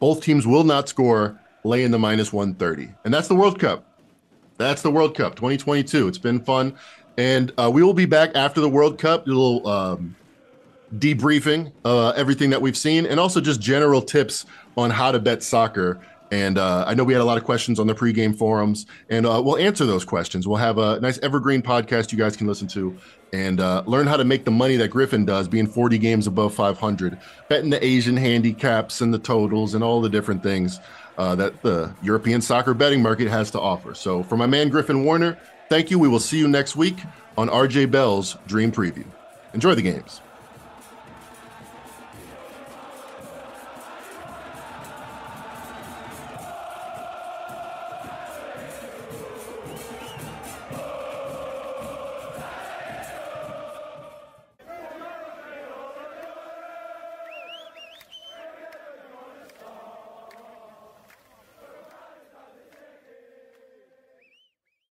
both 0.00 0.22
teams 0.22 0.44
will 0.46 0.64
not 0.64 0.88
score, 0.88 1.40
lay 1.62 1.84
in 1.84 1.92
the 1.92 1.98
minus 1.98 2.32
130. 2.32 2.92
And 3.04 3.14
that's 3.14 3.28
the 3.28 3.36
World 3.36 3.60
Cup. 3.60 3.86
That's 4.58 4.82
the 4.82 4.90
World 4.90 5.16
Cup 5.16 5.36
2022. 5.36 6.08
It's 6.08 6.18
been 6.18 6.40
fun. 6.40 6.76
And 7.16 7.52
uh, 7.56 7.70
we 7.72 7.84
will 7.84 7.94
be 7.94 8.06
back 8.06 8.32
after 8.34 8.60
the 8.60 8.68
World 8.68 8.98
Cup, 8.98 9.26
a 9.26 9.28
little 9.28 9.66
um, 9.68 10.16
debriefing 10.98 11.72
uh, 11.84 12.10
everything 12.10 12.50
that 12.50 12.60
we've 12.60 12.76
seen 12.76 13.06
and 13.06 13.18
also 13.18 13.40
just 13.40 13.60
general 13.60 14.00
tips 14.02 14.46
on 14.76 14.90
how 14.90 15.10
to 15.10 15.18
bet 15.18 15.42
soccer 15.42 16.00
and 16.34 16.58
uh, 16.58 16.84
I 16.84 16.94
know 16.94 17.04
we 17.04 17.12
had 17.12 17.22
a 17.22 17.24
lot 17.24 17.38
of 17.38 17.44
questions 17.44 17.78
on 17.78 17.86
the 17.86 17.94
pregame 17.94 18.36
forums, 18.36 18.86
and 19.08 19.24
uh, 19.24 19.40
we'll 19.40 19.56
answer 19.56 19.86
those 19.86 20.04
questions. 20.04 20.48
We'll 20.48 20.56
have 20.56 20.78
a 20.78 20.98
nice 20.98 21.16
evergreen 21.18 21.62
podcast 21.62 22.10
you 22.10 22.18
guys 22.18 22.36
can 22.36 22.48
listen 22.48 22.66
to 22.68 22.98
and 23.32 23.60
uh, 23.60 23.84
learn 23.86 24.08
how 24.08 24.16
to 24.16 24.24
make 24.24 24.44
the 24.44 24.50
money 24.50 24.74
that 24.78 24.88
Griffin 24.88 25.24
does, 25.24 25.46
being 25.46 25.68
40 25.68 25.96
games 25.98 26.26
above 26.26 26.52
500, 26.52 27.20
betting 27.48 27.70
the 27.70 27.84
Asian 27.84 28.16
handicaps 28.16 29.00
and 29.00 29.14
the 29.14 29.18
totals 29.18 29.74
and 29.74 29.84
all 29.84 30.00
the 30.00 30.08
different 30.08 30.42
things 30.42 30.80
uh, 31.18 31.36
that 31.36 31.62
the 31.62 31.94
European 32.02 32.40
soccer 32.40 32.74
betting 32.74 33.00
market 33.00 33.28
has 33.28 33.52
to 33.52 33.60
offer. 33.60 33.94
So, 33.94 34.24
for 34.24 34.36
my 34.36 34.46
man 34.46 34.70
Griffin 34.70 35.04
Warner, 35.04 35.38
thank 35.68 35.88
you. 35.88 36.00
We 36.00 36.08
will 36.08 36.18
see 36.18 36.38
you 36.38 36.48
next 36.48 36.74
week 36.74 36.98
on 37.38 37.48
RJ 37.48 37.92
Bell's 37.92 38.36
Dream 38.48 38.72
Preview. 38.72 39.06
Enjoy 39.52 39.76
the 39.76 39.82
games. 39.82 40.20